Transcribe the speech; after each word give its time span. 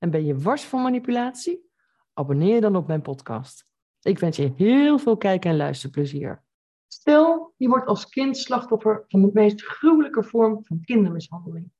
en 0.00 0.10
ben 0.10 0.24
je 0.24 0.38
wars 0.38 0.64
van 0.64 0.82
manipulatie? 0.82 1.70
Abonneer 2.12 2.54
je 2.54 2.60
dan 2.60 2.76
op 2.76 2.86
mijn 2.86 3.02
podcast. 3.02 3.66
Ik 4.00 4.18
wens 4.18 4.36
je 4.36 4.52
heel 4.56 4.98
veel 4.98 5.16
kijk- 5.16 5.44
en 5.44 5.56
luisterplezier. 5.56 6.44
Stel, 6.86 7.54
je 7.56 7.68
wordt 7.68 7.86
als 7.86 8.08
kind 8.08 8.36
slachtoffer 8.36 9.04
van 9.08 9.20
de 9.20 9.30
meest 9.32 9.62
gruwelijke 9.62 10.22
vorm 10.22 10.64
van 10.64 10.80
kindermishandeling. 10.80 11.70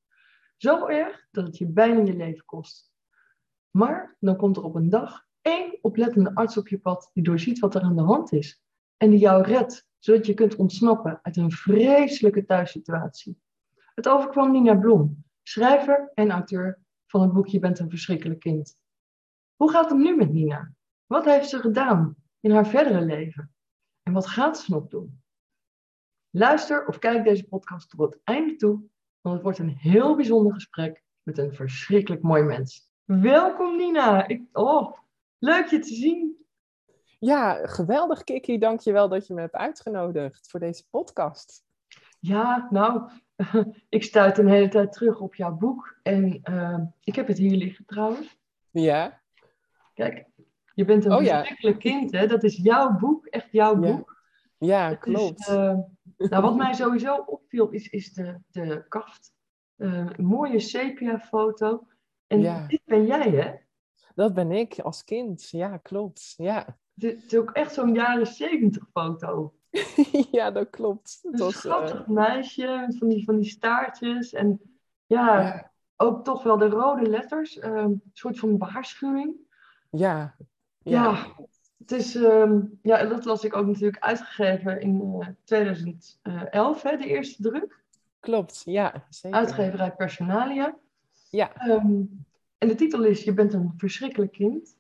Zo 0.57 0.87
erg 0.87 1.27
dat 1.31 1.47
het 1.47 1.59
je 1.59 1.67
bijna 1.67 2.01
je 2.01 2.17
leven 2.17 2.45
kost. 2.45 2.93
Maar 3.71 4.17
dan 4.19 4.37
komt 4.37 4.57
er 4.57 4.65
op 4.65 4.75
een 4.75 4.89
dag 4.89 5.27
één 5.41 5.79
oplettende 5.81 6.35
arts 6.35 6.57
op 6.57 6.69
je 6.69 6.79
pad 6.79 7.11
die 7.13 7.23
doorziet 7.23 7.59
wat 7.59 7.75
er 7.75 7.83
aan 7.83 7.97
de 7.97 8.03
hand 8.03 8.33
is. 8.33 8.63
En 8.97 9.11
die 9.11 9.19
jou 9.19 9.43
redt, 9.43 9.87
zodat 9.99 10.27
je 10.27 10.35
kunt 10.35 10.57
ontsnappen 10.57 11.19
uit 11.23 11.37
een 11.37 11.51
vreselijke 11.51 12.45
thuissituatie. 12.45 13.41
Het 13.95 14.09
overkwam 14.09 14.53
Nina 14.53 14.75
Blom, 14.75 15.25
schrijver 15.43 16.11
en 16.15 16.31
auteur 16.31 16.79
van 17.11 17.21
het 17.21 17.33
boek 17.33 17.47
Je 17.47 17.59
bent 17.59 17.79
een 17.79 17.91
verschrikkelijk 17.91 18.41
kind. 18.41 18.79
Hoe 19.57 19.71
gaat 19.71 19.91
het 19.91 19.99
nu 19.99 20.17
met 20.17 20.33
Nina? 20.33 20.73
Wat 21.07 21.25
heeft 21.25 21.49
ze 21.49 21.59
gedaan 21.59 22.17
in 22.41 22.51
haar 22.51 22.67
verdere 22.67 23.01
leven? 23.01 23.55
En 24.03 24.13
wat 24.13 24.27
gaat 24.27 24.59
ze 24.59 24.73
nog 24.73 24.89
doen? 24.89 25.23
Luister 26.31 26.87
of 26.87 26.99
kijk 26.99 27.25
deze 27.25 27.49
podcast 27.49 27.91
tot 27.91 28.01
het 28.01 28.21
einde 28.25 28.57
toe, 28.57 28.83
want 29.21 29.35
het 29.35 29.43
wordt 29.45 29.59
een 29.59 29.77
heel 29.77 30.17
bijzonder 30.17 30.53
gesprek 30.53 31.03
met 31.23 31.39
een 31.39 31.55
verschrikkelijk 31.55 32.23
mooi 32.23 32.43
mens. 32.43 32.91
Welkom 33.05 33.77
Nina. 33.77 34.27
Ik, 34.27 34.43
oh, 34.53 34.99
leuk 35.39 35.67
je 35.67 35.79
te 35.79 35.95
zien. 35.95 36.47
Ja, 37.19 37.67
geweldig 37.67 38.25
Kiki. 38.25 38.59
Dank 38.59 38.81
je 38.81 38.93
wel 38.93 39.09
dat 39.09 39.27
je 39.27 39.35
me 39.35 39.41
hebt 39.41 39.55
uitgenodigd 39.55 40.51
voor 40.51 40.61
deze 40.61 40.89
podcast. 40.91 41.65
Ja, 42.19 42.69
nou, 42.71 43.11
ik 43.89 44.03
stuit 44.05 44.39
een 44.39 44.49
hele 44.49 44.69
tijd 44.69 44.93
terug 44.93 45.21
op 45.21 45.35
jouw 45.35 45.53
boek. 45.53 45.97
En 46.03 46.41
uh, 46.51 46.79
ik 47.05 47.15
heb 47.15 47.27
het 47.27 47.39
hier 47.39 47.57
liggen 47.57 47.85
trouwens. 47.85 48.39
Ja. 48.71 49.21
Kijk, 49.95 50.27
je 50.75 50.85
bent 50.85 51.05
een 51.05 51.13
Oh, 51.13 51.23
ja. 51.23 51.37
verschrikkelijk 51.39 51.79
kind, 51.79 52.13
hè? 52.13 52.27
Dat 52.27 52.43
is 52.43 52.57
jouw 52.57 52.97
boek, 52.97 53.27
echt 53.27 53.53
jouw 53.53 53.83
Ja, 53.83 53.93
boek. 53.97 54.19
Ja, 54.59 54.89
Het 54.89 54.99
klopt. 54.99 55.41
Is, 55.41 55.47
eh, 55.49 55.79
nou, 56.17 56.43
wat 56.43 56.57
mij 56.57 56.73
sowieso 56.73 57.17
opviel, 57.17 57.69
is, 57.71 57.89
is 57.89 58.13
de, 58.13 58.39
de 58.51 58.85
kaft. 58.89 59.33
Eh, 59.77 60.07
een 60.17 60.25
mooie 60.25 60.61
sepia-foto. 60.61 61.87
En 62.27 62.41
Ja. 62.41 62.67
dit 62.67 62.81
ben 62.85 63.07
jij, 63.07 63.31
hè? 63.31 63.53
Dat 64.15 64.35
ben 64.35 64.51
ik 64.53 64.79
als 64.79 65.05
kind. 65.05 65.49
Ja, 65.51 65.77
klopt. 65.77 66.35
Ja, 66.37 66.79
Dit 66.95 67.25
is 67.25 67.37
ook 67.39 67.51
echt 67.51 67.75
zo'n 67.75 67.95
jaren 67.95 68.27
zeventig 68.27 68.87
foto. 68.93 69.55
ja 70.31 70.51
dat 70.51 70.71
klopt. 70.71 71.19
Het 71.23 71.33
Een 71.33 71.39
was, 71.39 71.55
eh, 71.55 71.61
schattig 71.61 72.07
meisje 72.07 72.85
met 72.87 72.99
van 72.99 73.09
die, 73.09 73.25
van 73.25 73.37
die 73.37 73.51
staartjes. 73.51 74.33
En 74.33 74.61
ja, 75.07 75.41
ja, 75.41 75.71
ook 75.97 76.25
toch 76.25 76.43
wel 76.43 76.59
de 76.59 76.69
rode 76.69 77.09
letters. 77.11 77.59
eh, 77.59 77.71
een 77.73 78.03
soort 78.13 78.39
van 78.39 78.59
waarschuwing. 78.59 79.35
ja, 79.91 80.37
Ja, 80.83 81.05
ja, 81.05 81.37
het 81.79 81.93
is, 81.93 82.15
ehm, 82.15 82.61
ja, 82.83 83.05
dat 83.05 83.25
las 83.25 83.45
ik 83.45 83.57
ook 83.57 83.67
natuurlijk 83.67 84.03
uitgegeven 84.03 84.81
in 84.81 85.17
eh, 85.21 85.29
2011, 85.45 86.83
hè, 86.83 86.97
de 86.97 87.07
eerste 87.07 87.43
druk. 87.43 87.79
klopt. 88.21 88.63
Ja, 88.65 89.07
zeker. 89.09 89.39
Uitgeverij 89.39 89.93
Personalia. 89.95 90.77
Ja, 91.31 91.55
Ehm, 91.55 92.03
en 92.59 92.69
de 92.69 92.75
titel 92.75 93.05
is 93.05 93.25
Je 93.25 93.35
bent 93.35 93.53
een 93.53 93.75
verschrikkelijk 93.77 94.33
kind. 94.33 94.79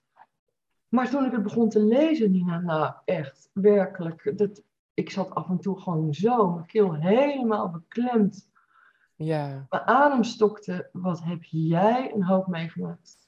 Maar 0.88 1.10
toen 1.10 1.25
ik 1.25 1.32
het 1.32 1.43
begon 1.43 1.69
te 1.69 1.82
lezen, 1.82 2.31
Nina, 2.31 2.59
nou 2.60 2.93
echt, 3.04 3.50
werkelijk. 3.53 4.32
Dat, 4.38 4.62
ik 5.00 5.11
zat 5.11 5.34
af 5.34 5.49
en 5.49 5.59
toe 5.59 5.81
gewoon 5.81 6.15
zo, 6.15 6.50
mijn 6.50 6.66
keel 6.66 6.94
helemaal 6.94 7.71
beklemd. 7.71 8.50
ja. 9.16 9.66
Mijn 9.69 9.83
adem 9.83 10.25
stokte. 10.25 10.88
Wat 10.93 11.22
heb 11.22 11.43
jij 11.43 12.15
een 12.15 12.25
hoop 12.25 12.47
meegemaakt? 12.47 13.19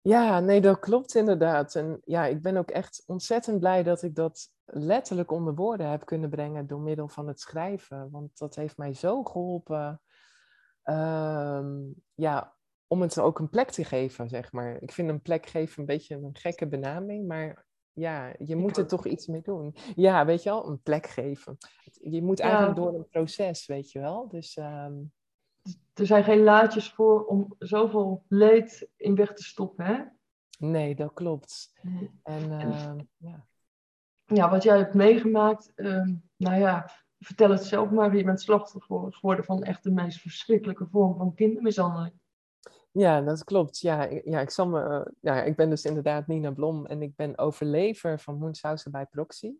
Ja, 0.00 0.40
nee, 0.40 0.60
dat 0.60 0.78
klopt 0.78 1.14
inderdaad. 1.14 1.74
En 1.74 2.00
ja, 2.04 2.26
ik 2.26 2.42
ben 2.42 2.56
ook 2.56 2.70
echt 2.70 3.02
ontzettend 3.06 3.60
blij 3.60 3.82
dat 3.82 4.02
ik 4.02 4.14
dat 4.14 4.52
letterlijk 4.64 5.30
onder 5.30 5.54
woorden 5.54 5.90
heb 5.90 6.04
kunnen 6.04 6.30
brengen 6.30 6.66
door 6.66 6.80
middel 6.80 7.08
van 7.08 7.28
het 7.28 7.40
schrijven. 7.40 8.10
Want 8.10 8.38
dat 8.38 8.54
heeft 8.54 8.76
mij 8.76 8.94
zo 8.94 9.22
geholpen, 9.22 10.00
ehm, 10.82 11.72
ja, 12.14 12.54
om 12.86 13.00
het 13.00 13.18
ook 13.18 13.38
een 13.38 13.50
plek 13.50 13.70
te 13.70 13.84
geven, 13.84 14.28
zeg 14.28 14.52
maar. 14.52 14.82
Ik 14.82 14.92
vind 14.92 15.08
een 15.08 15.22
plek 15.22 15.46
geven 15.46 15.80
een 15.80 15.86
beetje 15.86 16.14
een 16.14 16.36
gekke 16.36 16.68
benaming, 16.68 17.26
maar 17.26 17.64
ja, 17.94 18.32
je 18.38 18.56
moet 18.56 18.76
er 18.76 18.86
toch 18.86 19.06
iets 19.06 19.26
mee 19.26 19.42
doen. 19.42 19.74
Ja, 19.96 20.24
weet 20.26 20.42
je 20.42 20.48
wel, 20.50 20.68
een 20.68 20.82
plek 20.82 21.06
geven. 21.06 21.56
Je 22.00 22.22
moet 22.22 22.38
Ja. 22.38 22.44
eigenlijk 22.44 22.76
door 22.76 22.94
een 22.94 23.08
proces, 23.08 23.66
weet 23.66 23.92
je 23.92 23.98
wel. 24.00 24.28
Dus 24.28 24.56
ehm, 24.56 25.02
Er 25.94 26.06
zijn 26.06 26.24
geen 26.24 26.42
laadjes 26.42 26.92
voor 26.92 27.24
om 27.24 27.54
zoveel 27.58 28.24
leed 28.28 28.88
in 28.96 29.14
weg 29.14 29.32
te 29.32 29.42
stoppen, 29.42 29.84
hè? 29.86 30.02
nee, 30.58 30.94
dat 30.94 31.12
klopt. 31.12 31.72
En 31.82 32.20
En- 32.22 32.60
ehm, 32.60 32.98
ja. 33.16 33.46
ja, 34.24 34.50
wat 34.50 34.62
jij 34.62 34.76
hebt 34.78 34.94
meegemaakt, 34.94 35.72
ehm, 35.74 36.14
nou 36.36 36.56
ja, 36.60 36.90
vertel 37.18 37.50
het 37.50 37.64
zelf 37.64 37.90
maar. 37.90 38.16
Je 38.16 38.24
bent 38.24 38.40
slachtoffer 38.40 39.12
geworden 39.12 39.44
van 39.44 39.62
echt 39.62 39.82
de 39.82 39.90
meest 39.90 40.20
verschrikkelijke 40.20 40.86
vorm 40.86 41.16
van 41.16 41.34
kindermishandeling. 41.34 42.14
Ja, 42.96 43.20
dat 43.20 43.44
klopt. 43.44 43.80
Ja, 43.80 44.04
ik- 44.06 44.24
ja, 44.24 44.40
ik, 44.40 44.50
zal 44.50 44.66
me, 44.68 44.82
eh, 44.82 45.12
ja, 45.20 45.42
ik 45.42 45.56
ben 45.56 45.70
dus 45.70 45.84
inderdaad 45.84 46.26
Nina 46.26 46.50
Blom 46.50 46.86
en 46.86 47.02
ik 47.02 47.16
ben 47.16 47.38
overlever 47.38 48.18
van 48.20 48.38
Munchausen 48.38 48.90
bij 48.92 49.06
proxy. 49.06 49.52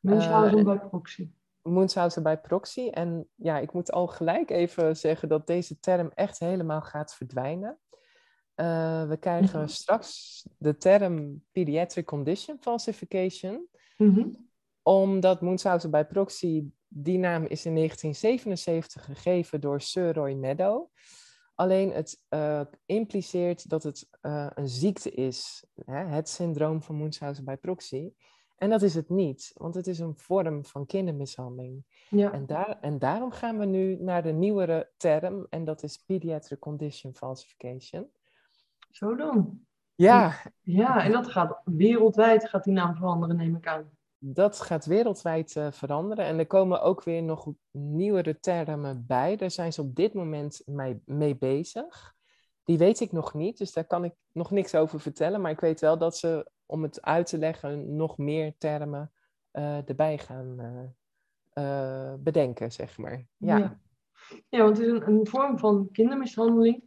Munchausen 0.00 0.58
en- 0.58 0.64
bij 0.64 0.78
proxy. 0.88 1.30
Munchausen 1.62 2.22
bij 2.22 2.40
proxy. 2.40 2.88
En 2.88 3.28
ja, 3.34 3.58
ik 3.58 3.72
moet 3.72 3.92
al 3.92 4.06
gelijk 4.06 4.50
even 4.50 4.96
zeggen 4.96 5.28
dat 5.28 5.46
deze 5.46 5.78
term 5.80 6.10
echt 6.14 6.38
helemaal 6.38 6.80
gaat 6.82 7.14
verdwijnen. 7.14 7.78
Eh, 8.54 9.08
we 9.08 9.16
krijgen 9.16 9.58
Mhm. 9.60 9.68
straks 9.68 10.42
de 10.58 10.76
term 10.76 11.44
pediatric 11.52 12.04
condition 12.06 12.56
falsification, 12.60 13.66
Mhm. 13.96 14.28
omdat 14.82 15.40
Munchausen 15.40 15.90
bij 15.90 16.06
proxy, 16.06 16.64
die 16.88 17.18
naam 17.18 17.44
is 17.44 17.66
in 17.66 17.72
1977 17.72 19.04
gegeven 19.04 19.60
door 19.60 19.80
Sir 19.80 20.14
Roy 20.14 20.32
Meadow. 20.32 20.90
Alleen 21.62 21.92
het 21.92 22.24
eh, 22.28 22.60
impliceert 22.86 23.68
dat 23.68 23.82
het 23.82 24.08
eh, 24.20 24.46
een 24.54 24.68
ziekte 24.68 25.10
is, 25.10 25.64
hè? 25.84 26.04
het 26.04 26.28
syndroom 26.28 26.82
van 26.82 26.96
Munchausen 26.96 27.44
bij 27.44 27.56
proxy. 27.56 28.12
En 28.56 28.70
dat 28.70 28.82
is 28.82 28.94
het 28.94 29.08
niet, 29.08 29.52
want 29.54 29.74
het 29.74 29.86
is 29.86 29.98
een 29.98 30.16
vorm 30.16 30.64
van 30.64 30.86
kindermishandeling. 30.86 31.84
Ja. 32.08 32.32
En, 32.32 32.46
daar, 32.46 32.78
en 32.80 32.98
daarom 32.98 33.30
gaan 33.30 33.58
we 33.58 33.64
nu 33.64 33.96
naar 34.00 34.22
de 34.22 34.32
nieuwere 34.32 34.90
term, 34.96 35.46
en 35.50 35.64
dat 35.64 35.82
is 35.82 35.96
pediatric 35.96 36.58
condition 36.58 37.14
falsification. 37.14 38.10
Zo 38.90 39.14
dan. 39.14 39.60
Ja, 39.94 40.34
Ja, 40.60 41.04
en 41.04 41.12
dat 41.12 41.28
gaat 41.28 41.60
wereldwijd 41.64 42.48
gaat 42.48 42.64
die 42.64 42.72
naam 42.72 42.94
veranderen, 42.94 43.36
neem 43.36 43.56
ik 43.56 43.66
aan. 43.66 43.90
Dat 44.24 44.60
gaat 44.60 44.84
wereldwijd 44.84 45.56
eh, 45.56 45.72
veranderen. 45.72 46.24
En 46.24 46.38
er 46.38 46.46
komen 46.46 46.82
ook 46.82 47.02
weer 47.02 47.22
nog 47.22 47.52
nieuwere 47.70 48.40
termen 48.40 49.04
bij. 49.06 49.36
Daar 49.36 49.50
zijn 49.50 49.72
ze 49.72 49.80
op 49.80 49.94
dit 49.94 50.14
moment 50.14 50.62
mee, 50.66 51.02
mee 51.04 51.36
bezig. 51.36 52.14
Die 52.64 52.78
weet 52.78 53.00
ik 53.00 53.12
nog 53.12 53.34
niet, 53.34 53.58
dus 53.58 53.72
daar 53.72 53.84
kan 53.84 54.04
ik 54.04 54.14
nog 54.32 54.50
niks 54.50 54.74
over 54.74 55.00
vertellen. 55.00 55.40
Maar 55.40 55.50
ik 55.50 55.60
weet 55.60 55.80
wel 55.80 55.98
dat 55.98 56.16
ze, 56.16 56.50
om 56.66 56.82
het 56.82 57.02
uit 57.02 57.26
te 57.26 57.38
leggen, 57.38 57.96
nog 57.96 58.18
meer 58.18 58.54
termen 58.58 59.12
eh, 59.50 59.88
erbij 59.88 60.18
gaan 60.18 60.58
eh, 61.52 62.14
bedenken, 62.18 62.72
zeg 62.72 62.98
maar. 62.98 63.26
Ja, 63.36 63.58
Ja, 63.58 63.80
Ja, 64.48 64.62
want 64.62 64.76
het 64.78 64.86
is 64.86 64.92
een, 64.92 65.08
een 65.08 65.26
vorm 65.26 65.58
van 65.58 65.88
kindermishandeling. 65.92 66.82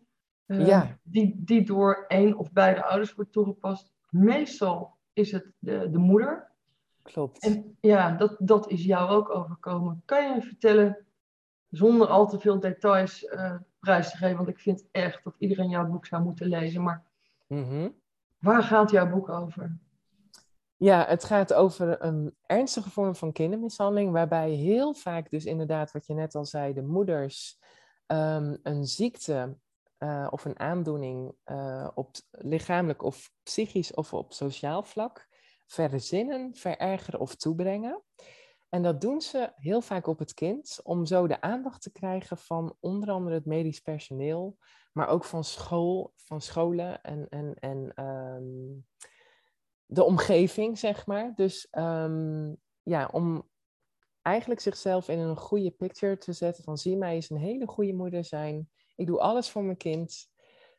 Ja. 0.46 1.00
die, 1.04 1.36
die 1.38 1.66
door 1.66 2.06
één 2.08 2.38
of 2.38 2.52
beide 2.52 2.84
ouders 2.84 3.14
wordt 3.14 3.32
toegepast. 3.32 3.94
Meestal 4.10 4.98
is 5.14 5.32
het 5.32 5.52
de, 5.60 5.90
de 5.90 5.98
moeder. 5.98 6.55
Klopt. 7.12 7.44
En 7.44 7.78
ja, 7.80 8.12
dat, 8.12 8.36
dat 8.40 8.70
is 8.70 8.84
jou 8.84 9.10
ook 9.10 9.30
overkomen. 9.30 10.02
Kan 10.06 10.34
je 10.34 10.42
vertellen, 10.42 11.06
zonder 11.70 12.08
al 12.08 12.28
te 12.28 12.40
veel 12.40 12.60
details 12.60 13.26
eh, 13.26 13.56
prijs 13.80 14.12
te 14.12 14.18
geven, 14.18 14.36
want 14.38 14.50
ik 14.50 14.60
vind 14.60 14.88
echt 14.92 15.24
dat 15.24 15.36
iedereen 15.38 15.70
jouw 15.70 15.88
boek 15.88 16.06
zou 16.06 16.24
moeten 16.24 16.48
lezen. 16.48 16.84
Maar 16.84 17.04
Mhm. 17.48 17.90
waar 18.40 18.64
gaat 18.64 18.92
jouw 18.92 19.10
boek 19.10 19.30
over? 19.30 19.78
Ja, 20.78 21.06
het 21.08 21.24
gaat 21.24 21.54
over 21.54 22.04
een 22.04 22.36
ernstige 22.46 22.90
vorm 22.90 23.16
van 23.16 23.32
kindermishandeling, 23.32 24.12
waarbij 24.12 24.50
heel 24.50 24.94
vaak 24.94 25.30
dus 25.30 25.46
inderdaad, 25.46 25.92
wat 25.92 26.06
je 26.06 26.14
net 26.14 26.36
al 26.36 26.46
zei, 26.46 26.74
de 26.74 26.84
moeders 26.84 27.60
ehm, 28.06 28.58
een 28.64 28.86
ziekte 28.86 29.58
eh, 29.98 30.28
of 30.30 30.46
een 30.46 30.60
aandoening 30.60 31.36
uh, 31.46 31.88
op 31.94 32.16
lichamelijk 32.32 33.04
of 33.04 33.32
psychisch 33.44 33.94
of 33.94 34.14
op 34.14 34.34
sociaal 34.34 34.84
vlak 34.84 35.28
verzinnen, 35.66 36.56
verergeren 36.56 37.20
of 37.20 37.36
toebrengen. 37.36 38.04
En 38.70 38.84
dat 38.84 39.02
doen 39.02 39.22
ze 39.22 39.52
heel 39.56 39.82
vaak 39.82 40.08
op 40.08 40.20
het 40.20 40.34
kind 40.34 40.80
om 40.84 41.06
zo 41.06 41.28
de 41.28 41.42
aandacht 41.42 41.82
te 41.82 41.92
krijgen 41.92 42.38
van 42.38 42.76
onder 42.80 43.10
andere 43.10 43.36
het 43.36 43.46
medisch 43.46 43.80
personeel, 43.80 44.58
maar 44.94 45.08
ook 45.08 45.26
van 45.26 45.44
school, 45.44 46.12
van 46.16 46.42
scholen 46.42 47.02
en, 47.02 47.30
en, 47.30 47.54
en 47.54 48.06
um, 48.06 48.86
de 49.86 50.04
omgeving, 50.04 50.80
zeg 50.80 51.06
maar. 51.06 51.34
Dus 51.36 51.68
um, 51.72 52.58
ja, 52.84 53.10
om 53.12 53.50
eigenlijk 54.22 54.60
zichzelf 54.60 55.10
in 55.10 55.20
een 55.20 55.38
goede 55.38 55.72
picture 55.72 56.18
te 56.18 56.34
zetten 56.34 56.64
van 56.64 56.78
zie 56.78 56.98
mij 56.98 57.16
eens 57.16 57.30
een 57.30 57.38
hele 57.38 57.68
goede 57.68 57.94
moeder 57.94 58.24
zijn. 58.24 58.70
Ik 58.96 59.08
doe 59.08 59.20
alles 59.20 59.50
voor 59.50 59.64
mijn 59.64 59.78
kind. 59.78 60.28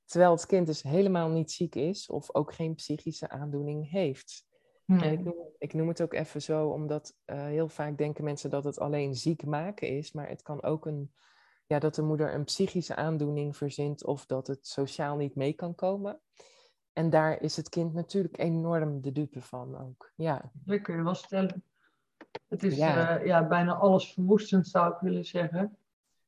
Terwijl 0.04 0.30
het 0.30 0.46
kind 0.46 0.66
dus 0.66 0.82
helemaal 0.82 1.28
niet 1.28 1.52
ziek 1.52 1.74
is 1.74 2.08
of 2.08 2.34
ook 2.34 2.54
geen 2.54 2.74
psychische 2.74 3.28
aandoening 3.28 3.90
heeft. 3.90 4.45
Ik 4.86 5.24
noem, 5.24 5.34
ik 5.58 5.74
noem, 5.74 5.88
het 5.88 6.02
ook 6.02 6.12
even 6.12 6.42
zo, 6.42 6.68
omdat 6.68 7.16
uh, 7.26 7.36
heel 7.44 7.68
vaak 7.68 7.98
denken 7.98 8.24
mensen 8.24 8.50
dat 8.50 8.64
het 8.64 8.78
alleen 8.78 9.14
ziek 9.14 9.44
maken 9.44 9.88
is. 9.88 10.12
Maar 10.12 10.28
het 10.28 10.42
kan 10.42 10.62
ook 10.62 10.86
een, 10.86 11.12
ja, 11.66 11.78
dat 11.78 11.94
de 11.94 12.02
moeder 12.02 12.34
een 12.34 12.44
psychische 12.44 12.94
aandoening 12.94 13.56
verzint 13.56 14.04
of 14.04 14.26
dat 14.26 14.46
het 14.46 14.66
sociaal 14.66 15.16
niet 15.16 15.34
mee 15.34 15.52
kan 15.52 15.74
komen. 15.74 16.20
En 16.92 17.10
daar 17.10 17.40
is 17.40 17.56
het 17.56 17.68
kind 17.68 17.94
natuurlijk 17.94 18.38
enorm 18.38 19.00
de 19.00 19.12
dupe 19.12 19.40
van 19.40 19.78
ook. 19.78 20.12
Ja. 20.14 20.50
Dat 20.52 20.80
kun 20.80 20.96
je 20.96 21.02
wel 21.02 21.14
stellen. 21.14 21.64
Het 22.48 22.62
is 22.62 22.76
ja. 22.76 23.20
Uh, 23.20 23.26
ja, 23.26 23.46
bijna 23.46 23.74
alles 23.74 24.12
verwoestend, 24.12 24.68
zou 24.68 24.92
ik 24.92 25.00
willen 25.00 25.24
zeggen. 25.24 25.76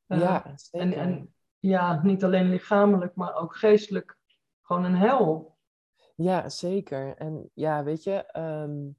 Uh, 0.07 0.21
ja, 0.21 0.53
zeker. 0.57 0.87
En, 0.87 0.93
en 0.93 1.35
ja, 1.59 2.03
niet 2.03 2.25
alleen 2.25 2.49
lichamelijk, 2.49 3.15
maar 3.15 3.35
ook 3.35 3.57
geestelijk. 3.57 4.17
Gewoon 4.63 4.85
een 4.85 4.97
hel. 4.97 5.58
Ja, 6.21 6.49
zeker. 6.49 7.17
En 7.17 7.51
ja, 7.55 7.85
weet 7.85 8.03
je, 8.03 8.39
um, 8.39 8.97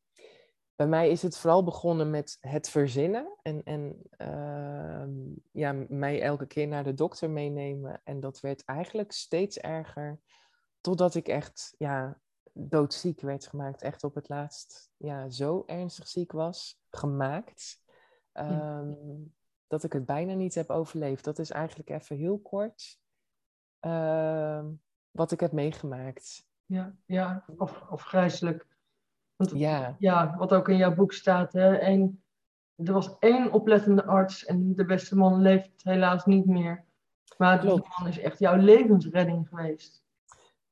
bij 0.75 0.87
mij 0.87 1.09
is 1.09 1.21
het 1.21 1.37
vooral 1.37 1.63
begonnen 1.63 2.09
met 2.09 2.37
het 2.39 2.69
verzinnen. 2.69 3.37
En, 3.41 3.63
en 3.63 4.01
uh, 4.17 5.07
ja, 5.51 5.71
mij 5.89 6.21
elke 6.21 6.47
keer 6.47 6.67
naar 6.67 6.83
de 6.83 6.93
dokter 6.93 7.29
meenemen. 7.29 8.01
En 8.03 8.19
dat 8.19 8.39
werd 8.39 8.65
eigenlijk 8.65 9.11
steeds 9.11 9.57
erger. 9.57 10.19
Totdat 10.81 11.15
ik 11.15 11.27
echt 11.27 11.75
ja, 11.77 12.19
doodziek 12.53 13.21
werd 13.21 13.47
gemaakt. 13.47 13.81
Echt 13.81 14.03
op 14.03 14.15
het 14.15 14.29
laatst 14.29 14.91
ja, 14.97 15.29
zo 15.29 15.63
ernstig 15.65 16.07
ziek 16.07 16.31
was. 16.31 16.81
Gemaakt. 16.89 17.83
Um, 18.33 19.33
dat 19.67 19.83
ik 19.83 19.93
het 19.93 20.05
bijna 20.05 20.33
niet 20.33 20.55
heb 20.55 20.69
overleefd. 20.69 21.23
Dat 21.23 21.39
is 21.39 21.49
eigenlijk 21.49 21.89
even 21.89 22.15
heel 22.15 22.39
kort 22.39 22.99
uh, 23.81 24.65
wat 25.11 25.31
ik 25.31 25.39
heb 25.39 25.51
meegemaakt. 25.51 26.48
Ja, 26.69 26.93
ja. 27.05 27.43
Of, 27.57 27.83
of 27.89 28.01
grijzelijk. 28.01 28.67
Want, 29.35 29.51
ja. 29.51 29.95
ja, 29.99 30.35
wat 30.37 30.53
ook 30.53 30.69
in 30.69 30.77
jouw 30.77 30.93
boek 30.93 31.13
staat. 31.13 31.53
Hè? 31.53 31.75
En 31.75 32.23
er 32.75 32.93
was 32.93 33.17
één 33.19 33.51
oplettende 33.51 34.05
arts 34.05 34.45
en 34.45 34.75
de 34.75 34.85
beste 34.85 35.15
man 35.15 35.41
leeft 35.41 35.83
helaas 35.83 36.25
niet 36.25 36.45
meer. 36.45 36.85
Maar 37.37 37.61
die 37.61 37.69
man 37.69 38.07
is 38.07 38.19
echt 38.19 38.39
jouw 38.39 38.55
levensredding 38.55 39.47
geweest. 39.47 40.03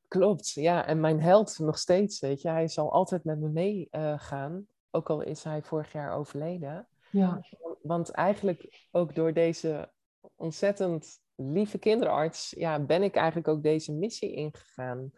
Klopt, 0.07 0.51
ja. 0.51 0.85
En 0.85 0.99
mijn 0.99 1.21
held 1.21 1.59
nog 1.59 1.77
steeds, 1.77 2.19
weet 2.19 2.41
je. 2.41 2.50
Hij 2.50 2.67
zal 2.67 2.91
altijd 2.91 3.23
met 3.23 3.39
me 3.39 3.50
meegaan. 3.50 4.53
Uh, 4.53 4.61
ook 4.91 5.09
al 5.09 5.21
is 5.21 5.43
hij 5.43 5.61
vorig 5.61 5.91
jaar 5.91 6.13
overleden. 6.13 6.88
Ja. 7.09 7.41
Want 7.81 8.09
eigenlijk 8.09 8.88
ook 8.91 9.15
door 9.15 9.33
deze 9.33 9.91
ontzettend 10.35 11.19
lieve 11.35 11.77
kinderarts, 11.77 12.53
ja, 12.57 12.79
ben 12.79 13.03
ik 13.03 13.15
eigenlijk 13.15 13.47
ook 13.47 13.63
deze 13.63 13.93
missie 13.93 14.33
ingegaan. 14.33 15.11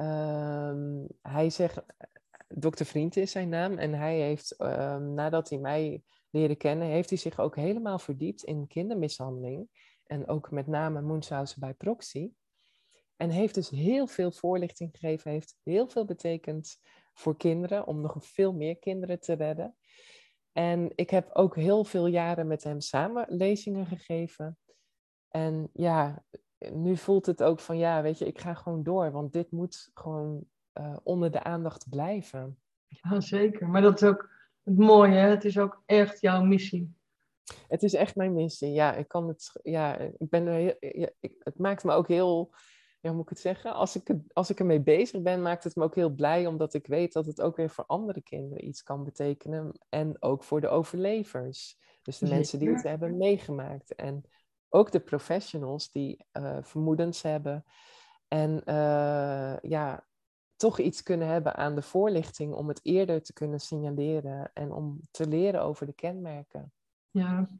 Um, 0.00 1.06
hij 1.22 1.50
zegt, 1.50 1.82
dokter 2.48 2.86
Vriend 2.86 3.16
is 3.16 3.30
zijn 3.30 3.48
naam, 3.48 3.78
en 3.78 3.94
hij 3.94 4.20
heeft, 4.20 4.60
um, 4.60 5.14
nadat 5.14 5.48
hij 5.48 5.58
mij 5.58 6.02
leerde 6.30 6.56
kennen, 6.56 6.88
heeft 6.88 7.08
hij 7.08 7.18
zich 7.18 7.38
ook 7.38 7.56
helemaal 7.56 7.98
verdiept 7.98 8.42
in 8.42 8.66
kindermishandeling. 8.66 9.68
En 10.06 10.28
ook 10.28 10.50
met 10.50 10.66
name 10.66 11.02
Munchausen 11.02 11.60
bij 11.60 11.74
proxy. 11.74 12.30
En 13.16 13.30
heeft 13.30 13.54
dus 13.54 13.70
heel 13.70 14.06
veel 14.06 14.30
voorlichting 14.30 14.90
gegeven, 14.92 15.30
heeft 15.30 15.56
heel 15.62 15.88
veel 15.88 16.04
betekend 16.04 16.80
voor 17.12 17.36
kinderen, 17.36 17.86
om 17.86 18.00
nog 18.00 18.26
veel 18.26 18.52
meer 18.52 18.78
kinderen 18.78 19.20
te 19.20 19.32
redden. 19.32 19.76
En 20.52 20.92
ik 20.94 21.10
heb 21.10 21.30
ook 21.32 21.56
heel 21.56 21.84
veel 21.84 22.06
jaren 22.06 22.46
met 22.46 22.64
hem 22.64 22.80
samen 22.80 23.26
lezingen 23.28 23.86
gegeven. 23.86 24.58
En 25.28 25.70
ja, 25.72 26.24
nu 26.72 26.96
voelt 26.96 27.26
het 27.26 27.42
ook 27.42 27.60
van 27.60 27.78
ja, 27.78 28.02
weet 28.02 28.18
je, 28.18 28.26
ik 28.26 28.40
ga 28.40 28.54
gewoon 28.54 28.82
door, 28.82 29.10
want 29.10 29.32
dit 29.32 29.50
moet 29.50 29.90
gewoon 29.94 30.44
uh, 30.80 30.96
onder 31.02 31.30
de 31.30 31.42
aandacht 31.42 31.88
blijven. 31.88 32.58
Ja, 32.86 33.20
zeker. 33.20 33.68
Maar 33.68 33.82
dat 33.82 34.02
is 34.02 34.08
ook 34.08 34.30
het 34.62 34.78
mooie, 34.78 35.14
hè? 35.14 35.28
het 35.28 35.44
is 35.44 35.58
ook 35.58 35.82
echt 35.86 36.20
jouw 36.20 36.42
missie. 36.42 36.96
Het 37.68 37.82
is 37.82 37.94
echt 37.94 38.16
mijn 38.16 38.34
missie, 38.34 38.72
ja. 38.72 38.94
Ik 38.94 39.08
kan 39.08 39.28
het, 39.28 39.50
ja, 39.62 39.96
ik 39.96 40.28
ben 40.28 40.46
er 40.46 40.54
heel, 40.54 40.76
ja, 40.80 41.08
ik, 41.20 41.34
het 41.38 41.58
maakt 41.58 41.84
me 41.84 41.92
ook 41.92 42.08
heel 42.08 42.52
ja, 43.00 43.08
hoe 43.08 43.16
moet 43.16 43.22
ik 43.22 43.28
het 43.28 43.40
zeggen? 43.40 43.74
Als 43.74 43.96
ik, 43.96 44.14
als 44.32 44.50
ik 44.50 44.58
ermee 44.58 44.80
bezig 44.80 45.22
ben, 45.22 45.42
maakt 45.42 45.64
het 45.64 45.76
me 45.76 45.84
ook 45.84 45.94
heel 45.94 46.10
blij, 46.10 46.46
omdat 46.46 46.74
ik 46.74 46.86
weet 46.86 47.12
dat 47.12 47.26
het 47.26 47.40
ook 47.40 47.56
weer 47.56 47.70
voor 47.70 47.84
andere 47.86 48.22
kinderen 48.22 48.66
iets 48.66 48.82
kan 48.82 49.04
betekenen. 49.04 49.72
En 49.88 50.22
ook 50.22 50.44
voor 50.44 50.60
de 50.60 50.68
overlevers. 50.68 51.78
Dus 52.02 52.18
de 52.18 52.28
mensen 52.28 52.58
die 52.58 52.68
het 52.68 52.82
hebben 52.82 53.16
meegemaakt. 53.16 53.94
En 53.94 54.24
ook 54.68 54.92
de 54.92 55.00
professionals 55.00 55.90
die 55.90 56.26
uh, 56.32 56.56
vermoedens 56.60 57.22
hebben. 57.22 57.64
En 58.28 58.62
uh, 58.66 59.56
ja, 59.60 60.06
toch 60.56 60.78
iets 60.78 61.02
kunnen 61.02 61.28
hebben 61.28 61.56
aan 61.56 61.74
de 61.74 61.82
voorlichting 61.82 62.54
om 62.54 62.68
het 62.68 62.80
eerder 62.82 63.22
te 63.22 63.32
kunnen 63.32 63.60
signaleren 63.60 64.50
en 64.54 64.72
om 64.72 65.00
te 65.10 65.28
leren 65.28 65.62
over 65.62 65.86
de 65.86 65.92
kenmerken. 65.92 66.72
Ja, 67.10 67.50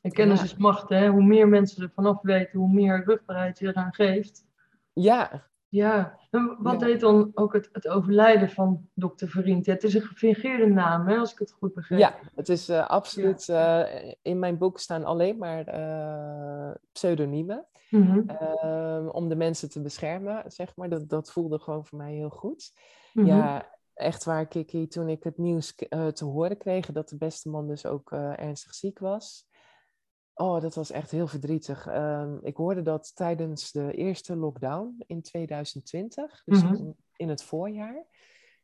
en 0.00 0.12
kennis 0.12 0.38
ja. 0.38 0.44
is 0.44 0.56
macht. 0.56 0.88
Hè? 0.88 1.08
Hoe 1.08 1.24
meer 1.24 1.48
mensen 1.48 1.82
er 1.82 1.90
vanaf 1.94 2.22
weten, 2.22 2.58
hoe 2.58 2.72
meer 2.72 3.04
rugbaarheid 3.04 3.58
je 3.58 3.66
eraan 3.66 3.94
geeft. 3.94 4.44
Ja. 4.92 5.50
Ja, 5.72 6.18
en 6.30 6.56
wat 6.58 6.80
ja. 6.80 6.86
deed 6.86 7.00
dan 7.00 7.30
ook 7.34 7.52
het, 7.52 7.68
het 7.72 7.88
overlijden 7.88 8.50
van 8.50 8.88
dokter 8.94 9.28
Verient? 9.28 9.66
Het 9.66 9.84
is 9.84 9.94
een 9.94 10.02
gefingeerde 10.02 10.66
naam, 10.66 11.08
hè, 11.08 11.16
als 11.16 11.32
ik 11.32 11.38
het 11.38 11.52
goed 11.52 11.74
begrijp. 11.74 12.00
Ja, 12.00 12.14
het 12.34 12.48
is 12.48 12.70
uh, 12.70 12.86
absoluut... 12.86 13.46
Ja. 13.46 13.92
Uh, 13.92 14.12
in 14.22 14.38
mijn 14.38 14.58
boek 14.58 14.78
staan 14.78 15.04
alleen 15.04 15.38
maar 15.38 15.78
uh, 15.78 16.74
pseudoniemen. 16.92 17.66
Mm 17.90 18.02
-hmm. 18.02 19.08
om 19.08 19.28
de 19.28 19.36
mensen 19.36 19.70
te 19.70 19.80
beschermen, 19.80 20.42
zeg 20.46 20.76
maar. 20.76 20.88
Dat, 20.88 21.08
dat 21.08 21.32
voelde 21.32 21.58
gewoon 21.58 21.86
voor 21.86 21.98
mij 21.98 22.12
heel 22.12 22.30
goed. 22.30 22.72
Mm 23.12 23.24
-hmm. 23.24 23.36
Ja, 23.36 23.68
echt 23.94 24.24
waar, 24.24 24.46
Kiki, 24.46 24.86
toen 24.86 25.08
ik 25.08 25.24
het 25.24 25.38
nieuws 25.38 25.74
te 26.12 26.24
horen 26.24 26.56
kreeg... 26.56 26.86
dat 26.86 27.08
de 27.08 27.16
beste 27.16 27.48
man 27.48 27.68
dus 27.68 27.86
ook 27.86 28.10
ernstig 28.12 28.74
ziek 28.74 28.98
was... 28.98 29.46
Oh, 30.34 30.60
dat 30.60 30.74
was 30.74 30.90
echt 30.90 31.10
heel 31.10 31.26
verdrietig. 31.26 31.86
Um, 31.86 32.38
ik 32.42 32.56
hoorde 32.56 32.82
dat 32.82 33.16
tijdens 33.16 33.72
de 33.72 33.92
eerste 33.92 34.36
lockdown 34.36 35.02
in 35.06 35.22
2020, 35.22 36.42
dus 36.44 36.62
mm-hmm. 36.62 36.76
in, 36.76 36.96
in, 37.16 37.28
het 37.28 37.42
voorjaar. 37.42 38.06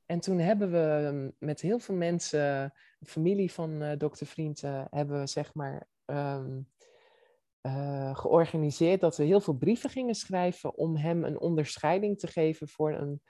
En 0.06 0.20
toen 0.20 0.38
hebben 0.38 0.70
we 0.70 1.32
met 1.38 1.60
heel 1.60 1.78
veel 1.78 1.94
mensen, 1.94 2.72
familie 3.06 3.52
van 3.52 3.82
uh, 3.82 3.96
dokter 3.96 4.26
Vrienden, 4.26 4.86
hebben 4.90 5.20
we 5.20 5.26
zeg 5.26 5.54
maar 5.54 5.86
um, 6.06 6.68
uh, 7.62 8.16
georganiseerd 8.16 9.00
dat 9.00 9.16
we 9.16 9.24
heel 9.24 9.40
veel 9.40 9.54
brieven 9.54 9.90
gingen 9.90 10.14
schrijven 10.14 10.76
om 10.76 10.96
hem 10.96 11.24
een 11.24 11.40
onderscheiding 11.40 12.18
te 12.18 12.26
geven 12.26 12.68
voor 12.68 12.92
een, 12.92 13.22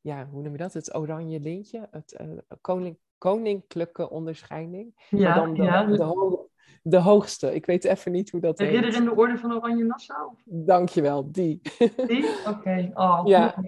ja, 0.00 0.26
hoe 0.26 0.42
noem 0.42 0.52
je 0.52 0.58
dat? 0.58 0.72
Het 0.72 0.94
oranje 0.94 1.40
lintje, 1.40 1.88
het 1.90 2.20
koning, 2.60 2.98
koninklijke 3.18 4.10
onderscheiding. 4.10 5.06
Ja, 5.10 5.34
dan 5.34 5.54
de, 5.54 5.62
ja. 5.62 5.84
de, 5.84 5.96
de 5.96 6.48
hoogste. 6.90 7.54
Ik 7.54 7.66
weet 7.66 7.84
even 7.84 8.12
niet 8.12 8.30
hoe 8.30 8.40
dat 8.40 8.56
de 8.56 8.64
heet. 8.64 8.72
Ridder 8.72 8.94
in 8.94 9.04
de 9.04 9.16
Orde 9.16 9.38
van 9.38 9.52
Oranje 9.52 9.84
Nassau? 9.84 10.32
Dankjewel, 10.44 11.32
die. 11.32 11.60
Die? 12.06 12.28
Oké. 12.40 12.48
Okay. 12.48 12.90
Oh, 12.94 13.20
ja. 13.24 13.64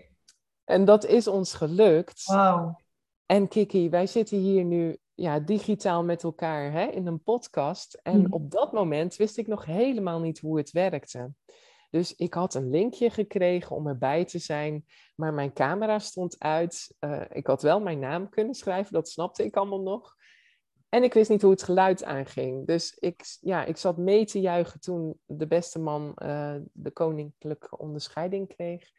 En 0.64 0.84
dat 0.84 1.06
is 1.06 1.26
ons 1.26 1.54
gelukt. 1.54 2.24
Wauw. 2.24 2.80
En 3.26 3.48
Kiki, 3.48 3.90
wij 3.90 4.06
zitten 4.06 4.38
hier 4.38 4.64
nu 4.64 4.98
ja, 5.14 5.40
digitaal 5.40 6.04
met 6.04 6.22
elkaar 6.22 6.72
hè, 6.72 6.84
in 6.84 7.06
een 7.06 7.22
podcast. 7.22 8.00
En 8.02 8.18
mm. 8.18 8.26
op 8.32 8.50
dat 8.50 8.72
moment 8.72 9.16
wist 9.16 9.38
ik 9.38 9.46
nog 9.46 9.64
helemaal 9.64 10.20
niet 10.20 10.38
hoe 10.38 10.58
het 10.58 10.70
werkte. 10.70 11.32
Dus 11.90 12.14
ik 12.14 12.34
had 12.34 12.54
een 12.54 12.70
linkje 12.70 13.10
gekregen 13.10 13.76
om 13.76 13.86
erbij 13.86 14.24
te 14.24 14.38
zijn, 14.38 14.84
maar 15.14 15.34
mijn 15.34 15.52
camera 15.52 15.98
stond 15.98 16.38
uit. 16.38 16.94
Uh, 17.00 17.22
ik 17.28 17.46
had 17.46 17.62
wel 17.62 17.80
mijn 17.80 17.98
naam 17.98 18.28
kunnen 18.28 18.54
schrijven, 18.54 18.92
dat 18.92 19.08
snapte 19.08 19.44
ik 19.44 19.56
allemaal 19.56 19.82
nog. 19.82 20.16
En 20.94 21.02
ik 21.02 21.14
wist 21.14 21.30
niet 21.30 21.42
hoe 21.42 21.50
het 21.50 21.62
geluid 21.62 22.04
aanging. 22.04 22.66
Dus 22.66 22.96
ik, 22.98 23.36
ja, 23.40 23.64
ik 23.64 23.76
zat 23.76 23.96
mee 23.96 24.24
te 24.24 24.40
juichen 24.40 24.80
toen 24.80 25.20
de 25.26 25.46
beste 25.46 25.78
man 25.78 26.16
uh, 26.16 26.54
de 26.72 26.90
koninklijke 26.90 27.78
onderscheiding 27.78 28.48
kreeg. 28.48 28.90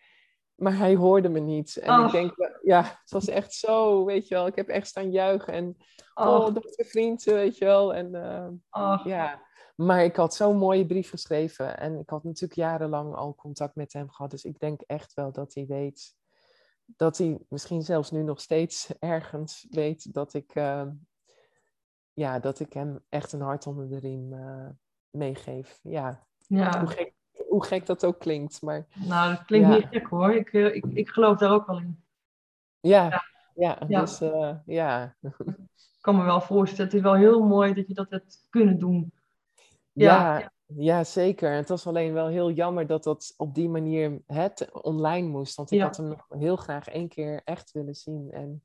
Maar 0.55 0.77
hij 0.77 0.95
hoorde 0.95 1.29
me 1.29 1.39
niet. 1.39 1.77
En 1.77 1.99
oh. 1.99 2.05
ik 2.05 2.11
denk, 2.11 2.59
ja, 2.61 2.83
het 2.83 3.11
was 3.11 3.27
echt 3.27 3.53
zo, 3.53 4.05
weet 4.05 4.27
je 4.27 4.35
wel. 4.35 4.47
Ik 4.47 4.55
heb 4.55 4.67
echt 4.67 4.87
staan 4.87 5.11
juichen. 5.11 5.53
En, 5.53 5.77
oh, 6.13 6.25
oh 6.27 6.55
vriend, 6.77 7.23
weet 7.23 7.57
je 7.57 7.65
wel. 7.65 7.93
En 7.93 8.13
uh, 8.13 8.99
ja, 9.03 9.41
Maar 9.75 10.03
ik 10.03 10.15
had 10.15 10.35
zo'n 10.35 10.57
mooie 10.57 10.85
brief 10.85 11.09
geschreven 11.09 11.77
en 11.77 11.99
ik 11.99 12.09
had 12.09 12.23
natuurlijk 12.23 12.59
jarenlang 12.59 13.15
al 13.15 13.35
contact 13.35 13.75
met 13.75 13.93
hem 13.93 14.09
gehad. 14.09 14.31
Dus 14.31 14.43
ik 14.43 14.59
denk 14.59 14.81
echt 14.81 15.13
wel 15.13 15.31
dat 15.31 15.53
hij 15.53 15.65
weet, 15.65 16.15
dat 16.85 17.17
hij 17.17 17.37
misschien 17.49 17.81
zelfs 17.81 18.11
nu 18.11 18.23
nog 18.23 18.41
steeds 18.41 18.89
ergens 18.99 19.67
weet 19.69 20.13
dat 20.13 20.33
ik, 20.33 20.55
uh, 20.55 20.87
ja, 22.13 22.39
dat 22.39 22.59
ik 22.59 22.73
hem 22.73 22.99
echt 23.09 23.31
een 23.33 23.41
hart 23.41 23.67
onder 23.67 23.89
de 23.89 23.99
riem 23.99 24.33
uh, 24.33 24.67
meegeef. 25.09 25.79
Ja, 25.83 26.25
Ja, 26.47 26.79
hoe 26.79 26.89
gek, 26.89 27.13
hoe 27.47 27.65
gek 27.65 27.85
dat 27.85 28.05
ook 28.05 28.19
klinkt. 28.19 28.61
Maar 28.61 28.85
nou, 29.07 29.35
dat 29.35 29.45
klinkt 29.45 29.67
Ja. 29.67 29.73
niet 29.73 29.87
gek 29.91 30.07
hoor. 30.07 30.33
Ik, 30.33 30.53
eh, 30.53 30.75
ik, 30.75 30.85
ik 30.85 31.09
geloof 31.09 31.37
daar 31.37 31.51
ook 31.51 31.65
wel 31.67 31.77
in. 31.79 32.03
ja, 32.79 33.23
ja, 33.55 33.77
Ja. 33.87 33.99
dus 33.99 34.21
eh, 34.21 34.55
ja. 34.65 35.15
Ik 35.21 36.09
kan 36.09 36.15
me 36.15 36.23
wel 36.23 36.41
voorstellen. 36.41 36.85
Het 36.85 36.93
is 36.93 37.01
wel 37.01 37.13
heel 37.15 37.43
mooi 37.43 37.73
dat 37.73 37.87
je 37.87 37.93
dat 37.93 38.09
hebt 38.09 38.47
kunnen 38.49 38.79
doen. 38.79 39.13
Ja, 39.91 40.51
Ja. 40.65 41.03
zeker. 41.03 41.51
Het 41.53 41.69
was 41.69 41.87
alleen 41.87 42.13
wel 42.13 42.27
heel 42.27 42.51
jammer 42.51 42.87
dat 42.87 43.03
dat 43.03 43.33
op 43.37 43.55
die 43.55 43.69
manier 43.69 44.21
het 44.27 44.69
online 44.71 45.27
moest. 45.27 45.55
Want 45.55 45.71
ik 45.71 45.77
Ja. 45.77 45.85
had 45.85 45.97
hem 45.97 46.07
nog 46.07 46.25
heel 46.29 46.55
graag 46.55 46.87
één 46.87 47.07
keer 47.07 47.41
echt 47.43 47.71
willen 47.71 47.95
zien. 47.95 48.31
En 48.31 48.63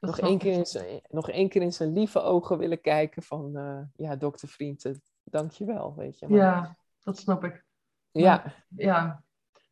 nog 0.00 0.18
één, 0.18 0.38
keer 0.38 0.52
in 0.52 0.66
zijn, 0.66 1.00
nog 1.08 1.30
één 1.30 1.48
keer 1.48 1.62
in 1.62 1.72
zijn 1.72 1.92
lieve 1.92 2.20
ogen 2.20 2.58
willen 2.58 2.80
kijken 2.80 3.22
van... 3.22 3.56
eh, 3.56 4.06
ja, 4.06 4.16
dokter 4.16 4.48
Vrienden, 4.48 5.02
dank 5.24 5.50
je 5.50 5.64
wel, 5.64 5.94
weet 5.94 6.18
je. 6.18 6.28
Maar, 6.28 6.38
Ja, 6.38 6.76
dat 7.02 7.18
snap 7.18 7.44
ik. 7.44 7.64
ja, 8.10 8.54
Ja, 8.76 9.22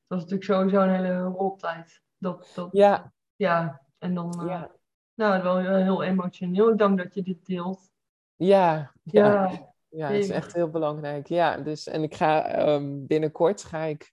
dat 0.06 0.18
is 0.18 0.24
natuurlijk 0.24 0.44
sowieso 0.44 0.80
een 0.80 0.94
hele 0.94 1.22
rottijd. 1.22 2.02
Dat, 2.18 2.52
dat, 2.54 2.68
ja, 2.72 3.12
ja, 3.36 3.82
en 3.98 4.14
dan, 4.14 4.40
eh, 4.40 4.46
ja, 4.46 4.70
nou, 5.14 5.42
wel 5.42 5.58
heel, 5.58 6.02
emotioneel. 6.02 6.76
Dank 6.76 6.98
dat 6.98 7.14
je 7.14 7.22
dit 7.22 7.46
deelt. 7.46 7.92
ja, 8.36 8.92
ja. 9.02 9.50
Ja, 9.50 9.74
Ja, 9.88 10.06
het 10.06 10.24
is 10.24 10.30
echt 10.30 10.52
heel 10.52 10.70
belangrijk. 10.70 11.26
Ja, 11.26 11.56
dus 11.56 11.86
en 11.86 12.02
ik 12.02 12.14
ga 12.14 12.44
ehm, 12.46 13.06
binnenkort 13.06 13.64
ga 13.64 13.82
ik. 13.82 14.12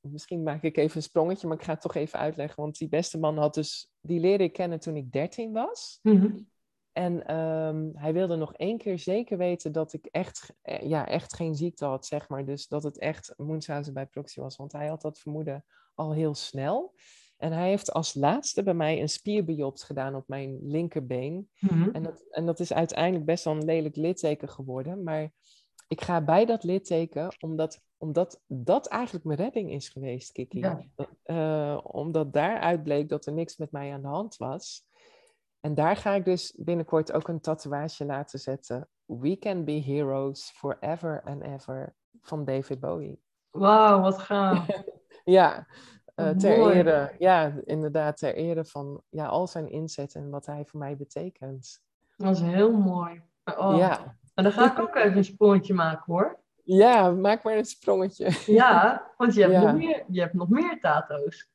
Misschien 0.00 0.42
maak 0.42 0.62
ik 0.62 0.76
even 0.76 0.96
een 0.96 1.02
sprongetje, 1.02 1.46
maar 1.46 1.56
ik 1.56 1.62
ga 1.62 1.72
het 1.72 1.80
toch 1.80 1.94
even 1.94 2.18
uitleggen. 2.18 2.62
Want 2.62 2.78
die 2.78 2.88
beste 2.88 3.18
man 3.18 3.38
had 3.38 3.54
dus. 3.54 3.90
Die 4.00 4.20
leerde 4.20 4.44
ik 4.44 4.52
kennen 4.52 4.80
toen 4.80 4.96
ik 4.96 5.12
13 5.12 5.52
was. 5.52 5.98
Mhm. 6.02 6.36
En 6.92 7.26
ehm, 7.26 7.88
hij 7.94 8.12
wilde 8.12 8.36
nog 8.36 8.54
één 8.54 8.78
keer 8.78 8.98
zeker 8.98 9.38
weten 9.38 9.72
dat 9.72 9.92
ik 9.92 10.06
echt, 10.06 10.54
eh, 10.62 10.88
ja, 10.88 11.06
echt 11.06 11.34
geen 11.34 11.54
ziekte 11.54 11.84
had, 11.84 12.06
zeg 12.06 12.28
maar. 12.28 12.44
Dus 12.44 12.66
dat 12.66 12.82
het 12.82 12.98
echt 12.98 13.34
Munchausen 13.36 13.94
bij 13.94 14.06
proxy 14.06 14.40
was. 14.40 14.56
Want 14.56 14.72
hij 14.72 14.86
had 14.86 15.02
dat 15.02 15.18
vermoeden 15.18 15.64
al 15.94 16.12
heel 16.12 16.34
snel. 16.34 16.94
En 17.36 17.52
hij 17.52 17.68
heeft 17.68 17.92
als 17.92 18.14
laatste 18.14 18.62
bij 18.62 18.74
mij 18.74 19.00
een 19.00 19.08
spierbiopt 19.08 19.82
gedaan 19.82 20.14
op 20.14 20.28
mijn 20.28 20.58
linkerbeen. 20.62 21.50
Mhm. 21.58 21.90
En 21.90 22.02
dat, 22.02 22.24
en 22.30 22.46
dat 22.46 22.60
is 22.60 22.72
uiteindelijk 22.72 23.24
best 23.24 23.44
wel 23.44 23.54
een 23.54 23.64
lelijk 23.64 23.96
litteken 23.96 24.48
geworden. 24.48 25.02
Maar 25.02 25.32
ik 25.86 26.00
ga 26.00 26.20
bij 26.20 26.44
dat 26.44 26.64
litteken, 26.64 27.34
omdat, 27.40 27.80
omdat 27.96 28.40
dat 28.46 28.86
eigenlijk 28.86 29.24
mijn 29.24 29.38
redding 29.38 29.70
is 29.70 29.88
geweest, 29.88 30.32
Kiki. 30.32 30.58
Ja. 30.58 30.84
Eh, 31.22 31.78
omdat 31.82 32.32
daaruit 32.32 32.82
bleek 32.82 33.08
dat 33.08 33.26
er 33.26 33.32
niks 33.32 33.56
met 33.56 33.72
mij 33.72 33.92
aan 33.92 34.02
de 34.02 34.08
hand 34.08 34.36
was. 34.36 34.86
En 35.60 35.74
daar 35.74 35.96
ga 35.96 36.12
ik 36.14 36.24
dus 36.24 36.54
binnenkort 36.56 37.12
ook 37.12 37.28
een 37.28 37.40
tatoeage 37.40 38.04
laten 38.04 38.38
zetten. 38.38 38.88
We 39.04 39.38
can 39.38 39.64
be 39.64 39.72
heroes 39.72 40.50
forever 40.50 41.22
and 41.24 41.42
ever 41.42 41.94
van 42.20 42.44
David 42.44 42.80
Bowie. 42.80 43.20
Wauw, 43.50 44.00
wat 44.00 44.18
gaaf. 44.18 44.66
Ja, 45.24 45.66
eh, 46.14 46.30
ter 46.30 46.58
mooi. 46.58 46.74
ere, 46.74 47.14
ja, 47.18 47.54
inderdaad, 47.64 48.16
ter 48.16 48.34
ere 48.34 48.64
van 48.64 49.02
ja, 49.08 49.26
al 49.26 49.46
zijn 49.46 49.70
inzet 49.70 50.14
en 50.14 50.30
wat 50.30 50.46
hij 50.46 50.64
voor 50.64 50.80
mij 50.80 50.96
betekent. 50.96 51.82
Dat 52.16 52.36
is 52.36 52.40
heel 52.40 52.72
mooi. 52.72 53.22
Oh. 53.44 53.76
Ja. 53.76 54.16
En 54.34 54.42
dan 54.44 54.52
ga 54.52 54.72
ik 54.72 54.78
ook 54.78 54.94
even 54.96 55.16
een 55.16 55.24
sprongetje 55.24 55.74
maken 55.74 56.12
hoor. 56.12 56.38
Ja, 56.64 57.10
maak 57.10 57.42
maar 57.42 57.56
een 57.56 57.64
sprongetje. 57.64 58.30
Ja, 58.46 59.06
want 59.16 59.34
je 59.34 59.40
hebt, 59.40 59.52
Ja. 59.52 59.60
nog, 59.62 59.74
meer, 59.76 60.04
je 60.08 60.20
hebt 60.20 60.34
nog 60.34 60.48
meer 60.48 60.80
tato's. 60.80 61.48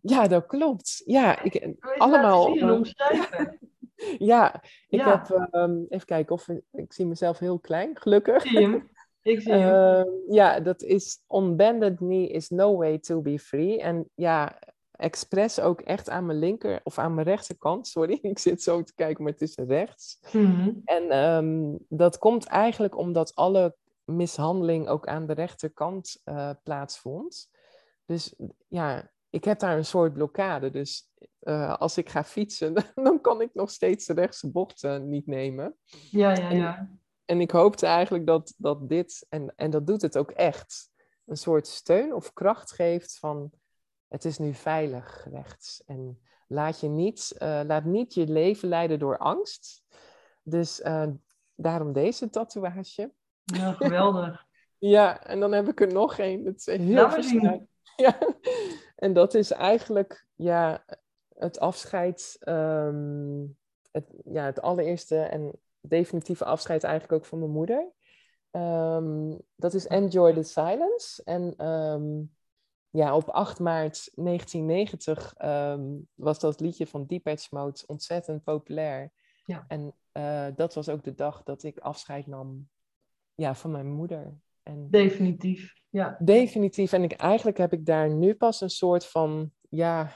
Ja, 0.00 0.26
dat 0.28 0.46
klopt. 0.46 1.02
Ja, 1.04 1.42
ik, 1.42 1.74
allemaal. 1.98 2.44
zien 2.44 2.58
eh, 2.68 2.72
omschrijven? 2.74 3.58
ja, 4.32 4.54
ik 4.88 5.00
Ja. 5.00 5.10
heb, 5.10 5.48
ehm, 5.50 5.76
even 5.88 6.06
kijken 6.06 6.34
of 6.34 6.48
ik 6.72 6.92
zie 6.92 7.06
mezelf 7.06 7.38
heel 7.38 7.58
klein, 7.58 7.90
gelukkig. 7.98 8.42
Zie 8.42 8.52
je 8.60 8.66
hem? 8.68 8.90
Ik 9.22 9.40
zie 9.40 9.52
hem. 9.52 9.74
Ehm, 9.74 10.08
ja, 10.28 10.60
dat 10.60 10.82
is 10.82 11.24
On 11.26 11.56
Bended 11.56 11.96
Knee 11.96 12.28
is 12.28 12.48
no 12.48 12.76
way 12.76 12.98
to 12.98 13.20
be 13.20 13.38
free. 13.38 13.80
En 13.80 14.08
ja, 14.14 14.58
expres 15.02 15.60
ook 15.60 15.80
echt 15.80 16.10
aan 16.10 16.26
mijn 16.26 16.38
linker, 16.38 16.80
of 16.84 16.98
aan 16.98 17.14
mijn 17.14 17.26
rechterkant, 17.26 17.86
sorry. 17.86 18.18
Ik 18.32 18.38
zit 18.38 18.62
zo 18.62 18.82
te 18.82 18.94
kijken, 18.94 19.22
maar 19.22 19.32
het 19.32 19.42
is 19.42 19.56
rechts. 19.56 20.18
Mhm. 20.32 20.70
En 20.84 21.10
ehm, 21.10 21.76
dat 21.88 22.18
komt 22.18 22.44
eigenlijk 22.44 22.96
omdat 22.96 23.34
alle 23.34 23.76
mishandeling 24.04 24.88
ook 24.88 25.06
aan 25.06 25.26
de 25.26 25.32
rechterkant 25.32 26.20
eh, 26.24 26.50
plaatsvond. 26.62 27.50
Dus 28.06 28.34
ja, 28.68 29.10
ik 29.30 29.44
heb 29.44 29.58
daar 29.58 29.76
een 29.76 29.84
soort 29.84 30.12
blokkade. 30.12 30.70
Dus 30.70 31.10
eh, 31.38 31.74
als 31.74 31.98
ik 31.98 32.08
ga 32.08 32.24
fietsen, 32.24 32.74
dan 32.94 33.20
kan 33.20 33.40
ik 33.40 33.54
nog 33.54 33.70
steeds 33.70 34.06
de 34.06 34.12
rechtse 34.12 34.50
bocht 34.50 34.84
eh, 34.84 34.98
niet 34.98 35.26
nemen. 35.26 35.76
Ja, 36.10 36.34
ja, 36.34 36.50
ja. 36.50 36.90
En 37.24 37.40
ik 37.40 37.50
hoopte 37.50 37.86
eigenlijk 37.86 38.26
dat, 38.26 38.54
dat 38.56 38.88
dit, 38.88 39.26
en, 39.28 39.52
en 39.56 39.70
dat 39.70 39.86
doet 39.86 40.02
het 40.02 40.18
ook 40.18 40.30
echt, 40.30 40.90
een 41.26 41.36
soort 41.36 41.66
steun 41.66 42.14
of 42.14 42.32
kracht 42.32 42.72
geeft 42.72 43.18
van 43.18 43.52
het 44.12 44.24
is 44.24 44.38
nu 44.38 44.54
veilig 44.54 45.26
rechts. 45.30 45.82
En 45.86 46.20
laat, 46.46 46.80
je 46.80 46.88
niet, 46.88 47.34
eh, 47.38 47.60
laat 47.66 47.84
niet 47.84 48.14
je 48.14 48.26
leven 48.26 48.68
leiden 48.68 48.98
door 48.98 49.18
angst. 49.18 49.84
Dus 50.42 50.80
eh, 50.80 51.08
daarom 51.54 51.92
deze 51.92 52.30
tatoeage. 52.30 53.12
Ja, 53.44 53.72
geweldig. 53.72 54.44
Ja, 54.78 55.24
en 55.24 55.40
dan 55.40 55.52
heb 55.52 55.68
ik 55.68 55.80
er 55.80 55.92
nog 55.92 56.18
één. 56.18 56.44
Het 56.44 56.66
is 56.66 56.66
heel. 56.66 57.66
Ja. 57.96 58.18
En 58.96 59.12
dat 59.12 59.34
is 59.34 59.50
eigenlijk 59.50 60.26
ja, 60.34 60.84
het 61.34 61.60
afscheid, 61.60 62.36
ehm, 62.40 63.44
het, 63.90 64.04
ja, 64.24 64.44
het 64.44 64.60
allereerste 64.60 65.18
en 65.18 65.52
definitieve 65.80 66.44
afscheid 66.44 66.84
eigenlijk 66.84 67.12
ook 67.12 67.28
van 67.28 67.38
mijn 67.38 67.50
moeder. 67.50 67.92
Ehm, 68.50 69.36
dat 69.56 69.74
is 69.74 69.86
Enjoy 69.86 70.32
the 70.32 70.42
Silence. 70.42 71.22
En 71.24 71.54
ehm, 71.56 72.22
ja, 72.92 73.16
op 73.16 73.28
8 73.28 73.58
maart 73.60 74.10
1990 74.14 75.34
ehm, 75.36 75.82
was 76.14 76.38
dat 76.38 76.60
liedje 76.60 76.86
van 76.86 77.06
Depeche 77.06 77.48
Mode 77.50 77.80
ontzettend 77.86 78.44
populair. 78.44 79.12
Ja. 79.44 79.64
En 79.68 79.94
eh, 80.12 80.46
dat 80.54 80.74
was 80.74 80.88
ook 80.88 81.04
de 81.04 81.14
dag 81.14 81.42
dat 81.42 81.62
ik 81.62 81.78
afscheid 81.78 82.26
nam 82.26 82.68
ja, 83.34 83.54
van 83.54 83.70
mijn 83.70 83.90
moeder. 83.90 84.34
En 84.62 84.90
Definitief. 84.90 85.72
Ja. 85.88 86.16
definitief. 86.20 86.92
En 86.92 87.02
ik, 87.02 87.12
eigenlijk 87.12 87.58
heb 87.58 87.72
ik 87.72 87.86
daar 87.86 88.10
nu 88.10 88.34
pas 88.34 88.60
een 88.60 88.70
soort 88.70 89.06
van, 89.06 89.52
ja, 89.68 90.12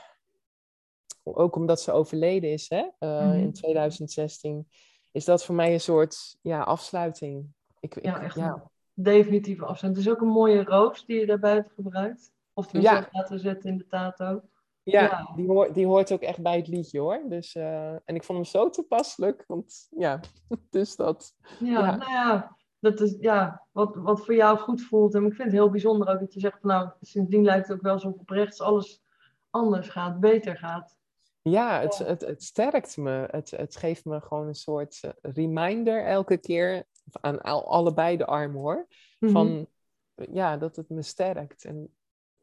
ook 1.23 1.57
omdat 1.57 1.81
ze 1.81 1.93
overleden 1.93 2.51
is 2.51 2.69
hè, 2.69 2.89
eh, 2.99 3.27
Mhm. 3.27 3.39
in 3.39 3.53
2016, 3.53 4.69
is 5.13 5.25
dat 5.25 5.45
voor 5.45 5.55
mij 5.55 5.73
een 5.73 5.81
soort 5.81 6.39
ja, 6.43 6.63
afsluiting. 6.63 7.47
Ik, 7.81 7.95
ik, 7.97 8.05
Ja, 8.05 8.23
echt 8.23 8.35
ja. 8.37 8.53
een 8.53 8.63
definitieve 8.95 9.65
afstand. 9.65 9.97
Het 9.97 10.07
is 10.07 10.13
ook 10.13 10.21
een 10.21 10.29
mooie 10.29 10.65
roos 10.65 11.07
die 11.07 11.19
je 11.21 11.27
daarbij 11.27 11.55
hebt 11.55 11.73
gebruikt. 11.75 12.35
Of 12.59 12.73
Ja. 12.73 13.09
laten 13.13 13.39
zetten 13.41 13.71
in 13.71 13.79
de 13.79 13.87
tato. 13.87 14.41
Ja, 14.83 15.03
Ja. 15.03 15.33
Die, 15.37 15.47
hoort, 15.47 15.75
die 15.75 15.87
hoort 15.87 16.13
ook 16.13 16.21
echt 16.21 16.43
bij 16.43 16.57
het 16.57 16.69
liedje 16.69 17.01
hoor. 17.01 17.23
Dus, 17.29 17.55
eh, 17.55 17.91
en 17.93 18.15
ik 18.15 18.25
vond 18.25 18.39
hem 18.39 18.47
zo 18.47 18.71
toepasselijk, 18.71 19.45
want 19.47 19.87
ja, 19.91 20.21
dus 20.71 20.97
dat. 20.97 21.35
Ja, 21.59 21.67
Ja. 21.81 21.97
nou 21.97 22.11
ja, 22.11 22.57
dat 22.81 23.01
is 23.01 23.17
ja, 23.21 23.67
wat, 23.73 23.95
wat 23.97 24.25
voor 24.25 24.35
jou 24.35 24.59
goed 24.59 24.83
voelt. 24.83 25.15
En 25.15 25.25
ik 25.25 25.35
vind 25.35 25.43
het 25.49 25.53
heel 25.53 25.71
bijzonder 25.71 26.09
ook 26.09 26.21
dat 26.21 26.35
je 26.35 26.41
zegt 26.41 26.61
van 26.61 26.71
nou, 26.71 26.91
sindsdien 27.01 27.45
lijkt 27.45 27.69
het 27.69 27.77
ook 27.77 27.83
wel 27.83 27.93
alsof 27.93 28.13
op 28.15 28.31
rechts 28.31 28.61
alles 28.61 29.03
anders 29.51 29.89
gaat, 29.89 30.21
beter 30.21 30.57
gaat. 30.57 30.97
Ja, 31.43 31.81
het, 31.81 31.99
het, 31.99 32.21
het 32.21 32.43
sterkt 32.43 32.97
me. 32.97 33.29
Het, 33.31 33.51
het 33.51 33.77
geeft 33.77 34.05
me 34.05 34.21
gewoon 34.21 34.47
een 34.47 34.55
soort 34.55 35.01
eh, 35.03 35.11
reminder 35.33 36.05
elke 36.05 36.37
keer, 36.37 36.85
aan 37.21 37.41
al, 37.41 37.71
allebei 37.71 38.17
de 38.17 38.27
armen 38.27 38.61
hoor, 38.61 38.87
Mhm. 39.19 39.33
van 39.33 39.67
ja, 40.15 40.57
dat 40.57 40.77
het 40.77 40.89
me 40.89 41.03
sterkt. 41.03 41.65
En 41.65 41.95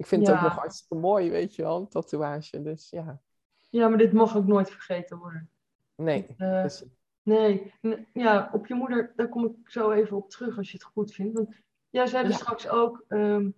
ik 0.03 0.09
vind 0.09 0.27
het 0.27 0.35
ook 0.35 0.41
nog 0.41 0.55
hartstikke 0.55 0.95
mooi, 0.95 1.29
weet 1.29 1.55
je 1.55 1.61
wel, 1.61 1.79
een 1.79 1.87
tatoeage. 1.87 2.61
Dus 2.61 2.89
ja, 2.89 3.21
Ja, 3.69 3.87
maar 3.87 3.97
dit 3.97 4.13
mag 4.13 4.37
ook 4.37 4.47
nooit 4.47 4.69
vergeten 4.71 5.17
worden. 5.17 5.49
nee. 5.95 6.35
Eh, 6.37 6.61
Dus, 6.63 6.83
Nee, 7.23 7.73
ja, 8.13 8.49
op 8.53 8.67
je 8.67 8.73
moeder, 8.73 9.13
daar 9.15 9.29
kom 9.29 9.45
ik 9.45 9.69
zo 9.69 9.91
even 9.91 10.17
op 10.17 10.29
terug 10.29 10.57
als 10.57 10.71
je 10.71 10.77
het 10.77 10.85
goed 10.85 11.13
vindt. 11.13 11.33
Want 11.33 11.55
jij 11.89 12.07
zei 12.07 12.23
dus 12.23 12.31
Ja. 12.35 12.39
straks 12.39 12.67
ook, 12.69 13.05
ehm, 13.07 13.49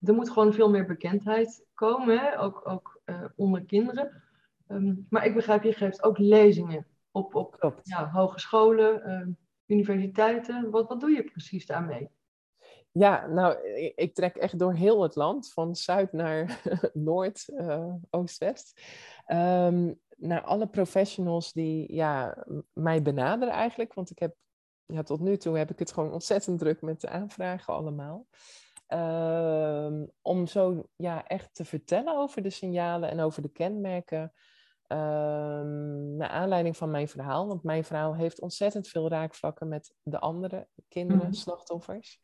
er 0.00 0.14
moet 0.14 0.30
gewoon 0.30 0.52
veel 0.52 0.70
meer 0.70 0.86
bekendheid 0.86 1.64
komen, 1.74 2.18
hè? 2.18 2.40
Ook, 2.40 2.68
ook 2.68 3.00
eh, 3.04 3.24
onder 3.36 3.64
kinderen. 3.64 4.22
Ehm, 4.66 4.94
maar 5.08 5.26
ik 5.26 5.34
begrijp, 5.34 5.62
je 5.62 5.72
geeft 5.72 6.02
ook 6.02 6.18
lezingen 6.18 6.86
op, 7.10 7.34
op 7.34 7.56
klopt. 7.60 7.88
ja, 7.88 8.10
hogescholen, 8.10 9.02
ehm, 9.04 9.30
universiteiten. 9.66 10.70
Wat, 10.70 10.88
wat 10.88 11.00
doe 11.00 11.10
je 11.10 11.24
precies 11.24 11.66
daarmee? 11.66 12.10
Ja, 12.98 13.26
nou, 13.26 13.68
ik, 13.94 14.14
trek 14.14 14.36
echt 14.36 14.58
door 14.58 14.74
heel 14.74 15.02
het 15.02 15.14
land, 15.14 15.52
van 15.52 15.74
zuid 15.74 16.12
naar 16.12 16.62
noord, 16.92 17.48
eh, 17.48 17.94
oost-west. 18.10 18.80
Ehm, 19.24 19.92
naar 20.16 20.42
alle 20.42 20.66
professionals 20.66 21.52
die 21.52 21.94
ja, 21.94 22.46
mij 22.72 23.02
benaderen 23.02 23.54
eigenlijk. 23.54 23.94
Want 23.94 24.10
ik 24.10 24.18
heb 24.18 24.34
ja, 24.86 25.02
tot 25.02 25.20
nu 25.20 25.36
toe 25.36 25.58
heb 25.58 25.70
ik 25.70 25.78
het 25.78 25.92
gewoon 25.92 26.12
ontzettend 26.12 26.58
druk 26.58 26.80
met 26.82 27.00
de 27.00 27.08
aanvragen 27.08 27.74
allemaal. 27.74 28.26
Ehm, 28.86 30.06
om 30.22 30.46
zo 30.46 30.88
ja, 30.96 31.26
echt 31.26 31.54
te 31.54 31.64
vertellen 31.64 32.16
over 32.16 32.42
de 32.42 32.50
signalen 32.50 33.10
en 33.10 33.20
over 33.20 33.42
de 33.42 33.52
kenmerken. 33.52 34.32
Um, 34.88 36.16
naar 36.16 36.28
aanleiding 36.28 36.76
van 36.76 36.90
mijn 36.90 37.08
verhaal. 37.08 37.46
Want 37.46 37.62
mijn 37.62 37.84
verhaal 37.84 38.14
heeft 38.14 38.40
ontzettend 38.40 38.88
veel 38.88 39.08
raakvlakken 39.08 39.68
met 39.68 39.94
de 40.02 40.18
andere 40.18 40.68
kinderen, 40.88 41.24
Mhm. 41.24 41.32
slachtoffers. 41.32 42.20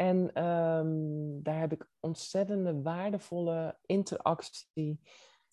En 0.00 0.32
ehm, 0.32 1.42
daar 1.42 1.58
heb 1.58 1.72
ik 1.72 1.88
ontzettende 2.00 2.82
waardevolle 2.82 3.78
interactie. 3.86 5.00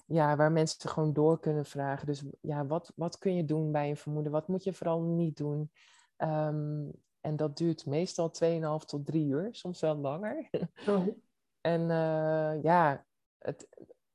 Ja, 0.06 0.36
waar 0.36 0.52
mensen 0.52 0.90
gewoon 0.90 1.14
door 1.14 1.40
kunnen 1.40 1.66
vragen. 1.66 2.06
Dus 2.06 2.24
ja, 2.42 2.66
wat, 2.66 2.94
wat 2.96 3.18
kun 3.18 3.36
je 3.36 3.46
doen 3.46 3.72
bij 3.72 3.90
een 3.90 3.98
vermoeden? 3.98 4.32
Wat 4.32 4.48
moet 4.48 4.64
je 4.64 4.74
vooral 4.74 5.02
niet 5.02 5.38
doen? 5.38 5.72
Ehm, 6.18 6.90
en 7.22 7.36
dat 7.36 7.58
duurt 7.58 7.86
meestal 7.86 8.32
2,5 8.32 8.86
tot 8.86 9.06
3 9.06 9.28
uur, 9.28 9.48
soms 9.52 9.80
wel 9.80 9.96
langer. 9.96 10.50
Zo. 10.76 11.04
En 11.62 11.82
eh, 11.82 12.64
ja, 12.64 13.06
het, 13.38 13.68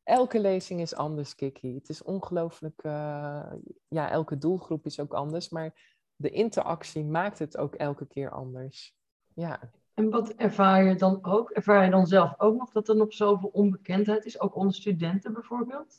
elke 0.02 0.40
lezing 0.40 0.80
is 0.80 0.94
anders, 0.94 1.34
Kiki. 1.34 1.74
Het 1.74 1.88
is 1.88 2.02
ongelooflijk. 2.02 2.82
eh, 2.82 3.52
ja, 3.88 4.10
elke 4.10 4.38
doelgroep 4.38 4.86
is 4.86 5.00
ook 5.00 5.14
anders. 5.14 5.48
Maar 5.48 6.00
de 6.16 6.30
interactie 6.30 7.04
maakt 7.04 7.38
het 7.38 7.56
ook 7.56 7.74
elke 7.74 8.06
keer 8.06 8.30
anders. 8.30 8.96
Ja, 9.34 9.70
En 9.94 10.10
wat 10.10 10.32
ervaar 10.32 10.84
je 10.84 10.94
dan 10.94 11.18
ook? 11.24 11.50
Ervaar 11.50 11.84
je 11.84 11.90
dan 11.90 12.06
zelf 12.06 12.34
ook 12.40 12.56
nog 12.58 12.70
dat 12.72 12.88
er 12.88 12.96
nog 12.96 13.12
zoveel 13.14 13.48
onbekendheid 13.52 14.24
is, 14.24 14.40
ook 14.40 14.54
onder 14.56 14.74
studenten 14.74 15.32
bijvoorbeeld? 15.32 15.98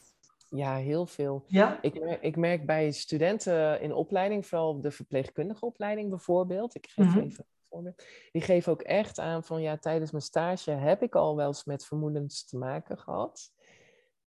ja 0.49 0.75
heel 0.75 1.05
veel. 1.05 1.43
Ja? 1.47 1.81
Ik 1.81 1.99
merk, 1.99 2.21
ik 2.21 2.35
merk 2.35 2.65
bij 2.65 2.91
studenten 2.91 3.81
in 3.81 3.93
opleiding, 3.93 4.45
vooral 4.47 4.81
de 4.81 4.91
verpleegkundige 4.91 5.65
opleiding 5.65 6.09
bijvoorbeeld. 6.09 6.75
Ik 6.75 6.87
geef 6.89 7.05
Mhm. 7.05 7.19
even 7.19 7.45
een 7.47 7.67
voorbeeld. 7.69 8.03
Die 8.31 8.41
geven 8.41 8.71
ook 8.71 8.81
echt 8.81 9.19
aan 9.19 9.43
van 9.43 9.61
ja, 9.61 9.77
tijdens 9.77 10.11
mijn 10.11 10.23
stage 10.23 10.71
heb 10.71 11.01
ik 11.01 11.15
al 11.15 11.35
wel 11.35 11.47
eens 11.47 11.63
met 11.65 11.85
vermoedens 11.85 12.45
te 12.45 12.57
maken 12.57 12.97
gehad. 12.97 13.51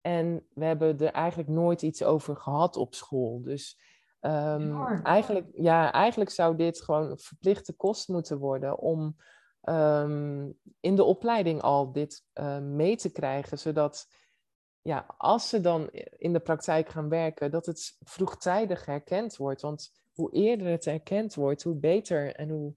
En 0.02 0.46
we 0.54 0.66
hebben 0.66 1.00
er 1.00 1.12
eigenlijk 1.12 1.50
nooit 1.50 1.82
iets 1.82 2.04
over 2.04 2.36
gehad 2.36 2.76
op 2.78 2.94
school. 2.96 3.42
Dus 3.42 3.80
ehm, 4.20 4.84
eigenlijk, 5.04 5.48
ja, 5.54 5.92
eigenlijk 5.92 6.30
zou 6.30 6.56
dit 6.56 6.82
gewoon 6.82 7.10
een 7.12 7.20
verplichte 7.20 7.74
kost 7.74 8.08
moeten 8.08 8.38
worden 8.38 8.78
om 8.80 9.16
ehm, 9.64 10.52
in 10.80 10.96
de 10.96 11.04
opleiding 11.04 11.62
al 11.62 11.92
dit 11.92 12.26
eh, 12.34 12.60
mee 12.60 12.96
te 12.96 13.12
krijgen, 13.12 13.60
zodat 13.60 14.08
ja, 14.82 15.06
als 15.18 15.50
ze 15.50 15.62
dan 15.62 15.90
in 16.18 16.34
de 16.34 16.40
praktijk 16.40 16.90
gaan 16.90 17.10
werken, 17.10 17.52
dat 17.52 17.66
het 17.66 17.98
vroegtijdig 18.00 18.86
herkend 18.86 19.36
wordt. 19.36 19.62
Want 19.62 19.92
hoe 20.14 20.32
eerder 20.32 20.68
het 20.68 20.86
herkend 20.86 21.34
wordt, 21.34 21.64
hoe 21.64 21.76
beter 21.76 22.36
en 22.36 22.50
hoe, 22.50 22.76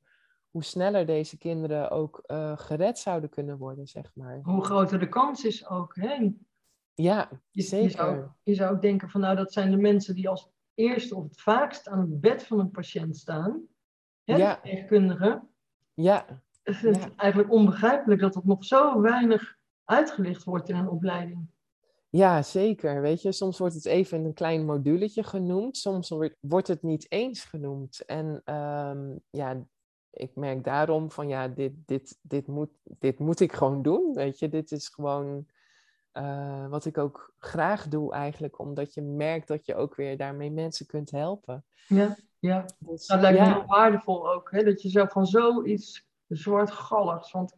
hoe 0.50 0.64
sneller 0.64 1.06
deze 1.06 1.38
kinderen 1.38 1.90
ook 1.90 2.22
eh, 2.26 2.58
gered 2.58 2.98
zouden 2.98 3.30
kunnen 3.30 3.58
worden, 3.58 3.86
zeg 3.86 4.10
maar. 4.14 4.40
Hoe 4.42 4.64
groter 4.64 4.98
de 4.98 5.08
kans 5.08 5.44
is 5.44 5.68
ook. 5.68 5.96
Hè? 5.96 6.30
Ja, 6.94 7.28
Je, 7.30 7.38
je, 7.50 7.62
zeker. 7.62 7.90
zou, 7.90 8.26
je 8.42 8.54
zou 8.54 8.74
ook 8.74 8.82
denken 8.82 9.10
van 9.10 9.20
nou, 9.20 9.36
dat 9.36 9.52
zijn 9.52 9.70
de 9.70 9.76
mensen 9.76 10.14
die 10.14 10.28
als 10.28 10.50
eerste 10.74 11.16
of 11.16 11.24
het 11.24 11.40
vaakst 11.40 11.88
aan 11.88 12.00
het 12.00 12.20
bed 12.20 12.44
van 12.44 12.58
een 12.58 12.70
patiënt 12.70 13.16
staan. 13.16 13.62
Hè? 14.24 14.36
Ja. 14.36 14.48
De 14.48 14.52
verpleegkundigen. 14.52 15.48
Ja, 15.94 16.42
Ik 16.66 16.74
vind 16.74 16.96
Ja. 16.96 17.02
het 17.02 17.14
eigenlijk 17.16 17.52
onbegrijpelijk 17.52 18.20
dat 18.20 18.32
dat 18.32 18.44
nog 18.44 18.64
zo 18.64 19.00
weinig 19.00 19.56
uitgelicht 19.84 20.44
wordt 20.44 20.68
in 20.68 20.76
een 20.76 20.88
opleiding. 20.88 21.46
ja, 22.10 22.42
zeker. 22.42 23.00
Weet 23.00 23.22
je, 23.22 23.32
soms 23.32 23.58
wordt 23.58 23.74
het 23.74 23.84
even 23.84 24.24
een 24.24 24.32
klein 24.34 24.64
moduletje 24.64 25.22
genoemd, 25.22 25.76
soms 25.76 26.08
wordt, 26.08 26.36
wordt 26.40 26.68
het 26.68 26.82
niet 26.82 27.06
eens 27.10 27.44
genoemd. 27.44 28.04
En 28.04 28.40
ehm, 28.44 29.14
ja, 29.30 29.66
ik 30.10 30.30
merk 30.34 30.64
daarom 30.64 31.10
van 31.10 31.28
ja, 31.28 31.48
dit, 31.48 31.72
dit, 31.86 32.18
dit, 32.22 32.46
moet, 32.46 32.70
dit 32.82 33.18
moet 33.18 33.40
ik 33.40 33.52
gewoon 33.52 33.82
doen. 33.82 34.14
Weet 34.14 34.38
je, 34.38 34.48
dit 34.48 34.70
is 34.70 34.88
gewoon 34.88 35.46
eh, 36.12 36.66
wat 36.68 36.84
ik 36.84 36.98
ook 36.98 37.34
graag 37.38 37.88
doe 37.88 38.12
eigenlijk, 38.12 38.58
omdat 38.58 38.94
je 38.94 39.02
merkt 39.02 39.48
dat 39.48 39.66
je 39.66 39.74
ook 39.74 39.94
weer 39.94 40.16
daarmee 40.16 40.50
mensen 40.50 40.86
kunt 40.86 41.10
helpen. 41.10 41.64
Ja, 41.86 42.16
ja. 42.38 42.64
Dus, 42.78 43.06
Dat 43.06 43.20
lijkt 43.20 43.38
me 43.38 43.44
heel 43.44 43.66
waardevol 43.66 44.32
ook, 44.32 44.50
hè? 44.50 44.62
dat 44.64 44.82
je 44.82 44.88
zo 44.88 45.04
van 45.06 45.26
zoiets 45.26 46.05
zwartgalligs, 46.28 47.32
want 47.32 47.56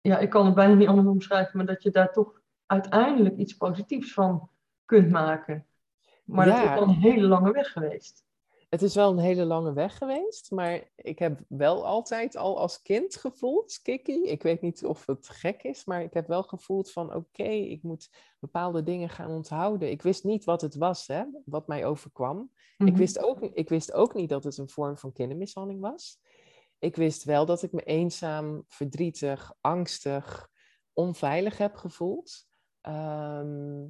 ja, 0.00 0.18
ik 0.18 0.30
kan 0.30 0.46
het 0.46 0.54
bijna 0.54 0.74
niet 0.74 0.88
anders 0.88 1.08
omschrijven, 1.08 1.56
maar 1.56 1.66
dat 1.66 1.82
je 1.82 1.90
daar 1.90 2.12
toch 2.12 2.40
uiteindelijk 2.66 3.36
iets 3.36 3.56
positiefs 3.56 4.12
van 4.12 4.50
kunt 4.84 5.10
maken. 5.10 5.66
Maar 6.24 6.46
dat 6.46 6.56
is 6.56 6.68
wel 6.68 6.82
een 6.82 6.88
hele 6.94 7.26
lange 7.26 7.52
weg 7.52 7.72
geweest. 7.72 8.24
Het 8.68 8.82
is 8.82 8.94
wel 8.94 9.10
een 9.10 9.18
hele 9.18 9.44
lange 9.44 9.72
weg 9.72 9.98
geweest, 9.98 10.50
maar 10.50 10.90
ik 10.96 11.18
heb 11.18 11.40
wel 11.48 11.86
altijd 11.86 12.36
al 12.36 12.58
als 12.58 12.82
kind 12.82 13.16
gevoeld, 13.16 13.80
Kiki, 13.82 14.22
ik 14.24 14.42
weet 14.42 14.60
niet 14.60 14.84
of 14.84 15.06
het 15.06 15.28
gek 15.28 15.62
is, 15.62 15.84
maar 15.84 16.02
ik 16.02 16.14
heb 16.14 16.26
wel 16.26 16.42
gevoeld 16.42 16.92
van 16.92 17.14
oké, 17.14 17.42
ik 17.42 17.82
moet 17.82 18.10
bepaalde 18.38 18.82
dingen 18.82 19.08
gaan 19.08 19.30
onthouden. 19.30 19.90
Ik 19.90 20.02
wist 20.02 20.24
niet 20.24 20.44
wat 20.44 20.60
het 20.60 20.74
was, 20.74 21.06
hè, 21.06 21.24
wat 21.44 21.66
mij 21.66 21.86
overkwam. 21.86 22.50
Ik, 22.78 22.86
Mhm. 22.86 22.96
wist 22.96 23.18
ook, 23.18 23.40
ik 23.40 23.68
wist 23.68 23.92
ook 23.92 24.14
niet 24.14 24.28
dat 24.28 24.44
het 24.44 24.58
een 24.58 24.68
vorm 24.68 24.98
van 24.98 25.12
kindermishandeling 25.12 25.80
was. 25.80 26.20
Ik 26.82 26.96
wist 26.96 27.24
wel 27.24 27.46
dat 27.46 27.62
ik 27.62 27.72
me 27.72 27.82
eenzaam, 27.82 28.64
verdrietig, 28.68 29.54
angstig, 29.60 30.48
onveilig 30.92 31.58
heb 31.58 31.74
gevoeld. 31.74 32.46
Ehm, 32.80 33.84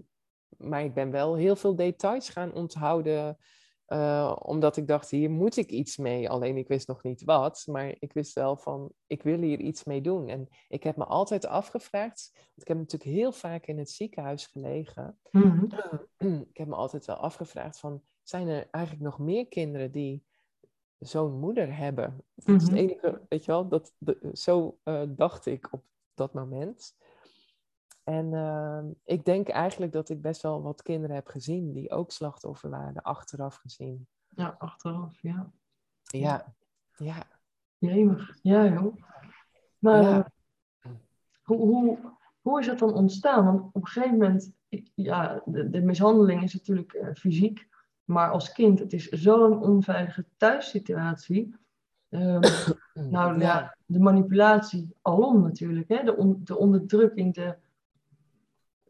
maar 0.56 0.84
ik 0.84 0.94
ben 0.94 1.10
wel 1.10 1.34
heel 1.34 1.56
veel 1.56 1.76
details 1.76 2.28
gaan 2.28 2.54
onthouden, 2.54 3.38
eh, 3.86 4.36
omdat 4.38 4.76
ik 4.76 4.86
dacht, 4.86 5.10
hier 5.10 5.30
moet 5.30 5.56
ik 5.56 5.70
iets 5.70 5.96
mee. 5.96 6.30
Alleen 6.30 6.56
ik 6.56 6.68
wist 6.68 6.88
nog 6.88 7.02
niet 7.02 7.24
wat, 7.24 7.62
maar 7.66 7.94
ik 7.98 8.12
wist 8.12 8.34
wel 8.34 8.56
van, 8.56 8.92
ik 9.06 9.22
wil 9.22 9.40
hier 9.40 9.60
iets 9.60 9.84
mee 9.84 10.00
doen. 10.00 10.28
En 10.28 10.48
ik 10.68 10.82
heb 10.82 10.96
me 10.96 11.04
altijd 11.04 11.46
afgevraagd, 11.46 12.30
want 12.34 12.60
ik 12.60 12.68
heb 12.68 12.76
natuurlijk 12.76 13.10
heel 13.10 13.32
vaak 13.32 13.66
in 13.66 13.78
het 13.78 13.90
ziekenhuis 13.90 14.46
gelegen. 14.46 15.18
Mhm. 15.30 15.64
ik 16.50 16.56
heb 16.56 16.66
me 16.66 16.74
altijd 16.74 17.06
wel 17.06 17.16
afgevraagd 17.16 17.78
van, 17.78 18.02
zijn 18.22 18.48
er 18.48 18.68
eigenlijk 18.70 19.04
nog 19.04 19.18
meer 19.18 19.48
kinderen 19.48 19.92
die 19.92 20.24
zo'n 21.02 21.38
moeder 21.38 21.76
hebben? 21.76 22.24
Dat 22.34 22.46
is 22.56 22.62
het 22.62 22.70
Mhm. 22.70 22.80
enige, 22.80 23.20
weet 23.28 23.44
je 23.44 23.50
wel, 23.50 23.68
dat, 23.68 23.94
de- 23.98 24.30
zo 24.32 24.78
eh, 24.82 25.02
dacht 25.08 25.46
ik 25.46 25.72
op 25.72 25.84
dat 26.14 26.32
moment. 26.34 26.96
En 28.04 28.34
ehm, 28.34 28.90
ik 29.04 29.24
denk 29.24 29.48
eigenlijk 29.48 29.92
dat 29.92 30.08
ik 30.08 30.22
best 30.22 30.42
wel 30.42 30.62
wat 30.62 30.82
kinderen 30.82 31.16
heb 31.16 31.26
gezien 31.26 31.72
die 31.72 31.90
ook 31.90 32.10
slachtoffer 32.10 32.70
waren, 32.70 33.02
achteraf 33.02 33.54
gezien. 33.56 34.06
Ja, 34.28 34.54
achteraf, 34.58 35.22
ja. 35.22 35.52
Ja, 36.02 36.54
ja, 36.96 37.26
Jemig, 37.78 38.38
ja 38.42 38.64
joh. 38.68 38.94
Maar 39.78 40.02
Ja. 40.02 40.30
eh, 40.80 40.90
hoe, 41.42 41.56
hoe, 41.58 41.98
hoe 42.40 42.60
is 42.60 42.66
dat 42.66 42.78
dan 42.78 42.94
ontstaan? 42.94 43.44
Want 43.44 43.60
op 43.62 43.74
een 43.74 43.86
gegeven 43.86 44.18
moment, 44.18 44.52
ja, 44.94 45.42
de, 45.44 45.70
de 45.70 45.80
mishandeling 45.80 46.42
is 46.42 46.54
natuurlijk 46.54 46.92
eh, 46.92 47.14
fysiek, 47.14 47.68
maar 48.12 48.30
als 48.30 48.52
kind, 48.52 48.78
het 48.78 48.92
is 48.92 49.08
zo'n 49.08 49.62
onveilige 49.62 50.24
thuissituatie. 50.36 51.54
Ehm, 52.08 52.40
nou 53.10 53.40
ja. 53.40 53.76
de 53.86 53.98
manipulatie 53.98 54.94
alom 55.02 55.42
natuurlijk, 55.42 55.88
hè? 55.88 56.02
De, 56.04 56.16
on- 56.16 56.40
de 56.44 56.56
onderdrukking, 56.58 57.34
de... 57.34 57.56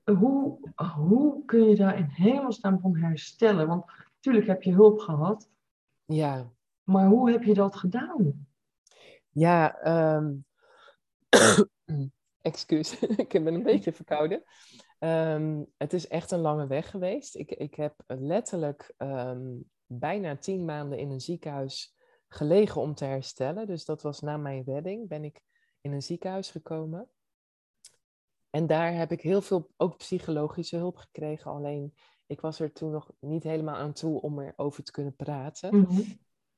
Hoe, 0.05 0.59
hoe 0.97 1.45
kun 1.45 1.69
je 1.69 1.77
daar 1.77 1.99
in 1.99 2.09
hemelsnaam 2.09 2.81
van 2.81 2.97
herstellen? 2.97 3.67
Want 3.67 3.85
natuurlijk 4.15 4.47
heb 4.47 4.63
je 4.63 4.73
hulp 4.73 4.99
gehad, 4.99 5.51
ja. 6.05 6.51
maar 6.83 7.07
hoe 7.07 7.31
heb 7.31 7.43
je 7.43 7.55
dat 7.55 7.77
gedaan? 7.77 8.47
Ja, 9.31 9.79
ehm 9.79 10.35
excuus, 12.43 12.99
ik 13.27 13.29
ben 13.29 13.55
een 13.55 13.63
beetje 13.63 13.93
verkouden. 13.93 14.43
Ehm, 15.03 15.62
het 15.77 15.93
is 15.93 16.09
echt 16.09 16.31
een 16.31 16.41
lange 16.41 16.67
weg 16.67 16.91
geweest. 16.91 17.37
Ik, 17.37 17.51
ik 17.51 17.75
heb 17.75 17.95
letterlijk 18.07 18.95
ehm, 18.97 19.57
bijna 19.87 20.37
tien 20.37 20.65
maanden 20.65 20.99
in 20.99 21.11
een 21.11 21.21
ziekenhuis 21.21 21.97
gelegen 22.29 22.81
om 22.81 22.95
te 22.95 23.05
herstellen. 23.05 23.67
Dus 23.67 23.85
dat 23.85 24.03
was 24.03 24.21
na 24.21 24.37
mijn 24.37 24.62
redding, 24.65 25.09
ben 25.09 25.25
ik 25.25 25.41
in 25.81 25.93
een 25.93 26.03
ziekenhuis 26.03 26.51
gekomen. 26.51 27.11
En 28.51 28.67
daar 28.67 28.95
heb 28.95 29.12
ik 29.12 29.21
heel 29.21 29.43
veel, 29.43 29.71
ook 29.77 29.97
psychologische 29.97 30.77
hulp 30.77 30.97
gekregen. 30.97 31.51
Alleen, 31.51 31.95
ik 32.27 32.41
was 32.41 32.61
er 32.61 32.73
toen 32.73 32.91
nog 32.91 33.12
niet 33.21 33.43
helemaal 33.43 33.77
aan 33.77 33.93
toe 33.93 34.21
om 34.21 34.41
erover 34.41 34.85
te 34.85 34.93
kunnen 34.93 35.17
praten. 35.17 35.79
Mhm. 35.81 36.01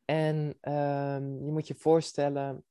En 0.05 0.59
ehm, 0.61 1.45
je 1.45 1.53
moet 1.53 1.67
je 1.67 1.75
voorstellen, 1.75 2.65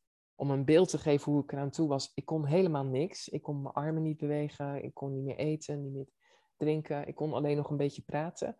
om 0.43 0.51
een 0.51 0.65
beeld 0.65 0.89
te 0.89 0.97
geven 0.97 1.31
hoe 1.31 1.43
ik 1.43 1.51
eraan 1.51 1.69
toe 1.69 1.87
was. 1.87 2.11
Ik 2.15 2.25
kon 2.25 2.45
helemaal 2.45 2.85
niks. 2.85 3.29
Ik 3.29 3.41
kon 3.41 3.61
mijn 3.61 3.73
armen 3.73 4.03
niet 4.03 4.17
bewegen. 4.17 4.83
Ik 4.83 4.93
kon 4.93 5.13
niet 5.13 5.23
meer 5.23 5.35
eten, 5.35 5.81
niet 5.81 5.93
meer 5.93 6.09
drinken. 6.57 7.07
Ik 7.07 7.15
kon 7.15 7.33
alleen 7.33 7.57
nog 7.57 7.69
een 7.69 7.77
beetje 7.77 8.01
praten. 8.01 8.57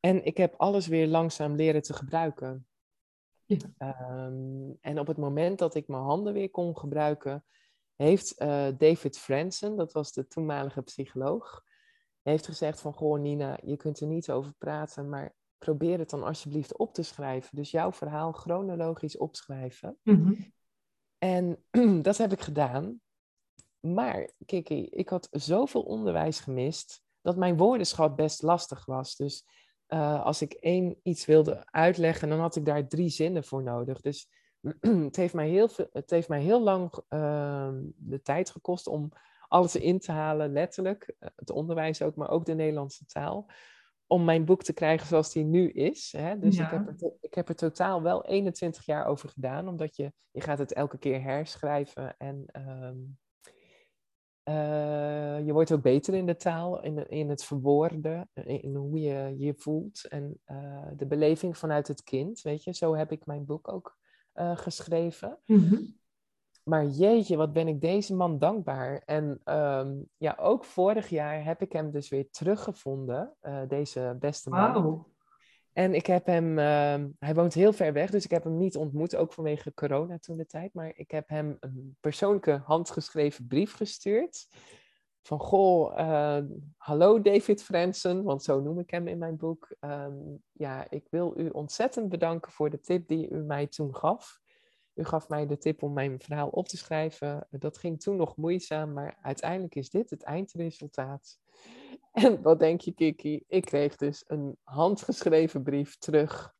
En 0.00 0.24
ik 0.24 0.36
heb 0.36 0.54
alles 0.56 0.86
weer 0.86 1.06
langzaam 1.06 1.54
leren 1.54 1.82
te 1.82 1.92
gebruiken. 1.92 2.66
Ja. 3.44 3.56
Ehm, 3.78 4.70
en 4.80 4.98
op 4.98 5.06
het 5.06 5.16
moment 5.16 5.58
dat 5.58 5.74
ik 5.74 5.88
mijn 5.88 6.02
handen 6.02 6.32
weer 6.32 6.50
kon 6.50 6.78
gebruiken, 6.78 7.44
heeft 7.96 8.36
eh, 8.36 8.66
David 8.78 9.18
Franson, 9.18 9.76
dat 9.76 9.92
was 9.92 10.12
de 10.12 10.26
toenmalige 10.26 10.82
psycholoog, 10.82 11.64
heeft 12.22 12.46
gezegd 12.46 12.80
van, 12.80 12.92
goh 12.92 13.20
Nina, 13.20 13.58
je 13.62 13.76
kunt 13.76 14.00
er 14.00 14.06
niet 14.06 14.30
over 14.30 14.52
praten, 14.58 15.08
maar 15.08 15.34
probeer 15.58 15.98
het 15.98 16.10
dan 16.10 16.22
alsjeblieft 16.22 16.76
op 16.76 16.94
te 16.94 17.02
schrijven. 17.02 17.56
Dus 17.56 17.70
jouw 17.70 17.92
verhaal 17.92 18.32
chronologisch 18.32 19.16
opschrijven. 19.16 19.98
Mhm. 20.02 20.32
En 21.24 21.64
dat 22.02 22.16
heb 22.16 22.32
ik 22.32 22.40
gedaan. 22.40 23.00
Maar, 23.80 24.30
Kiki, 24.46 24.86
ik 24.86 25.08
had 25.08 25.28
zoveel 25.30 25.82
onderwijs 25.82 26.40
gemist 26.40 27.02
dat 27.20 27.36
mijn 27.36 27.56
woordenschat 27.56 28.16
best 28.16 28.42
lastig 28.42 28.84
was. 28.84 29.16
Dus 29.16 29.46
eh, 29.86 30.24
als 30.24 30.42
ik 30.42 30.52
één 30.52 30.96
iets 31.02 31.24
wilde 31.24 31.66
uitleggen, 31.70 32.28
dan 32.28 32.40
had 32.40 32.56
ik 32.56 32.64
daar 32.64 32.88
drie 32.88 33.08
zinnen 33.08 33.44
voor 33.44 33.62
nodig. 33.62 34.00
Dus 34.00 34.28
het, 34.80 35.16
heeft 35.16 35.34
mij 35.34 35.48
heel 35.48 35.68
het 35.92 36.10
heeft 36.10 36.28
mij 36.28 36.40
heel 36.40 36.62
lang 36.62 36.94
ehm, 37.08 37.82
de 37.96 38.22
tijd 38.22 38.50
gekost 38.50 38.86
om 38.86 39.12
alles 39.48 39.76
in 39.76 39.98
te 39.98 40.12
halen, 40.12 40.52
letterlijk. 40.52 41.14
eh, 41.18 41.28
Het 41.36 41.50
onderwijs 41.50 42.02
ook, 42.02 42.16
maar 42.16 42.30
ook 42.30 42.44
de 42.44 42.54
Nederlandse 42.54 43.04
taal. 43.04 43.50
Om 44.06 44.24
mijn 44.24 44.44
boek 44.44 44.62
te 44.62 44.72
krijgen 44.72 45.06
zoals 45.06 45.32
die 45.32 45.44
nu 45.44 45.70
is. 45.70 46.12
Hè? 46.16 46.38
Dus 46.38 46.56
Ja. 46.56 46.64
ik, 46.64 46.70
heb 46.70 47.00
er, 47.00 47.12
ik 47.20 47.34
heb 47.34 47.48
er 47.48 47.56
totaal 47.56 48.02
wel 48.02 48.24
21 48.24 48.84
jaar 48.86 49.06
over 49.06 49.28
gedaan. 49.28 49.68
Omdat 49.68 49.96
je, 49.96 50.12
je 50.30 50.40
gaat 50.40 50.58
het 50.58 50.72
elke 50.72 50.98
keer 50.98 51.22
herschrijven. 51.22 52.16
En 52.18 52.44
ehm, 52.46 52.96
eh, 54.42 55.46
je 55.46 55.52
wordt 55.52 55.72
ook 55.72 55.82
beter 55.82 56.14
in 56.14 56.26
de 56.26 56.36
taal, 56.36 56.82
in, 56.82 57.08
in 57.08 57.28
het 57.28 57.44
verwoorden, 57.44 58.28
in, 58.32 58.62
in 58.62 58.74
hoe 58.74 59.00
je 59.00 59.34
je 59.38 59.54
voelt. 59.56 60.04
En 60.08 60.40
eh, 60.44 60.86
de 60.96 61.06
beleving 61.06 61.58
vanuit 61.58 61.88
het 61.88 62.02
kind, 62.02 62.40
weet 62.40 62.64
je. 62.64 62.74
Zo 62.74 62.94
heb 62.94 63.12
ik 63.12 63.26
mijn 63.26 63.44
boek 63.44 63.72
ook 63.72 63.98
eh, 64.32 64.56
geschreven. 64.56 65.38
Mhm. 65.46 65.82
Maar 66.64 66.86
jeetje, 66.86 67.36
wat 67.36 67.52
ben 67.52 67.68
ik 67.68 67.80
deze 67.80 68.14
man 68.14 68.38
dankbaar. 68.38 69.02
En 69.04 69.40
ehm, 69.44 69.94
ja, 70.16 70.36
ook 70.40 70.64
vorig 70.64 71.08
jaar 71.08 71.44
heb 71.44 71.62
ik 71.62 71.72
hem 71.72 71.90
dus 71.90 72.08
weer 72.08 72.30
teruggevonden, 72.30 73.34
eh, 73.40 73.60
deze 73.68 74.16
beste 74.20 74.50
man. 74.50 74.72
Wauw. 74.72 75.12
En 75.72 75.94
ik 75.94 76.06
heb 76.06 76.26
hem, 76.26 76.58
ehm, 76.58 77.08
hij 77.18 77.34
woont 77.34 77.54
heel 77.54 77.72
ver 77.72 77.92
weg, 77.92 78.10
dus 78.10 78.24
ik 78.24 78.30
heb 78.30 78.44
hem 78.44 78.56
niet 78.56 78.76
ontmoet, 78.76 79.16
ook 79.16 79.32
vanwege 79.32 79.74
corona 79.74 80.18
toen 80.18 80.36
de 80.36 80.46
tijd. 80.46 80.74
Maar 80.74 80.92
ik 80.94 81.10
heb 81.10 81.28
hem 81.28 81.56
een 81.60 81.96
persoonlijke 82.00 82.60
handgeschreven 82.64 83.46
brief 83.46 83.74
gestuurd. 83.74 84.48
Van, 85.22 85.40
goh, 85.40 85.98
eh, 86.00 86.44
hallo 86.76 87.20
David 87.20 87.62
Fransen, 87.62 88.22
want 88.22 88.42
zo 88.42 88.60
noem 88.60 88.78
ik 88.78 88.90
hem 88.90 89.08
in 89.08 89.18
mijn 89.18 89.36
boek. 89.36 89.74
Ehm, 89.80 90.18
ja, 90.52 90.86
ik 90.90 91.06
wil 91.10 91.38
u 91.38 91.48
ontzettend 91.48 92.08
bedanken 92.08 92.52
voor 92.52 92.70
de 92.70 92.80
tip 92.80 93.08
die 93.08 93.30
u 93.30 93.36
mij 93.36 93.66
toen 93.66 93.94
gaf. 93.94 94.40
U 94.94 95.04
gaf 95.04 95.28
mij 95.28 95.46
de 95.46 95.58
tip 95.58 95.82
om 95.82 95.92
mijn 95.92 96.20
verhaal 96.20 96.48
op 96.48 96.68
te 96.68 96.76
schrijven. 96.76 97.46
Dat 97.50 97.78
ging 97.78 98.00
toen 98.00 98.16
nog 98.16 98.36
moeizaam, 98.36 98.92
maar 98.92 99.18
uiteindelijk 99.22 99.74
is 99.74 99.90
dit 99.90 100.10
het 100.10 100.22
eindresultaat. 100.22 101.38
En 102.12 102.42
wat 102.42 102.58
denk 102.58 102.80
je, 102.80 102.92
Kiki? 102.92 103.44
Ik 103.48 103.64
kreeg 103.64 103.96
dus 103.96 104.24
een 104.26 104.56
handgeschreven 104.62 105.62
brief 105.62 105.98
terug. 105.98 106.54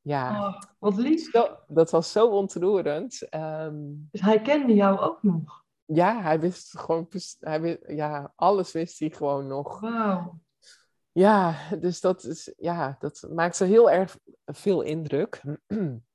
Ja, 0.00 0.46
Oh, 0.46 0.60
wat 0.78 0.96
lief. 0.96 1.30
zo- 1.30 1.56
dat 1.68 1.90
was 1.90 2.12
zo 2.12 2.28
ontroerend. 2.28 3.28
Ehm, 3.28 3.80
Dus 4.10 4.20
hij 4.20 4.40
kende 4.42 4.74
jou 4.74 4.98
ook 4.98 5.22
nog. 5.22 5.64
ja, 5.84 6.20
hij 6.22 6.40
wist 6.40 6.78
gewoon, 6.78 7.08
hij 7.40 7.60
wist, 7.60 7.78
ja, 7.86 8.32
alles 8.36 8.72
wist 8.72 8.98
hij 8.98 9.10
gewoon 9.10 9.46
nog. 9.46 9.80
Wauw. 9.80 10.38
Ja, 11.12 11.54
dus 11.78 12.00
dat, 12.00 12.24
is, 12.24 12.52
ja, 12.56 12.96
dat 12.98 13.26
maakt 13.34 13.56
zo 13.56 13.64
heel 13.64 13.90
erg 13.90 14.18
veel 14.44 14.82
indruk. 14.82 15.42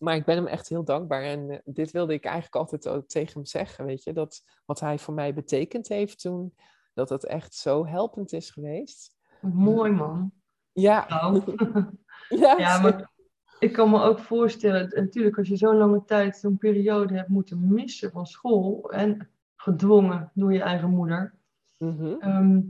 Maar 0.00 0.14
ik 0.14 0.24
ben 0.24 0.36
hem 0.36 0.46
echt 0.46 0.68
heel 0.68 0.84
dankbaar. 0.84 1.22
En 1.22 1.50
eh, 1.50 1.58
dit 1.64 1.90
wilde 1.90 2.12
ik 2.12 2.24
eigenlijk 2.24 2.54
altijd 2.54 2.88
ook 2.88 3.08
tegen 3.08 3.32
hem 3.32 3.44
zeggen, 3.44 3.84
weet 3.84 4.02
je. 4.02 4.12
Dat 4.12 4.44
wat 4.64 4.80
hij 4.80 4.98
voor 4.98 5.14
mij 5.14 5.34
betekend 5.34 5.88
heeft 5.88 6.20
toen, 6.20 6.54
dat 6.94 7.08
het 7.08 7.24
echt 7.24 7.54
zo 7.54 7.86
helpend 7.86 8.32
is 8.32 8.50
geweest. 8.50 9.16
Mooi 9.40 9.90
man. 9.90 10.32
Ja, 10.72 11.06
Nou. 11.08 11.42
ja, 12.42 12.58
Ja, 12.58 12.80
maar 12.80 13.10
ik 13.58 13.72
kan 13.72 13.90
me 13.90 14.02
ook 14.02 14.18
voorstellen, 14.18 14.90
en 14.90 15.04
natuurlijk 15.04 15.38
als 15.38 15.48
je 15.48 15.56
zo'n 15.56 15.76
lange 15.76 16.04
tijd 16.04 16.36
zo'n 16.36 16.58
periode 16.58 17.14
hebt 17.14 17.28
moeten 17.28 17.72
missen 17.72 18.10
van 18.10 18.26
school 18.26 18.90
en 18.92 19.30
gedwongen 19.56 20.30
door 20.34 20.52
je 20.52 20.62
eigen 20.62 20.90
moeder. 20.90 21.34
Mhm. 21.78 22.14
Ehm, 22.20 22.60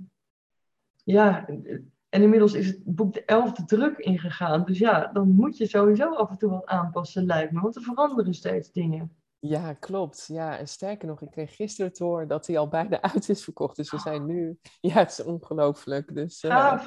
ja, 1.05 1.47
en 2.11 2.23
inmiddels 2.23 2.53
is 2.53 2.66
het 2.66 2.81
boek 2.85 3.14
de 3.14 3.25
elfde 3.25 3.64
druk 3.64 3.99
ingegaan. 3.99 4.64
Dus 4.64 4.79
ja, 4.79 5.07
dan 5.12 5.35
moet 5.35 5.57
je 5.57 5.66
sowieso 5.66 6.14
af 6.14 6.31
en 6.31 6.38
toe 6.38 6.51
wat 6.51 6.66
aanpassen, 6.66 7.27
lijkt 7.27 7.53
me. 7.53 7.61
Want 7.61 7.77
er 7.77 7.83
veranderen 7.83 8.35
steeds 8.35 8.73
dingen. 8.73 9.14
Ja, 9.38 9.73
klopt. 9.73 10.25
Ja, 10.27 10.59
en 10.59 10.68
sterker 10.68 11.09
nog, 11.09 11.23
ik 11.23 11.31
kreeg 11.31 11.57
gisteren 11.57 11.92
te 11.92 12.05
horen 12.05 12.29
dat 12.29 12.46
hij 12.46 12.59
al 12.59 12.68
bijna 12.68 13.03
uit 13.14 13.29
is 13.29 13.44
verkocht. 13.44 13.77
Dus 13.77 13.90
we 13.90 13.99
zijn 13.99 14.27
nu... 14.27 14.59
Ja, 14.81 14.94
het 14.94 15.11
is 15.11 15.23
ongelooflijk. 15.23 16.14
Dus, 16.14 16.42
eh. 16.42 16.83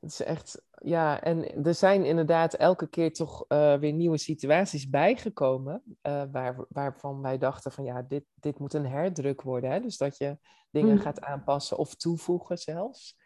Het 0.00 0.10
is 0.10 0.22
echt, 0.22 0.62
ja, 0.70 1.20
en 1.20 1.64
er 1.64 1.74
zijn 1.74 2.04
inderdaad 2.04 2.54
elke 2.54 2.86
keer 2.86 3.12
toch 3.12 3.44
eh, 3.48 3.74
weer 3.74 3.92
nieuwe 3.92 4.18
situaties 4.18 4.88
bijgekomen, 4.88 5.82
eh, 6.00 6.22
waar, 6.32 6.64
waarvan 6.68 7.22
wij 7.22 7.38
dachten 7.38 7.72
van 7.72 7.84
ja, 7.84 8.02
dit, 8.02 8.24
dit 8.34 8.58
moet 8.58 8.74
een 8.74 8.86
herdruk 8.86 9.42
worden. 9.42 9.70
Hè? 9.70 9.80
Dus 9.80 9.96
dat 9.96 10.16
je 10.16 10.38
dingen 10.70 10.94
Mm. 10.94 11.00
gaat 11.00 11.20
aanpassen 11.20 11.76
of 11.76 11.94
toevoegen 11.94 12.58
zelfs. 12.58 13.16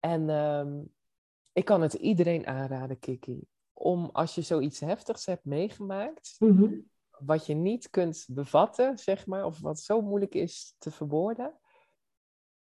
En 0.00 0.30
ehm, 0.30 0.82
ik 1.52 1.64
kan 1.64 1.82
het 1.82 1.92
iedereen 1.92 2.46
aanraden, 2.46 2.98
Kiki, 2.98 3.46
om 3.72 4.10
als 4.12 4.34
je 4.34 4.42
zoiets 4.42 4.80
heftigs 4.80 5.26
hebt 5.26 5.44
meegemaakt, 5.44 6.36
Mhm. 6.38 6.74
wat 7.10 7.46
je 7.46 7.54
niet 7.54 7.90
kunt 7.90 8.26
bevatten, 8.30 8.98
zeg 8.98 9.26
maar, 9.26 9.44
of 9.44 9.60
wat 9.60 9.80
zo 9.80 10.00
moeilijk 10.00 10.34
is 10.34 10.74
te 10.78 10.90
verwoorden, 10.90 11.58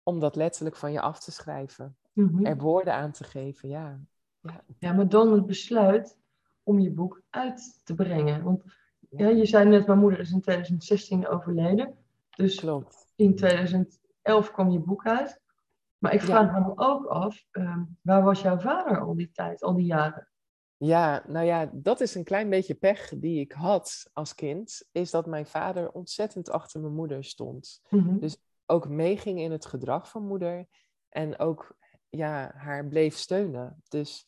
om 0.04 0.20
dat 0.20 0.36
letterlijk 0.36 0.76
van 0.76 0.92
je 0.92 1.02
af 1.02 1.20
te 1.20 1.32
schrijven 1.32 1.98
Mhm. 2.14 2.46
er 2.46 2.58
woorden 2.58 2.94
aan 2.94 3.12
te 3.12 3.24
geven, 3.24 3.70
ja. 3.70 4.00
ja. 4.42 4.64
Ja, 4.80 4.94
maar 4.94 5.10
dan 5.10 5.32
het 5.32 5.46
besluit 5.46 6.18
om 6.64 6.80
je 6.80 6.92
boek 6.92 7.22
uit 7.30 7.82
te 7.84 7.96
brengen. 7.96 8.44
Want 8.44 8.64
ja, 9.10 9.28
je 9.28 9.46
zei 9.46 9.70
net, 9.70 9.88
mijn 9.88 10.00
moeder 10.00 10.20
is 10.20 10.32
in 10.32 10.42
2016 10.42 11.28
overleden. 11.28 11.98
Dus 12.30 12.60
Klopt. 12.60 13.12
in 13.16 13.36
2011 13.36 14.52
kwam 14.52 14.70
je 14.70 14.80
boek 14.80 15.06
uit. 15.06 15.42
Maar 16.06 16.14
ik 16.14 16.22
Ja. 16.22 16.26
vraag 16.28 16.52
me 16.52 16.60
dan 16.76 16.88
ook 16.88 17.06
af, 17.06 17.46
ehm, 17.52 17.84
waar 18.02 18.24
was 18.24 18.42
jouw 18.42 18.58
vader 18.60 19.02
al 19.02 19.16
die 19.16 19.32
tijd, 19.32 19.62
al 19.64 19.74
die 19.74 19.86
jaren? 19.86 20.30
Ja, 20.78 21.24
nou 21.28 21.46
ja, 21.46 21.70
dat 21.74 22.02
is 22.02 22.16
een 22.16 22.24
klein 22.24 22.50
beetje 22.50 22.76
pech 22.76 23.14
die 23.18 23.40
ik 23.40 23.52
had 23.52 24.10
als 24.14 24.36
kind, 24.36 24.88
is 24.92 25.12
dat 25.12 25.26
mijn 25.26 25.46
vader 25.46 25.92
ontzettend 25.92 26.50
achter 26.50 26.82
mijn 26.82 26.94
moeder 26.94 27.24
stond. 27.24 27.82
Mhm. 27.90 28.18
Dus 28.20 28.38
ook 28.66 28.88
meeging 28.90 29.40
in 29.40 29.52
het 29.52 29.66
gedrag 29.66 30.10
van 30.10 30.28
moeder 30.28 30.68
en 31.10 31.40
ook 31.40 31.78
ja, 32.10 32.52
haar 32.56 32.88
bleef 32.88 33.16
steunen. 33.16 33.82
Dus 33.88 34.28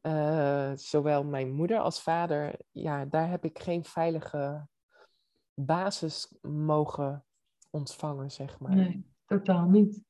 eh, 0.00 0.72
zowel 0.74 1.24
mijn 1.24 1.52
moeder 1.52 1.78
als 1.78 2.02
vader, 2.02 2.54
ja, 2.70 3.04
daar 3.04 3.30
heb 3.30 3.44
ik 3.44 3.58
geen 3.58 3.84
veilige 3.84 4.66
basis 5.54 6.36
mogen 6.42 7.24
ontvangen, 7.70 8.30
zeg 8.30 8.58
maar. 8.58 8.74
Nee, 8.74 9.06
totaal 9.26 9.68
niet. 9.68 10.04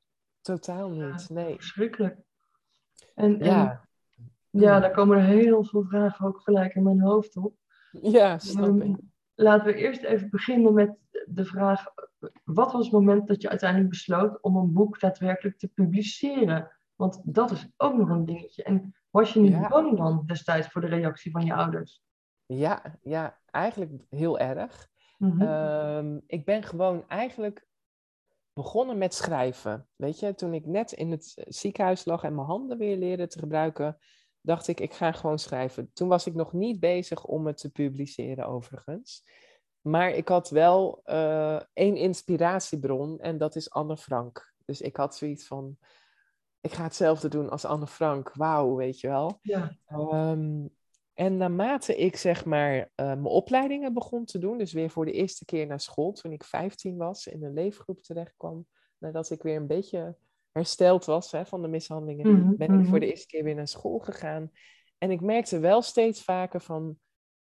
Totaal 0.47 0.89
niet, 0.89 1.29
nee. 1.29 1.55
Verschrikkelijk. 1.55 2.17
En, 3.15 3.39
en 3.39 3.45
Ja, 3.45 3.87
ja, 4.49 4.79
daar 4.79 4.91
komen 4.91 5.17
er 5.17 5.23
heel 5.23 5.63
veel 5.63 5.83
vragen 5.83 6.25
ook 6.25 6.41
gelijk 6.41 6.75
in 6.75 6.83
mijn 6.83 7.01
hoofd 7.01 7.37
op. 7.37 7.55
ja, 7.91 8.37
snap 8.37 8.65
Ehm, 8.65 8.81
ik. 8.81 8.97
Laten 9.35 9.65
we 9.65 9.75
eerst 9.75 10.03
even 10.03 10.29
beginnen 10.29 10.73
met 10.73 10.97
de 11.25 11.45
vraag: 11.45 11.85
wat 12.43 12.71
was 12.71 12.83
het 12.83 12.93
moment 12.93 13.27
dat 13.27 13.41
je 13.41 13.49
uiteindelijk 13.49 13.89
besloot 13.89 14.41
om 14.41 14.55
een 14.55 14.73
boek 14.73 14.99
daadwerkelijk 14.99 15.57
te 15.57 15.67
publiceren? 15.67 16.71
Want 16.95 17.21
dat 17.23 17.51
is 17.51 17.67
ook 17.77 17.97
nog 17.97 18.09
een 18.09 18.25
dingetje. 18.25 18.63
En 18.63 18.95
was 19.09 19.33
je 19.33 19.39
niet 19.39 19.51
Ja. 19.51 19.67
bang 19.67 19.97
dan 19.97 20.23
destijds 20.25 20.67
voor 20.67 20.81
de 20.81 20.87
reactie 20.87 21.31
van 21.31 21.45
je 21.45 21.53
ouders? 21.53 22.01
Ja, 22.45 22.81
ja, 23.01 23.39
eigenlijk 23.51 24.05
heel 24.09 24.39
erg. 24.39 24.87
Mhm. 25.17 25.41
Ehm, 25.41 26.19
ik 26.27 26.45
ben 26.45 26.63
gewoon 26.63 27.03
eigenlijk 27.07 27.67
begonnen 28.57 28.97
met 28.97 29.13
schrijven. 29.13 29.87
Weet 29.95 30.19
je, 30.19 30.35
toen 30.35 30.53
ik 30.53 30.65
net 30.65 30.91
in 30.91 31.11
het 31.11 31.33
ziekenhuis 31.47 32.05
lag 32.05 32.23
en 32.23 32.35
mijn 32.35 32.47
handen 32.47 32.77
weer 32.77 32.97
leerde 32.97 33.27
te 33.27 33.39
gebruiken, 33.39 33.97
dacht 34.41 34.67
ik, 34.67 34.79
ik 34.79 34.93
ga 34.93 35.11
gewoon 35.11 35.39
schrijven. 35.39 35.91
Toen 35.93 36.07
was 36.07 36.25
ik 36.25 36.33
nog 36.33 36.53
niet 36.53 36.79
bezig 36.79 37.25
om 37.25 37.47
het 37.47 37.57
te 37.57 37.71
publiceren, 37.71 38.47
overigens. 38.47 39.23
Maar 39.81 40.09
ik 40.09 40.27
had 40.27 40.49
wel 40.49 41.01
eh, 41.03 41.61
één 41.73 41.95
inspiratiebron 41.95 43.19
en 43.19 43.37
dat 43.37 43.55
is 43.55 43.69
Anne 43.69 43.97
Frank. 43.97 44.53
Dus 44.65 44.81
ik 44.81 44.95
had 44.95 45.15
zoiets 45.15 45.47
van, 45.47 45.77
ik 46.61 46.73
ga 46.73 46.83
hetzelfde 46.83 47.27
doen 47.27 47.49
als 47.49 47.65
Anne 47.65 47.87
Frank. 47.87 48.33
Wauw, 48.33 48.75
weet 48.75 48.99
je 48.99 49.07
wel. 49.07 49.39
ja. 49.41 49.77
Ehm, 49.85 50.65
en 51.17 51.37
naarmate 51.37 51.95
ik 51.95 52.15
zeg 52.15 52.45
maar 52.45 52.91
eh, 52.95 53.05
mijn 53.05 53.25
opleidingen 53.25 53.93
begon 53.93 54.25
te 54.25 54.37
doen, 54.37 54.57
dus 54.57 54.73
weer 54.73 54.89
voor 54.89 55.05
de 55.05 55.11
eerste 55.11 55.45
keer 55.45 55.67
naar 55.67 55.79
school, 55.79 56.11
toen 56.11 56.31
ik 56.31 56.43
15 56.43 56.97
was, 56.97 57.27
in 57.27 57.43
een 57.43 57.53
leefgroep 57.53 58.01
terecht 58.01 58.33
kwam, 58.37 58.67
nadat 58.97 59.29
ik 59.29 59.41
weer 59.41 59.55
een 59.55 59.67
beetje 59.67 60.15
hersteld 60.51 61.05
was 61.05 61.31
hè, 61.31 61.45
van 61.45 61.61
de 61.61 61.67
mishandelingen, 61.67 62.33
Mhm, 62.33 62.55
ben 62.55 62.79
ik 62.79 62.85
voor 62.85 62.97
mhm. 62.97 62.99
de 62.99 63.09
eerste 63.09 63.27
keer 63.27 63.43
weer 63.43 63.55
naar 63.55 63.67
school 63.67 63.99
gegaan. 63.99 64.51
En 64.97 65.11
ik 65.11 65.21
merkte 65.21 65.59
wel 65.59 65.81
steeds 65.81 66.23
vaker 66.23 66.61
van, 66.61 66.99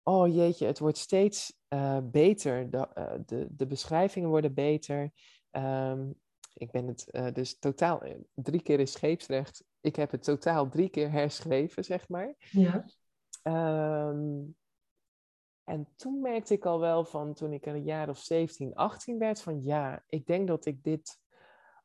oh 0.03 0.35
jeetje, 0.35 0.65
het 0.65 0.79
wordt 0.79 0.97
steeds 0.97 1.59
eh, 1.67 1.97
beter. 2.03 2.69
De, 2.69 2.87
eh, 2.93 3.13
de, 3.25 3.47
de 3.49 3.67
beschrijvingen 3.67 4.29
worden 4.29 4.53
beter. 4.53 5.11
Ehm, 5.51 6.09
ik 6.53 6.71
ben 6.71 6.87
het 6.87 7.35
dus 7.35 7.59
totaal 7.59 8.03
drie 8.33 8.61
keer 8.61 8.79
in 8.79 8.87
scheepsrecht. 8.87 9.63
Ik 9.81 9.95
heb 9.95 10.11
het 10.11 10.23
totaal 10.23 10.69
drie 10.69 10.89
keer 10.89 11.11
herschreven, 11.11 11.83
zeg 11.83 12.09
maar. 12.09 12.35
Ja. 12.37 12.85
Ehm, 13.41 14.39
en 15.63 15.87
toen 15.95 16.21
merkte 16.21 16.53
ik 16.53 16.65
al 16.65 16.79
wel 16.79 17.05
van 17.05 17.33
toen 17.33 17.53
ik 17.53 17.65
een 17.65 17.83
jaar 17.83 18.09
of 18.09 18.17
17, 18.17 18.75
18 18.75 19.17
werd, 19.17 19.41
van 19.41 19.63
ja, 19.63 20.03
ik 20.07 20.25
denk 20.25 20.47
dat 20.47 20.65
ik 20.65 20.83
dit, 20.83 21.19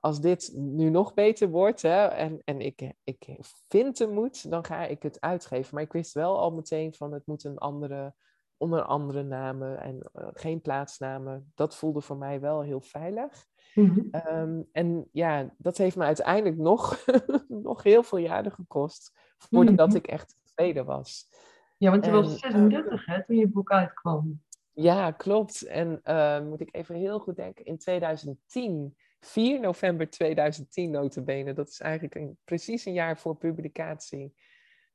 als 0.01 0.21
dit 0.21 0.53
nu 0.55 0.91
nog 0.91 1.15
beter 1.15 1.49
wordt 1.49 1.83
hè, 1.83 2.07
en, 2.07 2.41
en 2.45 2.61
ik, 2.61 2.93
ik 3.05 3.37
vind 3.69 3.99
het 3.99 4.11
moet, 4.11 4.51
dan 4.51 4.65
ga 4.65 4.85
ik 4.85 5.03
het 5.03 5.21
uitgeven. 5.21 5.75
Maar 5.75 5.83
ik 5.83 5.93
wist 5.93 6.13
wel 6.15 6.39
al 6.39 6.51
meteen 6.51 6.95
van 6.95 7.13
het 7.13 7.27
moet 7.27 7.45
een 7.45 7.59
andere, 7.59 8.15
onder 8.57 8.83
andere 8.83 9.23
namen 9.23 9.81
en 9.81 10.11
eh, 10.13 10.29
geen 10.33 10.61
plaatsnamen. 10.61 11.53
Dat 11.55 11.77
voelde 11.77 12.01
voor 12.01 12.17
mij 12.17 12.41
wel 12.41 12.63
heel 12.63 12.81
veilig. 12.81 13.45
Mhm. 13.75 14.01
Ehm, 14.11 14.63
en 14.73 15.09
ja, 15.13 15.55
dat 15.59 15.77
heeft 15.77 15.97
me 15.97 16.05
uiteindelijk 16.05 16.57
nog, 16.57 17.05
nog 17.49 17.83
heel 17.83 18.03
veel 18.03 18.19
jaren 18.19 18.53
gekost 18.53 19.13
voordat 19.37 19.89
Mhm. 19.89 19.97
ik 19.97 20.07
echt 20.07 20.37
was. 20.85 21.29
Ja, 21.77 21.91
want 21.91 22.05
je 22.05 22.11
En, 22.11 22.17
was 22.17 22.39
36 22.39 23.07
hè, 23.07 23.25
toen 23.25 23.37
je 23.37 23.49
boek 23.49 23.71
uitkwam. 23.71 24.43
Ja, 24.73 25.11
klopt. 25.11 25.63
En 25.63 26.01
eh, 26.03 26.41
moet 26.41 26.61
ik 26.61 26.75
even 26.75 26.95
heel 26.95 27.19
goed 27.19 27.37
denken, 27.37 27.65
in 27.65 27.79
2010, 27.79 28.97
4 29.21 29.61
november 29.61 30.11
2010 30.11 30.91
notabene, 30.91 31.53
dat 31.53 31.69
is 31.69 31.81
eigenlijk 31.81 32.15
een, 32.15 32.39
precies 32.45 32.85
een 32.85 32.93
jaar 32.93 33.19
voor 33.19 33.37
publicatie. 33.37 34.35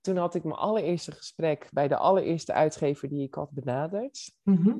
Toen 0.02 0.17
had 0.17 0.36
ik 0.36 0.43
mijn 0.43 0.56
allereerste 0.56 1.12
gesprek 1.12 1.67
bij 1.71 1.88
de 1.88 1.97
allereerste 1.97 2.54
uitgever 2.54 3.10
die 3.10 3.24
ik 3.24 3.34
had 3.34 3.52
benaderd. 3.52 4.36
Mhm. 4.43 4.78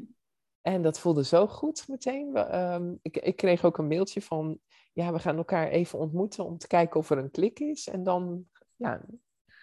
En 0.62 0.82
dat 0.82 1.00
voelde 1.00 1.24
zo 1.24 1.48
goed 1.48 1.88
meteen. 1.88 2.36
Ehm, 2.36 2.94
ik, 3.02 3.18
ik 3.18 3.36
kreeg 3.36 3.66
ook 3.66 3.78
een 3.78 3.88
mailtje 3.88 4.22
van, 4.22 4.60
ja, 4.94 5.14
we 5.14 5.20
gaan 5.20 5.38
elkaar 5.38 5.68
even 5.68 6.00
ontmoeten 6.00 6.46
om 6.46 6.58
te 6.58 6.68
kijken 6.68 7.00
of 7.00 7.10
er 7.10 7.18
een 7.18 7.32
klik 7.32 7.60
is. 7.60 7.88
En 7.88 8.04
dan, 8.04 8.46
ja, 8.76 9.06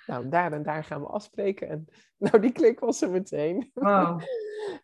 nou, 0.08 0.28
daar 0.28 0.52
en 0.52 0.62
daar 0.62 0.84
gaan 0.84 1.00
we 1.00 1.06
afspreken. 1.06 1.68
En 1.68 1.86
nou, 2.24 2.40
die 2.40 2.52
klik 2.52 2.80
was 2.80 3.02
er 3.02 3.10
meteen. 3.10 3.70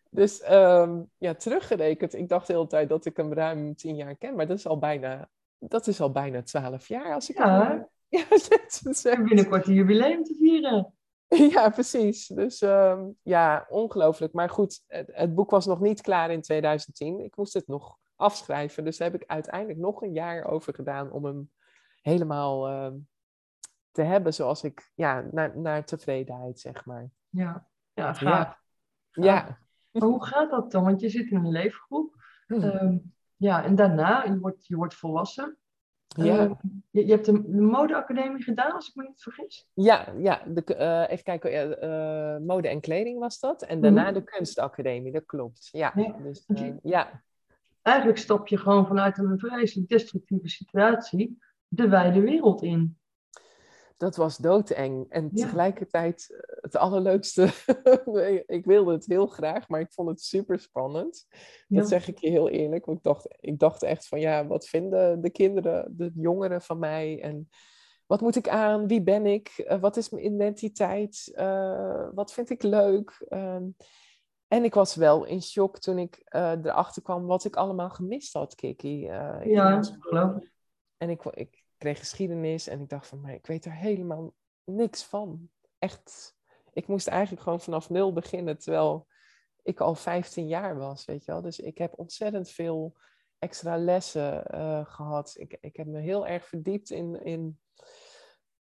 Dus 0.09 0.41
ehm, 0.41 1.01
ja, 1.17 1.33
teruggerekend, 1.33 2.13
ik 2.13 2.29
dacht 2.29 2.47
de 2.47 2.53
hele 2.53 2.67
tijd 2.67 2.89
dat 2.89 3.05
ik 3.05 3.17
hem 3.17 3.33
ruim 3.33 3.75
tien 3.75 3.95
jaar 3.95 4.15
ken, 4.15 4.35
maar 4.35 4.47
dat 4.47 4.57
is 4.57 4.67
al 4.67 4.77
bijna, 4.79 5.29
dat 5.59 5.87
is 5.87 6.01
al 6.01 6.11
bijna 6.11 6.41
twaalf 6.43 6.87
jaar 6.87 7.13
als 7.13 7.29
ik 7.29 7.37
Ja, 7.37 7.69
het- 7.69 7.89
ja, 8.29 8.37
zet- 8.37 8.81
En 8.85 8.93
zet. 8.93 9.23
binnenkort 9.23 9.67
een 9.67 9.73
jubileum 9.73 10.23
te 10.23 10.35
vieren. 10.39 10.93
Ja, 11.27 11.69
precies. 11.69 12.27
Dus 12.27 12.61
ehm, 12.61 13.03
ja, 13.21 13.65
ongelooflijk. 13.69 14.33
Maar 14.33 14.49
goed, 14.49 14.83
het, 14.87 15.09
het 15.13 15.35
boek 15.35 15.49
was 15.49 15.65
nog 15.65 15.79
niet 15.79 16.01
klaar 16.01 16.31
in 16.31 16.41
2010. 16.41 17.19
Ik 17.19 17.35
moest 17.35 17.53
het 17.53 17.67
nog 17.67 17.97
afschrijven. 18.15 18.83
Dus 18.83 18.97
daar 18.97 19.11
heb 19.11 19.21
ik 19.21 19.27
uiteindelijk 19.29 19.79
nog 19.79 20.01
een 20.01 20.13
jaar 20.13 20.45
over 20.45 20.73
gedaan 20.73 21.11
om 21.11 21.25
hem 21.25 21.51
helemaal 22.01 22.67
ehm, 22.67 22.93
te 23.95 24.01
hebben 24.01 24.33
zoals 24.33 24.63
ik, 24.63 24.91
ja, 24.95 25.25
naar, 25.31 25.57
naar 25.57 25.85
tevredenheid, 25.85 26.59
zeg 26.59 26.85
maar. 26.85 27.09
Ja, 27.29 27.67
ja 27.93 28.13
gaaf. 28.13 28.61
Ja. 29.11 29.57
Maar 29.91 30.07
hoe 30.09 30.25
gaat 30.25 30.49
dat 30.49 30.71
dan? 30.71 30.83
Want 30.83 31.01
je 31.01 31.09
zit 31.09 31.29
in 31.29 31.37
een 31.37 31.51
leefgroep. 31.51 32.15
Hm. 32.47 32.53
Ehm, 32.53 32.97
ja, 33.35 33.63
en 33.63 33.75
daarna, 33.75 34.23
je 34.23 34.39
wordt, 34.39 34.67
je 34.67 34.75
wordt 34.75 34.95
volwassen. 34.95 35.57
Ja. 36.07 36.37
Ehm, 36.37 36.53
je, 36.89 37.05
je 37.05 37.11
hebt 37.11 37.25
de, 37.25 37.31
de 37.51 37.61
modeacademie 37.61 38.43
gedaan, 38.43 38.71
als 38.71 38.89
ik 38.89 38.95
me 38.95 39.03
niet 39.03 39.21
vergis. 39.23 39.69
Ja, 39.73 40.13
ja 40.17 40.41
de, 40.47 40.75
eh, 40.75 41.11
even 41.11 41.23
kijken, 41.23 41.81
eh, 41.81 42.37
mode 42.37 42.67
en 42.67 42.81
kleding 42.81 43.19
was 43.19 43.39
dat. 43.39 43.61
En 43.61 43.81
daarna 43.81 44.03
Mhm. 44.03 44.13
de 44.13 44.23
kunstacademie, 44.23 45.11
dat 45.11 45.25
klopt. 45.25 45.69
Ja, 45.71 45.91
Ja, 45.95 46.15
dus, 46.23 46.45
eh, 46.47 46.73
ja. 46.83 47.23
Eigenlijk 47.81 48.17
stap 48.17 48.47
je 48.47 48.57
gewoon 48.57 48.87
vanuit 48.87 49.17
een 49.17 49.39
vreselijk 49.39 49.89
destructieve 49.89 50.47
situatie 50.49 51.39
de 51.67 51.89
wijde 51.89 52.21
wereld 52.21 52.61
in. 52.63 52.97
Dat 54.05 54.15
was 54.15 54.37
doodeng. 54.37 55.05
En 55.09 55.29
Ja. 55.33 55.43
tegelijkertijd 55.45 56.27
eh, 56.31 56.55
het 56.61 56.75
allerleukste. 56.75 57.43
ik 58.57 58.65
wilde 58.65 58.91
het 58.93 59.05
heel 59.05 59.27
graag, 59.27 59.67
maar 59.69 59.79
ik 59.79 59.93
vond 59.93 60.09
het 60.09 60.21
super 60.21 60.59
spannend. 60.59 61.25
Ja. 61.67 61.79
Dat 61.79 61.87
zeg 61.87 62.07
ik 62.07 62.17
je 62.19 62.29
heel 62.29 62.49
eerlijk. 62.49 62.85
Want 62.85 62.97
ik 62.97 63.03
dacht, 63.03 63.27
ik 63.39 63.59
dacht 63.59 63.83
echt 63.83 64.07
van 64.07 64.19
ja, 64.19 64.47
wat 64.47 64.67
vinden 64.67 65.21
de 65.21 65.29
kinderen, 65.29 65.93
de 65.97 66.11
jongeren 66.15 66.61
van 66.61 66.79
mij? 66.79 67.21
En 67.21 67.49
wat 68.05 68.21
moet 68.21 68.35
ik 68.35 68.49
aan? 68.49 68.87
Wie 68.87 69.01
ben 69.03 69.25
ik? 69.25 69.47
Eh, 69.47 69.79
wat 69.79 69.97
is 69.97 70.09
mijn 70.09 70.25
identiteit? 70.25 71.31
Eh, 71.35 72.07
wat 72.13 72.33
vind 72.33 72.49
ik 72.49 72.63
leuk? 72.63 73.25
Ehm, 73.29 73.63
en 74.47 74.63
ik 74.63 74.73
was 74.73 74.95
wel 74.95 75.25
in 75.25 75.41
shock 75.41 75.79
toen 75.79 75.97
ik 75.97 76.21
erachter 76.29 77.01
kwam 77.01 77.25
wat 77.25 77.45
ik 77.45 77.55
allemaal 77.55 77.89
gemist 77.89 78.33
had, 78.33 78.55
Kiki. 78.55 78.99
Ik 79.03 79.45
Ja, 79.45 79.81
geloof 79.99 80.35
ik. 80.35 80.51
en 80.97 81.09
ik, 81.09 81.23
ik 81.23 81.64
geschiedenis 81.93 82.67
en 82.67 82.81
ik 82.81 82.89
dacht 82.89 83.07
van, 83.07 83.21
maar 83.21 83.33
ik 83.33 83.45
weet 83.45 83.65
er 83.65 83.73
helemaal 83.73 84.33
niks 84.63 85.03
van. 85.03 85.49
Echt. 85.79 86.35
Ik 86.73 86.87
moest 86.87 87.07
eigenlijk 87.07 87.41
gewoon 87.41 87.61
vanaf 87.61 87.89
nul 87.89 88.13
beginnen, 88.13 88.57
terwijl 88.57 89.07
ik 89.63 89.79
al 89.79 89.95
15 89.95 90.47
jaar 90.47 90.77
was, 90.77 91.05
weet 91.05 91.25
je 91.25 91.31
wel. 91.31 91.41
Dus 91.41 91.59
ik 91.59 91.77
heb 91.77 91.99
ontzettend 91.99 92.49
veel 92.49 92.95
extra 93.39 93.77
lessen 93.77 94.45
eh, 94.45 94.85
gehad. 94.85 95.35
Ik, 95.37 95.57
ik 95.61 95.75
heb 95.75 95.87
me 95.87 95.99
heel 95.99 96.27
erg 96.27 96.47
verdiept 96.47 96.89
in, 96.89 97.23
in... 97.23 97.59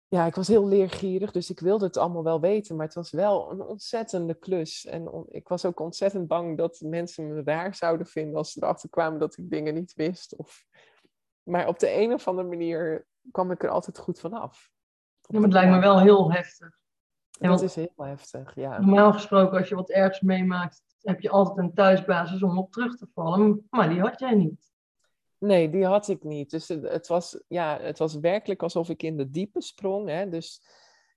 Ja, 0.08 0.26
ik 0.26 0.34
was 0.34 0.48
heel 0.48 0.66
leergierig, 0.66 1.32
dus 1.32 1.50
ik 1.50 1.60
wilde 1.60 1.84
het 1.84 1.96
allemaal 1.96 2.22
wel 2.22 2.40
weten, 2.40 2.76
maar 2.76 2.86
het 2.86 2.94
was 2.94 3.10
wel 3.10 3.50
een 3.50 3.60
ontzettende 3.60 4.34
klus. 4.34 4.84
En 4.84 5.26
ik 5.28 5.48
was 5.48 5.64
ook 5.64 5.80
ontzettend 5.80 6.26
bang 6.26 6.56
dat 6.56 6.80
mensen 6.80 7.34
me 7.34 7.42
raar 7.42 7.74
zouden 7.74 8.06
vinden 8.06 8.36
als 8.36 8.52
ze 8.52 8.62
erachter 8.62 8.88
kwamen 8.88 9.18
dat 9.18 9.36
ik 9.36 9.50
dingen 9.50 9.74
niet 9.74 9.94
wist. 9.94 10.36
Of... 10.36 10.64
Maar 11.46 11.68
op 11.68 11.78
de 11.78 11.92
een 11.92 12.12
of 12.12 12.28
andere 12.28 12.48
manier 12.48 13.06
kwam 13.30 13.50
ik 13.50 13.62
er 13.62 13.68
altijd 13.68 13.98
goed 13.98 14.20
vanaf. 14.20 14.70
Ja, 15.20 15.40
het 15.40 15.52
lijkt 15.52 15.70
me 15.70 15.78
wel 15.78 16.00
heel 16.00 16.32
heftig. 16.32 16.78
Dat 17.38 17.62
is 17.62 17.74
heel 17.74 17.92
heftig, 17.96 18.54
ja. 18.54 18.80
normaal 18.80 19.12
gesproken, 19.12 19.58
als 19.58 19.68
je 19.68 19.74
wat 19.74 19.90
ergs 19.90 20.20
meemaakt, 20.20 20.82
heb 21.00 21.20
je 21.20 21.30
altijd 21.30 21.58
een 21.58 21.74
thuisbasis 21.74 22.42
om 22.42 22.58
op 22.58 22.72
terug 22.72 22.96
te 22.96 23.06
vallen. 23.14 23.66
Maar 23.70 23.88
die 23.88 24.00
had 24.00 24.20
jij 24.20 24.34
niet. 24.34 24.74
Nee, 25.38 25.70
die 25.70 25.84
had 25.84 26.08
ik 26.08 26.24
niet. 26.24 26.50
Dus 26.50 26.68
het, 26.68 26.82
het, 26.88 27.06
was, 27.06 27.42
ja, 27.48 27.78
het 27.80 27.98
was 27.98 28.14
werkelijk 28.14 28.62
alsof 28.62 28.88
ik 28.88 29.02
in 29.02 29.16
de 29.16 29.30
diepe 29.30 29.62
sprong. 29.62 30.08
Hè? 30.08 30.28
Dus 30.28 30.62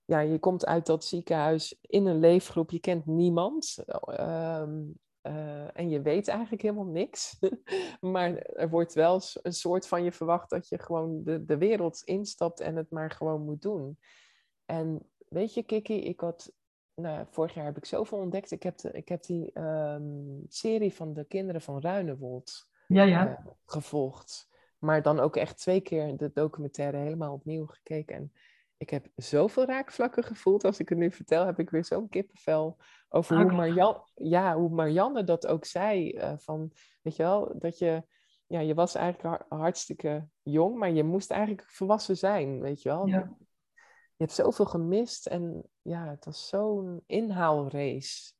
ja, 0.04 0.20
je 0.20 0.38
komt 0.38 0.66
uit 0.66 0.86
dat 0.86 1.04
ziekenhuis 1.04 1.78
in 1.80 2.06
een 2.06 2.18
leefgroep, 2.18 2.70
je 2.70 2.80
kent 2.80 3.06
niemand. 3.06 3.78
Ehm, 4.04 4.78
eh, 5.20 5.78
en 5.78 5.88
je 5.88 6.02
weet 6.02 6.28
eigenlijk 6.28 6.62
helemaal 6.62 6.84
niks. 6.84 7.38
maar 8.00 8.36
er 8.36 8.68
wordt 8.68 8.94
wel 8.94 9.22
een 9.42 9.52
soort 9.52 9.86
van 9.88 10.04
je 10.04 10.12
verwacht 10.12 10.50
dat 10.50 10.68
je 10.68 10.78
gewoon 10.78 11.22
de, 11.24 11.44
de 11.44 11.58
wereld 11.58 12.02
instapt 12.04 12.60
en 12.60 12.76
het 12.76 12.90
maar 12.90 13.10
gewoon 13.10 13.44
moet 13.44 13.62
doen. 13.62 13.98
En 14.64 15.10
weet 15.28 15.54
je, 15.54 15.62
Kiki, 15.62 16.00
ik 16.00 16.20
had. 16.20 16.52
Nou, 16.94 17.26
vorig 17.30 17.54
jaar 17.54 17.64
heb 17.64 17.76
ik 17.76 17.84
zoveel 17.84 18.18
ontdekt. 18.18 18.50
Ik 18.50 18.62
heb, 18.62 18.78
de, 18.78 18.90
ik 18.90 19.08
heb 19.08 19.22
die 19.22 19.52
ehm, 19.52 20.40
serie 20.48 20.94
van 20.94 21.12
de 21.12 21.24
kinderen 21.24 21.60
van 21.60 21.80
Ruinewold 21.80 22.68
Ja, 22.86 23.02
ja. 23.02 23.28
eh, 23.28 23.46
gevolgd. 23.64 24.48
Maar 24.78 25.02
dan 25.02 25.20
ook 25.20 25.36
echt 25.36 25.58
twee 25.58 25.80
keer 25.80 26.16
de 26.16 26.30
documentaire 26.34 26.96
helemaal 26.96 27.32
opnieuw 27.32 27.66
gekeken. 27.66 28.16
En 28.16 28.32
ik 28.80 28.90
heb 28.90 29.06
zoveel 29.16 29.64
raakvlakken 29.64 30.24
gevoeld. 30.24 30.64
Als 30.64 30.78
ik 30.78 30.88
het 30.88 30.98
nu 30.98 31.10
vertel, 31.12 31.46
heb 31.46 31.58
ik 31.58 31.70
weer 31.70 31.84
zo'n 31.84 32.08
kippenvel. 32.08 32.76
Over 33.08 33.42
hoe. 33.42 33.52
Marjan, 33.52 34.02
ja, 34.14 34.56
hoe 34.56 34.70
Marianne 34.70 35.24
dat 35.24 35.46
ook 35.46 35.64
zei. 35.64 36.10
eh, 36.12 36.32
van, 36.38 36.72
weet 37.02 37.16
je 37.16 37.22
wel, 37.22 37.52
dat 37.58 37.78
je... 37.78 38.02
Ja, 38.46 38.60
je 38.60 38.74
was 38.74 38.94
eigenlijk 38.94 39.26
har- 39.48 39.58
hartstikke 39.58 40.28
jong, 40.42 40.76
maar 40.78 40.90
je 40.90 41.04
moest 41.04 41.30
eigenlijk 41.30 41.62
volwassen 41.70 42.16
zijn, 42.16 42.60
weet 42.60 42.82
je 42.82 42.88
wel. 42.88 43.06
Ja. 43.06 43.36
Je 44.16 44.26
hebt 44.26 44.32
zoveel 44.32 44.64
gemist 44.64 45.26
en 45.26 45.62
ja, 45.82 46.08
het 46.08 46.24
was 46.24 46.48
zo'n 46.48 47.02
inhaalrace. 47.06 48.32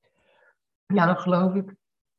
ja, 0.86 1.06
dat 1.06 1.18
geloof 1.20 1.54
ik. 1.54 1.74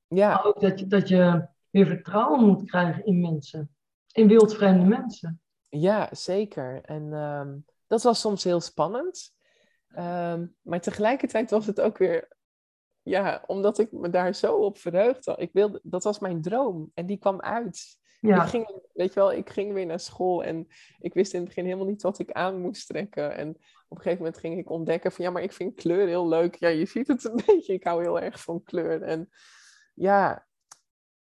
Ja, 0.08 0.28
Maar 0.34 0.46
ook 0.46 0.60
dat 0.60 0.80
je, 0.80 0.88
dat 0.88 1.08
je 1.08 1.48
weer 1.70 1.86
vertrouwen 1.86 2.46
moet 2.46 2.64
krijgen 2.70 3.06
in 3.06 3.22
mensen. 3.22 3.76
In 4.12 4.28
wildvreemde 4.28 4.86
mensen. 4.86 5.42
Ja, 5.70 6.10
zeker. 6.12 6.82
En 6.82 7.14
ehm, 7.14 7.58
dat 7.92 8.02
was 8.02 8.20
soms 8.20 8.44
heel 8.44 8.62
spannend. 8.62 9.34
Ehm, 9.88 10.48
maar 10.62 10.82
tegelijkertijd 10.82 11.52
was 11.52 11.66
het 11.66 11.82
ook 11.82 11.98
weer, 11.98 12.38
ja, 13.02 13.44
omdat 13.48 13.80
ik 13.80 13.92
me 13.92 14.10
daar 14.10 14.36
zo 14.36 14.56
op 14.56 14.78
verheugde. 14.78 15.36
Ik 15.38 15.50
wilde, 15.54 15.80
dat 15.84 16.04
was 16.04 16.20
mijn 16.20 16.42
droom 16.42 16.92
en 16.94 17.06
die 17.06 17.18
kwam 17.18 17.42
uit. 17.42 18.00
Ja, 18.20 18.44
Ik 18.44 18.50
ging, 18.50 18.82
weet 18.94 19.14
je 19.14 19.20
wel, 19.20 19.32
ik 19.32 19.50
ging 19.50 19.74
weer 19.74 19.86
naar 19.86 20.00
school 20.00 20.44
en 20.44 20.68
ik 21.00 21.14
wist 21.14 21.34
in 21.34 21.40
het 21.40 21.48
begin 21.48 21.66
helemaal 21.66 21.86
niet 21.86 22.02
wat 22.02 22.20
ik 22.20 22.32
aan 22.32 22.62
moest 22.62 22.88
trekken. 22.88 23.36
En 23.36 23.50
op 23.88 23.98
een 23.98 24.04
gegeven 24.04 24.18
moment 24.18 24.38
ging 24.38 24.58
ik 24.58 24.70
ontdekken 24.70 25.12
van, 25.12 25.26
ja, 25.26 25.32
maar 25.32 25.44
ik 25.44 25.54
vind 25.54 25.76
kleur 25.76 26.08
heel 26.08 26.28
leuk. 26.28 26.56
Ja, 26.56 26.68
je 26.68 26.86
ziet 26.86 27.08
het 27.08 27.24
een 27.24 27.42
beetje, 27.46 27.74
ik 27.74 27.84
hou 27.84 28.02
heel 28.02 28.20
erg 28.20 28.42
van 28.42 28.64
kleur. 28.64 29.02
En 29.02 29.30
ja, 29.94 30.48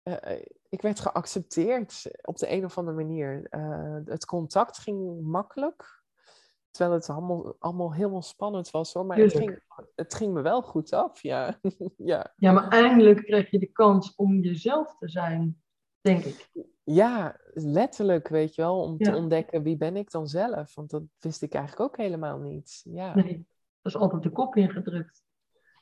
eh, 0.02 0.33
eh, 0.33 0.44
ik 0.68 0.83
werd 0.83 1.00
geaccepteerd 1.00 2.07
op 2.22 2.38
de 2.38 2.50
een 2.50 2.64
of 2.64 2.78
andere 2.78 2.96
manier. 2.96 3.46
Eh, 3.50 3.98
het 4.04 4.24
contact 4.24 4.78
ging 4.78 5.20
makkelijk. 5.20 5.98
Terwijl 6.79 6.99
het 6.99 7.09
allemaal, 7.09 7.57
allemaal 7.59 7.93
helemaal 7.93 8.23
spannend 8.23 8.71
was 8.71 8.93
hoor. 8.93 9.07
Maar 9.07 9.19
het 9.19 9.37
ging, 9.37 9.62
het 9.95 10.14
ging 10.14 10.33
me 10.33 10.43
wel 10.43 10.62
goed 10.62 10.93
af, 10.93 11.23
ja. 11.23 11.59
ja. 11.97 12.33
ja, 12.37 12.53
maar 12.53 12.69
eindelijk 12.69 13.25
kreeg 13.25 13.51
je 13.51 13.59
de 13.59 13.73
kans 13.73 14.14
om 14.14 14.41
jezelf 14.41 14.97
te 14.99 15.09
zijn, 15.09 15.62
denk 16.01 16.25
ik. 16.25 16.49
Ja, 16.85 17.41
letterlijk, 17.53 18.29
weet 18.29 18.55
je 18.55 18.62
wel, 18.62 18.81
om 18.81 18.99
te 18.99 19.17
ontdekken 19.17 19.62
wie 19.62 19.77
ben 19.77 19.97
ik 19.97 20.11
dan 20.11 20.29
zelf. 20.29 20.75
Want 20.75 20.91
dat 20.91 21.03
wist 21.19 21.43
ik 21.43 21.55
eigenlijk 21.55 21.91
ook 21.91 21.97
helemaal 21.97 22.38
niet. 22.38 22.81
Ja, 22.85 23.14
Nee, 23.14 23.47
dat 23.83 23.93
is 23.95 23.97
altijd 23.97 24.23
de 24.23 24.31
kop 24.31 24.57
ingedrukt. 24.57 25.23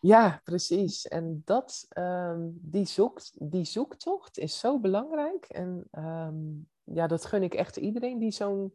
ja 0.00 0.40
precies. 0.44 1.08
En 1.08 1.42
dat, 1.44 1.86
ehm, 1.88 2.40
die, 2.52 2.86
zoekt, 2.86 3.50
die 3.50 3.64
zoektocht 3.64 4.38
is 4.38 4.58
zo 4.58 4.80
belangrijk. 4.80 5.44
En 5.44 5.88
ehm, 5.90 6.36
ja, 6.84 7.06
dat 7.06 7.24
gun 7.24 7.42
ik 7.42 7.54
echt 7.54 7.76
iedereen 7.76 8.18
die 8.18 8.32
zo'n 8.32 8.74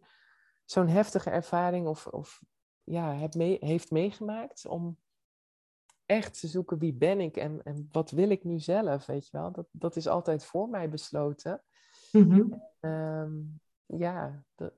zo'n 0.72 0.88
heftige 0.88 1.30
ervaring 1.30 1.88
of, 1.88 2.08
of 2.08 2.42
ja, 2.84 3.14
heb 3.14 3.34
mee, 3.34 3.58
heeft 3.60 3.92
meegemaakt. 3.92 4.66
Om 4.66 4.98
echt 6.06 6.40
te 6.40 6.48
zoeken 6.48 6.78
wie 6.78 6.94
ben 6.94 7.20
ik 7.20 7.38
en, 7.38 7.64
en 7.64 7.88
wat 7.92 8.12
wil 8.12 8.30
ik 8.30 8.44
nu 8.44 8.60
zelf, 8.60 9.06
weet 9.06 9.28
je 9.28 9.38
wel. 9.38 9.52
Dat, 9.52 9.68
dat 9.72 9.96
is 9.96 10.08
altijd 10.08 10.46
voor 10.46 10.70
mij 10.70 10.90
besloten. 10.90 11.64
Mhm. 12.12 12.54
Ehm, 12.80 13.32
ja, 13.86 14.44
dat, 14.56 14.74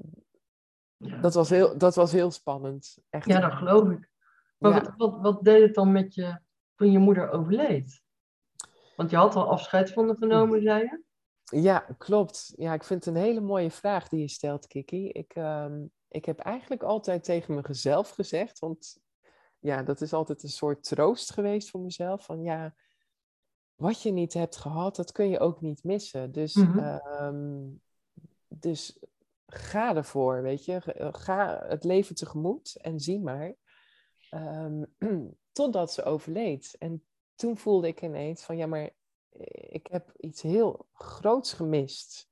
Ja. 0.98 1.18
dat, 1.22 1.34
was 1.34 1.50
heel, 1.50 1.78
dat 1.78 1.96
was 1.96 2.12
heel 2.12 2.32
spannend. 2.32 2.98
Echt. 3.10 3.28
ja, 3.28 3.40
dat 3.40 3.54
geloof 3.54 3.90
ik. 3.90 4.10
Maar 4.58 4.72
Ja. 4.72 4.82
wat, 4.82 4.94
wat, 4.98 5.22
wat 5.22 5.44
deed 5.44 5.62
het 5.62 5.74
dan 5.74 5.92
met 5.92 6.14
je 6.14 6.40
toen 6.76 6.92
je 6.92 7.00
moeder 7.00 7.30
overleed? 7.30 8.04
Want 8.96 9.10
je 9.10 9.16
had 9.16 9.36
al 9.36 9.50
afscheid 9.50 9.92
van 9.94 10.08
de 10.08 10.16
genomen, 10.16 10.62
zei 10.62 10.80
je? 10.84 11.02
Ja, 11.54 11.80
klopt. 11.98 12.54
Ja, 12.56 12.74
ik 12.74 12.84
vind 12.84 13.06
het 13.06 13.16
een 13.16 13.22
hele 13.22 13.42
mooie 13.42 13.72
vraag 13.72 14.08
die 14.08 14.20
je 14.20 14.28
stelt, 14.28 14.68
Kiki. 14.68 15.10
Ik, 15.10 15.34
ehm, 15.36 15.86
ik 16.08 16.26
heb 16.26 16.40
eigenlijk 16.40 16.84
altijd 16.84 17.24
tegen 17.24 17.62
mezelf 17.68 18.10
gezegd, 18.10 18.60
want 18.60 18.98
ja, 19.60 19.84
dat 19.84 20.02
is 20.02 20.14
altijd 20.14 20.44
een 20.44 20.50
soort 20.50 20.84
troost 20.84 21.32
geweest 21.34 21.70
voor 21.70 21.80
mezelf. 21.82 22.26
Van 22.26 22.42
ja, 22.44 22.76
wat 23.76 24.02
je 24.02 24.12
niet 24.12 24.34
hebt 24.34 24.56
gehad, 24.56 24.96
dat 24.96 25.12
kun 25.12 25.30
je 25.30 25.40
ook 25.40 25.62
niet 25.62 25.84
missen. 25.84 26.32
Dus, 26.32 26.56
Mhm. 26.56 26.78
ehm, 26.80 27.62
dus 28.48 29.00
ga 29.48 29.96
ervoor, 29.96 30.42
weet 30.42 30.66
je. 30.66 30.82
Ge- 30.82 31.10
Ga 31.12 31.66
het 31.68 31.84
leven 31.84 32.16
tegemoet 32.16 32.76
en 32.82 33.00
zie 33.00 33.20
maar. 33.20 33.56
Ehm, 34.30 34.84
totdat 35.52 35.94
ze 35.94 36.04
overleed. 36.04 36.76
En 36.80 37.04
toen 37.36 37.58
voelde 37.58 37.88
ik 37.88 38.02
ineens 38.02 38.44
van 38.44 38.58
ja, 38.58 38.66
maar 38.66 38.90
ik 39.54 39.88
heb 39.88 40.14
iets 40.18 40.42
heel 40.42 40.88
groots 40.94 41.54
gemist. 41.54 42.30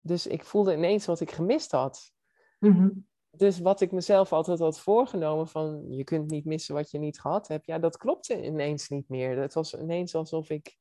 Dus 0.00 0.26
ik 0.26 0.44
voelde 0.44 0.74
ineens 0.74 1.06
wat 1.06 1.20
ik 1.20 1.30
gemist 1.30 1.70
had. 1.70 2.12
Mhm. 2.58 2.88
Dus 3.30 3.58
wat 3.58 3.80
ik 3.80 3.92
mezelf 3.92 4.32
altijd 4.32 4.58
had 4.58 4.80
voorgenomen 4.80 5.48
van 5.48 5.92
je 5.92 6.04
kunt 6.04 6.30
niet 6.30 6.44
missen 6.44 6.74
wat 6.74 6.90
je 6.90 6.98
niet 6.98 7.20
gehad 7.20 7.48
hebt, 7.48 7.66
ja, 7.66 7.78
dat 7.78 7.96
klopte 7.96 8.44
ineens 8.44 8.88
niet 8.88 9.08
meer. 9.08 9.38
Het 9.38 9.54
was 9.54 9.74
ineens 9.74 10.14
alsof 10.14 10.50
ik, 10.50 10.76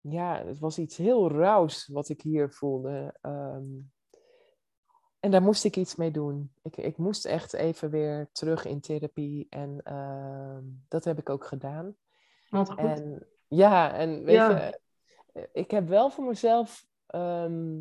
ja, 0.00 0.44
het 0.44 0.58
was 0.58 0.78
iets 0.78 0.96
heel 0.96 1.30
rauws 1.30 1.86
wat 1.86 2.08
ik 2.08 2.20
hier 2.20 2.52
voelde. 2.52 3.16
Ehm, 3.20 3.66
en 5.20 5.30
daar 5.30 5.42
moest 5.42 5.64
ik 5.64 5.76
iets 5.76 5.96
mee 5.96 6.10
doen. 6.10 6.52
Ik, 6.62 6.76
ik 6.76 6.96
moest 6.96 7.24
echt 7.26 7.52
even 7.52 7.90
weer 7.90 8.28
terug 8.32 8.64
in 8.64 8.80
therapie 8.80 9.46
en 9.50 9.80
ehm, 9.82 10.62
dat 10.88 11.04
heb 11.04 11.18
ik 11.18 11.28
ook 11.28 11.44
gedaan. 11.44 11.96
Wat 12.48 12.70
goed. 12.70 12.78
En 12.78 13.26
ja, 13.48 13.92
en 13.92 14.24
weet 14.24 14.34
Ja. 14.34 14.58
je, 14.58 14.80
ik 15.52 15.70
heb 15.70 15.88
wel 15.88 16.10
voor 16.10 16.24
mezelf 16.24 16.86
ehm, 17.06 17.80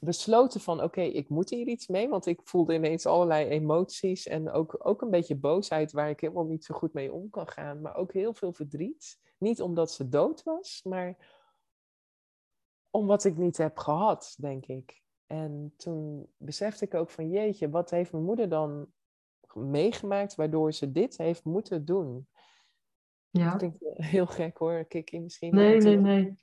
besloten 0.00 0.60
van 0.60 0.82
oké, 0.82 1.00
ik 1.00 1.28
moet 1.28 1.50
hier 1.50 1.66
iets 1.66 1.86
mee, 1.86 2.08
want 2.08 2.26
ik 2.26 2.40
voelde 2.44 2.74
ineens 2.74 3.06
allerlei 3.06 3.48
emoties 3.48 4.26
en 4.26 4.50
ook, 4.50 4.76
ook 4.78 5.02
een 5.02 5.10
beetje 5.10 5.36
boosheid 5.36 5.92
waar 5.92 6.10
ik 6.10 6.20
helemaal 6.20 6.46
niet 6.46 6.64
zo 6.64 6.74
goed 6.74 6.92
mee 6.92 7.12
om 7.12 7.30
kan 7.30 7.48
gaan, 7.48 7.80
maar 7.80 7.94
ook 7.96 8.12
heel 8.12 8.34
veel 8.34 8.52
verdriet. 8.52 9.18
Niet 9.38 9.62
omdat 9.62 9.92
ze 9.92 10.08
dood 10.08 10.42
was, 10.42 10.80
maar 10.84 11.16
om 12.90 13.06
wat 13.06 13.24
ik 13.24 13.36
niet 13.36 13.56
heb 13.56 13.78
gehad, 13.78 14.34
denk 14.38 14.66
ik. 14.66 15.02
En 15.26 15.74
toen 15.76 16.26
besefte 16.36 16.84
ik 16.84 16.94
ook 16.94 17.10
van 17.10 17.30
jeetje, 17.30 17.70
wat 17.70 17.90
heeft 17.90 18.12
mijn 18.12 18.24
moeder 18.24 18.48
dan 18.48 18.92
meegemaakt 19.54 20.34
waardoor 20.34 20.72
ze 20.72 20.92
dit 20.92 21.16
heeft 21.16 21.44
moeten 21.44 21.84
doen? 21.84 22.28
Ja. 23.38 23.56
klinkt 23.56 23.78
heel 23.94 24.26
gek 24.26 24.58
hoor, 24.58 24.84
Kiki 24.84 25.20
misschien. 25.20 25.54
Nee, 25.54 25.80
nee, 25.80 25.96
nee. 25.96 26.38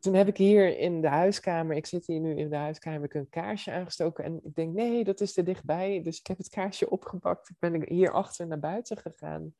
toen 0.00 0.14
heb 0.14 0.28
ik 0.28 0.36
hier 0.36 0.78
in 0.78 1.00
de 1.00 1.08
huiskamer, 1.08 1.76
ik 1.76 1.86
zit 1.86 2.06
hier 2.06 2.20
nu 2.20 2.36
in 2.36 2.50
de 2.50 2.56
huiskamer, 2.56 3.00
heb 3.00 3.10
ik 3.10 3.16
een 3.16 3.28
kaarsje 3.28 3.72
aangestoken 3.72 4.24
en 4.24 4.40
ik 4.44 4.54
denk, 4.54 4.74
nee, 4.74 5.04
dat 5.04 5.20
is 5.20 5.32
te 5.32 5.42
dichtbij. 5.42 6.02
Dus 6.02 6.18
ik 6.18 6.26
heb 6.26 6.38
het 6.38 6.48
kaarsje 6.48 6.90
opgepakt. 6.90 7.48
Ik 7.48 7.56
ben 7.58 7.88
hier 7.88 8.12
achter 8.12 8.46
naar 8.46 8.58
buiten 8.58 8.96
gegaan. 8.96 9.54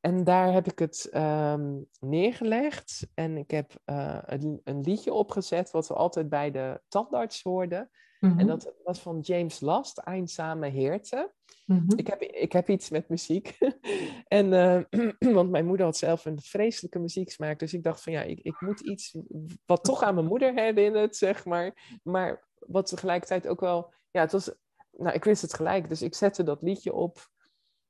En 0.00 0.24
daar 0.24 0.52
heb 0.52 0.66
ik 0.66 0.78
het 0.78 1.08
ehm, 1.10 1.78
neergelegd 2.00 3.08
en 3.14 3.36
ik 3.36 3.50
heb 3.50 3.72
eh, 3.84 4.18
een, 4.26 4.60
een 4.64 4.80
liedje 4.80 5.12
opgezet 5.12 5.70
wat 5.70 5.88
we 5.88 5.94
altijd 5.94 6.28
bij 6.28 6.50
de 6.50 6.80
tandarts 6.88 7.42
hoorden. 7.42 7.90
Mhm. 8.20 8.38
En 8.38 8.46
dat 8.46 8.74
was 8.84 9.00
van 9.00 9.20
James 9.20 9.60
Last, 9.60 9.98
Einsame 9.98 10.68
Heerte. 10.68 11.32
Mhm. 11.66 11.98
Ik 11.98 12.06
heb, 12.06 12.22
ik 12.22 12.52
heb 12.52 12.68
iets 12.68 12.90
met 12.90 13.08
muziek. 13.08 13.58
en, 14.28 14.52
eh, 14.52 15.10
want 15.34 15.50
mijn 15.50 15.66
moeder 15.66 15.86
had 15.86 15.96
zelf 15.96 16.24
een 16.24 16.40
vreselijke 16.40 16.98
muzieksmaak. 16.98 17.58
Dus 17.58 17.74
ik 17.74 17.82
dacht 17.82 18.02
van 18.02 18.12
ja, 18.12 18.22
ik, 18.22 18.40
ik 18.40 18.60
moet 18.60 18.80
iets 18.80 19.16
wat 19.66 19.84
toch 19.84 20.02
aan 20.02 20.14
mijn 20.14 20.26
moeder 20.26 20.54
herinnert, 20.54 21.16
zeg 21.16 21.44
maar. 21.44 21.98
Maar 22.02 22.48
wat 22.58 22.86
tegelijkertijd 22.86 23.46
ook 23.46 23.60
wel... 23.60 23.92
Ja, 24.10 24.20
het 24.20 24.32
was... 24.32 24.54
Nou, 24.90 25.14
ik 25.14 25.24
wist 25.24 25.42
het 25.42 25.54
gelijk. 25.54 25.88
Dus 25.88 26.02
ik 26.02 26.14
zette 26.14 26.42
dat 26.42 26.62
liedje 26.62 26.92
op, 26.92 27.30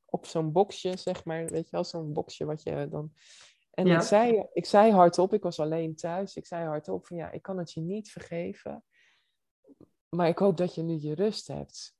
op 0.05 0.27
zo'n 0.27 0.53
boxje, 0.53 0.97
zeg 0.97 1.25
maar. 1.25 1.47
Weet 1.47 1.65
je 1.65 1.71
wel, 1.71 1.85
zo'n 1.85 2.13
boxje 2.13 2.45
wat 2.45 2.63
je 2.63 2.89
dan... 2.91 3.13
En 3.71 3.87
Ja. 3.87 3.97
ik, 3.97 4.03
zei, 4.03 4.47
ik 4.53 4.67
zei 4.67 4.93
hardop, 4.93 5.33
ik 5.33 5.43
was 5.43 5.61
alleen 5.61 5.97
thuis. 5.97 6.37
Ik 6.37 6.47
zei 6.47 6.67
hardop 6.67 7.07
van 7.07 7.17
ja, 7.17 7.31
ik 7.31 7.43
kan 7.43 7.59
het 7.59 7.73
je 7.73 7.81
niet 7.81 8.11
vergeven. 8.11 8.85
Maar 10.17 10.29
ik 10.29 10.39
hoop 10.39 10.57
dat 10.57 10.75
je 10.75 10.83
nu 10.83 10.99
je 11.01 11.15
rust 11.15 11.47
hebt. 11.47 11.97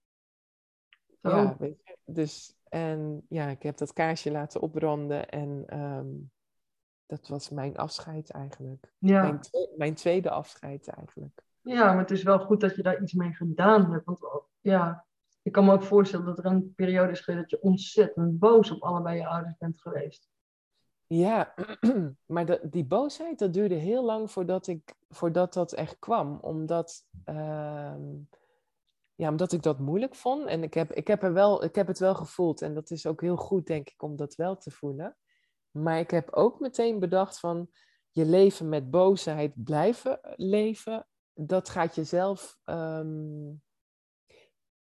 Zo. 1.23 1.29
Ja, 1.29 1.57
weet 1.59 1.81
je. 1.85 1.97
Dus, 2.05 2.55
en 2.69 3.27
ja, 3.29 3.49
ik 3.49 3.63
heb 3.63 3.77
dat 3.77 3.93
kaarsje 3.93 4.31
laten 4.31 4.61
opbranden 4.61 5.29
en 5.29 5.65
ehm, 5.67 6.09
dat 7.07 7.29
was 7.29 7.49
mijn 7.49 7.77
afscheid 7.77 8.31
eigenlijk. 8.31 8.93
Ja. 8.99 9.23
Mijn, 9.23 9.41
twe- 9.41 9.75
mijn 9.77 9.95
tweede 9.95 10.31
afscheid 10.31 10.89
eigenlijk. 10.89 11.43
ja, 11.61 11.87
maar 11.87 11.99
het 11.99 12.11
is 12.11 12.23
wel 12.23 12.39
goed 12.39 12.61
dat 12.61 12.77
je 12.77 12.83
daar 12.83 13.03
iets 13.03 13.13
mee 13.13 13.33
gedaan 13.33 13.93
hebt. 13.93 14.05
Want 14.05 14.25
oh, 14.25 14.45
ja, 14.61 15.07
ik 15.43 15.53
kan 15.53 15.65
me 15.65 15.73
ook 15.73 15.83
voorstellen 15.83 16.27
dat 16.27 16.39
er 16.39 16.47
een 16.47 16.75
periode 16.75 17.13
is 17.13 17.21
geweest 17.21 17.51
dat 17.51 17.61
je 17.61 17.67
ontzettend 17.67 18.39
boos 18.39 18.71
op 18.71 18.83
allebei 18.83 19.17
je 19.17 19.27
ouders 19.27 19.57
bent 19.57 19.81
geweest. 19.81 20.29
Ja, 21.07 21.55
maar 22.27 22.47
dat, 22.47 22.61
die 22.63 22.85
boosheid, 22.85 23.39
dat 23.39 23.53
duurde 23.53 23.75
heel 23.75 24.05
lang 24.05 24.31
voordat, 24.31 24.67
ik, 24.67 24.95
voordat 25.09 25.53
dat 25.53 25.73
echt 25.73 25.99
kwam. 25.99 26.39
Omdat, 26.41 27.07
ehm, 27.25 28.17
ja, 29.15 29.29
omdat 29.29 29.53
ik 29.53 29.63
dat 29.63 29.79
moeilijk 29.79 30.15
vond. 30.15 30.47
En 30.47 30.63
ik 30.63 30.75
heb, 30.75 30.93
ik, 30.93 31.07
heb 31.07 31.23
er 31.23 31.33
wel, 31.33 31.65
ik 31.65 31.75
heb 31.75 31.87
het 31.87 31.99
wel 31.99 32.15
gevoeld. 32.15 32.63
En 32.63 32.75
dat 32.75 32.91
is 32.91 33.07
ook 33.07 33.21
heel 33.21 33.37
goed, 33.37 33.67
denk 33.67 33.89
ik, 33.89 34.03
om 34.03 34.17
dat 34.17 34.35
wel 34.35 34.57
te 34.57 34.71
voelen. 34.71 35.17
Maar 35.71 35.99
ik 35.99 36.11
heb 36.11 36.31
ook 36.31 36.61
meteen 36.61 36.99
bedacht 36.99 37.39
van... 37.39 37.71
je 38.11 38.25
leven 38.25 38.69
met 38.69 38.91
boosheid 38.91 39.53
blijven 39.65 40.21
leven... 40.37 41.07
dat 41.35 41.69
gaat 41.69 41.95
jezelf... 41.95 42.59
ehm, 42.65 43.53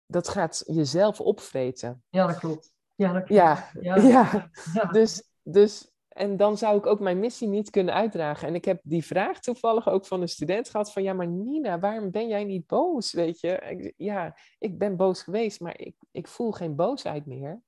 dat 0.05 0.27
gaat 0.27 0.63
jezelf 0.65 1.21
opvreten. 1.21 2.03
Ja, 2.09 2.27
dat 2.27 2.39
klopt. 2.39 2.73
Ja, 2.95 3.13
dat 3.13 3.23
klopt. 3.23 3.41
Ja, 3.41 3.69
Ja. 3.81 3.95
ja. 3.95 4.49
Ja. 4.73 4.85
Dus, 4.85 5.23
dus, 5.43 5.91
en 6.19 6.37
dan 6.37 6.57
zou 6.57 6.77
ik 6.77 6.85
ook 6.85 6.99
mijn 6.99 7.19
missie 7.19 7.47
niet 7.47 7.69
kunnen 7.69 7.93
uitdragen. 7.93 8.47
En 8.47 8.55
ik 8.55 8.65
heb 8.65 8.79
die 8.83 9.05
vraag 9.05 9.39
toevallig 9.39 9.89
ook 9.89 10.05
van 10.05 10.21
een 10.21 10.27
student 10.27 10.69
gehad: 10.69 10.91
van 10.91 11.03
ja, 11.03 11.13
maar 11.13 11.27
Nina, 11.27 11.79
waarom 11.79 12.11
ben 12.11 12.27
jij 12.27 12.43
niet 12.43 12.67
boos? 12.67 13.11
Weet 13.11 13.39
je, 13.39 13.51
Ik- 13.57 13.93
ja, 13.97 14.37
ik 14.57 14.77
ben 14.77 14.95
boos 14.97 15.23
geweest, 15.23 15.59
maar 15.59 15.79
ik, 15.79 15.95
ik 16.11 16.27
voel 16.27 16.51
geen 16.51 16.75
boosheid 16.75 17.25
meer. 17.25 17.61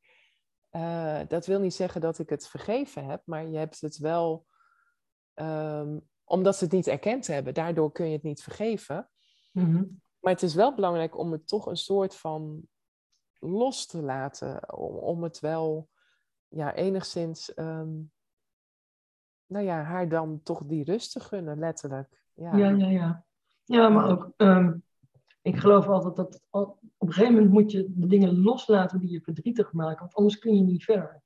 Eh, 0.70 1.20
dat 1.28 1.46
wil 1.46 1.60
niet 1.60 1.74
zeggen 1.74 2.02
dat 2.02 2.20
ik 2.20 2.30
het 2.30 2.48
vergeven 2.48 3.06
heb, 3.06 3.22
maar 3.26 3.48
je 3.48 3.58
hebt 3.58 3.82
het 3.82 3.98
wel, 3.98 4.46
ehm, 5.34 6.00
omdat 6.24 6.56
ze 6.56 6.64
het 6.64 6.74
niet 6.74 6.88
erkend 6.88 7.28
hebben, 7.28 7.54
daardoor 7.54 7.92
kun 7.92 8.06
je 8.06 8.14
het 8.14 8.24
niet 8.24 8.44
vergeven. 8.44 9.10
Mhm. 9.52 9.84
Maar 10.20 10.34
het 10.34 10.44
is 10.44 10.56
wel 10.56 10.76
belangrijk 10.76 11.18
om 11.18 11.32
het 11.32 11.48
toch 11.48 11.66
een 11.66 11.78
soort 11.78 12.16
van 12.16 12.62
los 13.40 13.86
te 13.86 14.02
laten. 14.02 14.74
Om, 14.78 14.96
om 14.96 15.24
het 15.24 15.40
wel 15.40 15.90
ja, 16.48 16.74
enigszins, 16.76 17.54
ehm, 17.54 17.90
nou 19.52 19.66
ja, 19.66 19.82
haar 19.82 20.10
dan 20.10 20.40
toch 20.44 20.66
die 20.66 20.84
rust 20.84 21.12
te 21.12 21.20
gunnen, 21.20 21.60
letterlijk. 21.60 22.24
Ja, 22.34 22.58
Ja, 22.58 22.70
ja, 22.70 22.88
ja. 22.88 23.26
Ja, 23.64 23.90
maar 23.90 24.10
ook, 24.10 24.32
ehm, 24.38 24.74
ik 25.42 25.58
geloof 25.58 25.88
altijd 25.88 26.16
dat 26.16 26.42
op 26.50 26.80
een 26.98 27.14
gegeven 27.14 27.34
moment 27.34 27.52
moet 27.52 27.72
je 27.72 27.86
de 27.90 28.08
dingen 28.08 28.42
loslaten 28.42 29.00
die 29.00 29.10
je 29.10 29.22
verdrietig 29.22 29.74
maken, 29.74 30.00
want 30.00 30.14
anders 30.14 30.40
kun 30.40 30.56
je 30.56 30.62
niet 30.62 30.84
verder. 30.84 31.22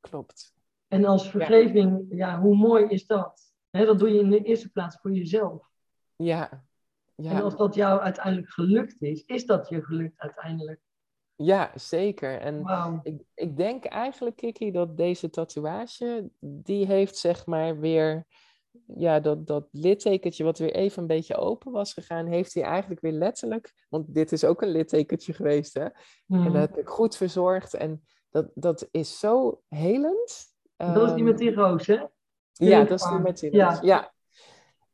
klopt. 0.00 0.54
En 0.88 1.04
als 1.04 1.30
vergeving, 1.30 2.06
ja, 2.08 2.40
hoe 2.40 2.56
mooi 2.56 2.86
is 2.86 3.06
dat? 3.06 3.54
Dat 3.70 3.98
doe 3.98 4.10
je 4.10 4.20
in 4.20 4.30
de 4.30 4.42
eerste 4.42 4.70
plaats 4.70 4.96
voor 5.00 5.12
jezelf. 5.12 5.70
Ja, 6.16 6.64
ja. 7.14 7.30
En 7.30 7.42
als 7.42 7.56
dat 7.56 7.74
jou 7.74 8.00
uiteindelijk 8.00 8.50
gelukt 8.50 9.02
is, 9.02 9.24
is 9.24 9.46
dat 9.46 9.68
je 9.68 9.82
gelukt 9.82 10.20
uiteindelijk. 10.20 10.80
Ja 11.44 11.70
zeker. 11.74 12.40
En 12.40 12.64
ik, 13.02 13.22
ik 13.34 13.56
denk 13.56 13.84
eigenlijk, 13.84 14.36
Kiki, 14.36 14.70
dat 14.70 14.96
deze 14.96 15.30
tatoeage, 15.30 16.30
die 16.40 16.86
heeft 16.86 17.16
zeg 17.16 17.46
maar 17.46 17.78
weer 17.78 18.26
ja, 18.86 19.20
dat, 19.20 19.46
dat 19.46 19.68
littekentje 19.70 20.44
wat 20.44 20.58
weer 20.58 20.74
even 20.74 21.02
een 21.02 21.08
beetje 21.08 21.36
open 21.36 21.72
was 21.72 21.92
gegaan, 21.92 22.26
heeft 22.26 22.54
hij 22.54 22.62
eigenlijk 22.62 23.00
weer 23.00 23.12
letterlijk, 23.12 23.86
want 23.88 24.14
dit 24.14 24.32
is 24.32 24.44
ook 24.44 24.62
een 24.62 24.70
littekentje 24.70 25.32
geweest, 25.32 25.74
hè? 25.74 25.86
En 26.26 26.52
dat 26.52 26.68
heb 26.68 26.78
ik 26.78 26.88
goed 26.88 27.16
verzorgd 27.16 27.74
en 27.74 28.02
dat, 28.30 28.50
dat 28.54 28.88
is 28.90 29.18
zo 29.18 29.62
helend. 29.68 30.50
Dat 30.76 31.08
is 31.08 31.14
die 31.14 31.24
met 31.24 31.38
die 31.38 31.50
Ehm, 31.50 31.58
roos, 31.58 31.86
hè? 31.86 32.04
Ja, 32.52 32.84
dat 32.84 33.00
is 33.00 33.08
die 33.08 33.18
met 33.18 33.38
die 33.38 33.54
Ja. 33.54 33.68
roos. 33.68 33.80
Ja. 33.80 34.12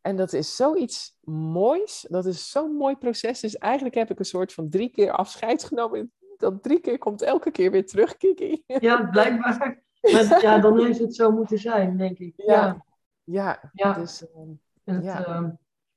En 0.00 0.16
dat 0.16 0.32
is 0.32 0.56
zoiets 0.56 1.16
moois. 1.24 2.06
Dat 2.08 2.26
is 2.26 2.50
zo'n 2.50 2.72
mooi 2.72 2.96
proces. 2.96 3.40
Dus 3.40 3.56
eigenlijk 3.56 3.94
heb 3.94 4.10
ik 4.10 4.18
een 4.18 4.24
soort 4.24 4.52
van 4.52 4.70
drie 4.70 4.88
keer 4.88 5.12
afscheid 5.12 5.64
genomen. 5.64 6.12
Dat 6.38 6.62
drie 6.62 6.80
keer 6.80 6.98
komt 6.98 7.22
elke 7.22 7.50
keer 7.50 7.70
weer 7.70 7.86
terug, 7.86 8.16
Kiki. 8.16 8.62
Ja, 8.86 9.06
blijkbaar. 9.10 9.82
Maar 10.12 10.40
ja, 10.42 10.58
dan 10.58 10.84
heeft 10.84 10.98
het 10.98 11.14
zo 11.14 11.30
moeten 11.30 11.58
zijn, 11.58 11.96
denk 11.96 12.18
ik. 12.18 12.32
Ja. 12.36 12.54
Ja, 12.54 12.82
Ja, 13.24 13.70
ja. 13.72 13.92
dus 13.92 14.30
ehm, 14.32 14.48
het, 14.84 15.04
Ja. 15.04 15.24
ehm, 15.26 15.50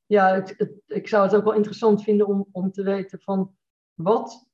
ja 0.05 0.33
het, 0.33 0.53
het- 0.57 0.81
ik 0.85 1.07
zou 1.07 1.23
het 1.23 1.35
ook 1.35 1.43
wel 1.43 1.53
interessant 1.53 2.03
vinden 2.03 2.27
om, 2.27 2.47
om 2.51 2.71
te 2.71 2.83
weten 2.83 3.19
van 3.21 3.55
wat 3.93 4.47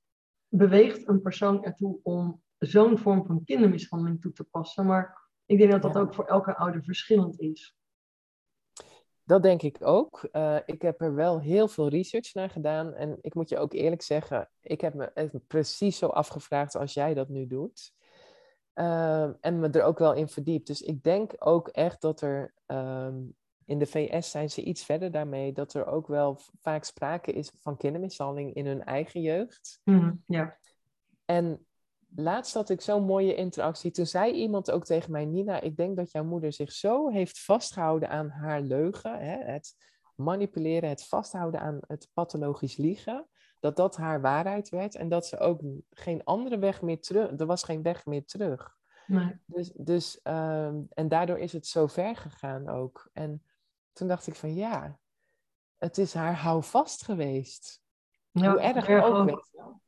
beweegt 0.47 1.07
een 1.07 1.21
persoon 1.21 1.63
ertoe 1.63 1.99
om 2.03 2.41
zo'n 2.57 2.97
vorm 2.97 3.25
van 3.25 3.43
kindermishandeling 3.43 4.21
toe 4.21 4.31
te 4.33 4.43
passen. 4.43 4.85
Maar 4.85 5.29
ik 5.45 5.57
denk 5.57 5.71
dat 5.71 5.81
dat 5.81 5.93
Ja. 5.93 5.99
ook 5.99 6.13
voor 6.13 6.25
elke 6.25 6.55
ouder 6.57 6.83
verschillend 6.83 7.39
is. 7.39 7.76
Dat 9.27 9.43
denk 9.43 9.61
ik 9.61 9.77
ook. 9.79 10.27
Eh, 10.31 10.57
ik 10.65 10.81
heb 10.81 11.01
er 11.01 11.15
wel 11.15 11.39
heel 11.39 11.67
veel 11.67 11.89
research 11.89 12.33
naar 12.33 12.49
gedaan. 12.49 12.93
En 12.93 13.17
ik 13.21 13.33
moet 13.33 13.49
je 13.49 13.57
ook 13.57 13.73
eerlijk 13.73 14.01
zeggen, 14.01 14.49
ik 14.61 14.81
heb 14.81 14.93
me 14.93 15.11
het 15.13 15.47
precies 15.47 15.97
zo 15.97 16.07
afgevraagd 16.07 16.75
als 16.75 16.93
jij 16.93 17.13
dat 17.13 17.29
nu 17.29 17.47
doet. 17.47 17.93
Ehm, 18.73 19.33
en 19.41 19.59
me 19.59 19.69
er 19.69 19.83
ook 19.83 19.99
wel 19.99 20.13
in 20.13 20.27
verdiept. 20.27 20.67
Dus 20.67 20.81
ik 20.81 21.03
denk 21.03 21.33
ook 21.39 21.67
echt 21.67 22.01
dat 22.01 22.21
er 22.21 22.53
ehm, 22.65 23.15
in 23.65 23.79
de 23.79 23.85
VS 23.85 24.31
zijn 24.31 24.49
ze 24.49 24.63
iets 24.63 24.85
verder 24.85 25.11
daarmee, 25.11 25.53
dat 25.53 25.73
er 25.73 25.85
ook 25.85 26.07
wel 26.07 26.39
vaak 26.61 26.83
sprake 26.83 27.31
is 27.31 27.51
van 27.59 27.77
kindermishandeling 27.77 28.53
in 28.53 28.65
hun 28.65 28.83
eigen 28.83 29.21
jeugd. 29.21 29.81
Mhm, 29.83 30.13
Ja. 30.25 30.57
En 31.25 31.66
laatst 32.15 32.53
had 32.53 32.69
ik 32.69 32.81
zo'n 32.81 33.03
mooie 33.03 33.35
interactie. 33.35 33.91
Toen 33.91 34.05
zei 34.05 34.33
iemand 34.33 34.71
ook 34.71 34.85
tegen 34.85 35.11
mij, 35.11 35.25
Nina, 35.25 35.61
ik 35.61 35.77
denk 35.77 35.95
dat 35.95 36.11
jouw 36.11 36.23
moeder 36.23 36.53
zich 36.53 36.71
zo 36.71 37.09
heeft 37.09 37.39
vastgehouden 37.39 38.09
aan 38.09 38.29
haar 38.29 38.61
leugen, 38.61 39.19
hè, 39.19 39.51
het 39.51 39.75
manipuleren, 40.15 40.89
het 40.89 41.05
vasthouden 41.05 41.59
aan 41.59 41.79
het 41.87 42.09
pathologisch 42.13 42.77
liegen, 42.77 43.27
dat 43.59 43.75
dat 43.75 43.97
haar 43.97 44.21
waarheid 44.21 44.69
werd 44.69 44.95
en 44.95 45.09
dat 45.09 45.25
ze 45.25 45.39
ook 45.39 45.61
geen 45.89 46.23
andere 46.23 46.57
weg 46.57 46.81
meer 46.81 47.01
terug, 47.01 47.39
er 47.39 47.45
was 47.45 47.63
geen 47.63 47.81
weg 47.81 48.05
meer 48.05 48.25
terug. 48.25 48.75
Nee. 49.07 49.41
Dus, 49.45 49.71
dus 49.75 50.21
ehm, 50.21 50.81
en 50.89 51.07
daardoor 51.07 51.39
is 51.39 51.53
het 51.53 51.67
zo 51.67 51.87
ver 51.87 52.15
gegaan 52.15 52.69
ook. 52.69 53.09
En 53.13 53.43
toen 53.93 54.07
dacht 54.07 54.27
ik 54.27 54.35
van 54.35 54.55
ja, 54.55 54.99
het 55.77 55.97
is 55.97 56.13
haar 56.13 56.35
houvast 56.35 57.03
geweest. 57.03 57.81
Ja, 58.31 58.51
Hoe 58.51 58.59
erg 58.59 58.89
ook, 58.89 59.25
weet 59.25 59.49
wel. 59.51 59.81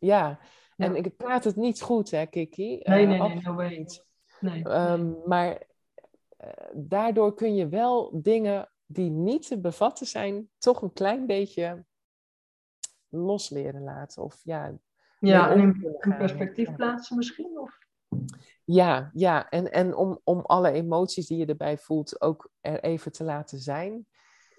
Ja, 0.80 0.86
en 0.86 0.96
ik 0.96 1.18
praat 1.18 1.44
het 1.44 1.56
niet 1.56 1.82
goed, 1.82 2.12
hè, 2.12 2.26
Kiki? 2.26 2.68
Nee, 2.68 2.82
Eh, 2.82 2.94
nee, 2.94 3.06
nee, 3.06 3.22
absoluut 3.22 3.44
no 3.44 3.54
way. 3.54 3.78
niet. 3.78 4.06
Nee. 4.40 4.64
Ehm, 4.64 5.14
maar 5.26 5.64
eh, 6.38 6.50
daardoor 6.74 7.34
kun 7.34 7.56
je 7.56 7.68
wel 7.68 8.22
dingen 8.22 8.70
die 8.86 9.10
niet 9.10 9.48
te 9.48 9.60
bevatten 9.60 10.08
zijn, 10.08 10.50
toch 10.58 10.82
een 10.82 10.94
klein 10.94 11.26
beetje 11.26 11.86
los 13.10 13.50
leren 13.50 13.84
laten. 13.84 14.24
Of 14.24 14.42
ja, 14.44 14.74
ja, 15.20 15.52
en 15.52 15.60
in, 15.60 16.16
perspectief 16.18 16.76
plaatsen 16.76 17.18
misschien? 17.18 17.60
Of? 17.60 17.78
ja, 18.64 19.12
ja. 19.14 19.50
En, 19.50 19.72
en 19.72 19.96
om, 19.96 20.20
om 20.24 20.40
alle 20.40 20.72
emoties 20.72 21.28
die 21.28 21.38
je 21.38 21.46
erbij 21.46 21.78
voelt 21.78 22.22
ook 22.22 22.52
er 22.62 22.84
even 22.84 23.12
te 23.12 23.24
laten 23.24 23.60
zijn. 23.60 24.08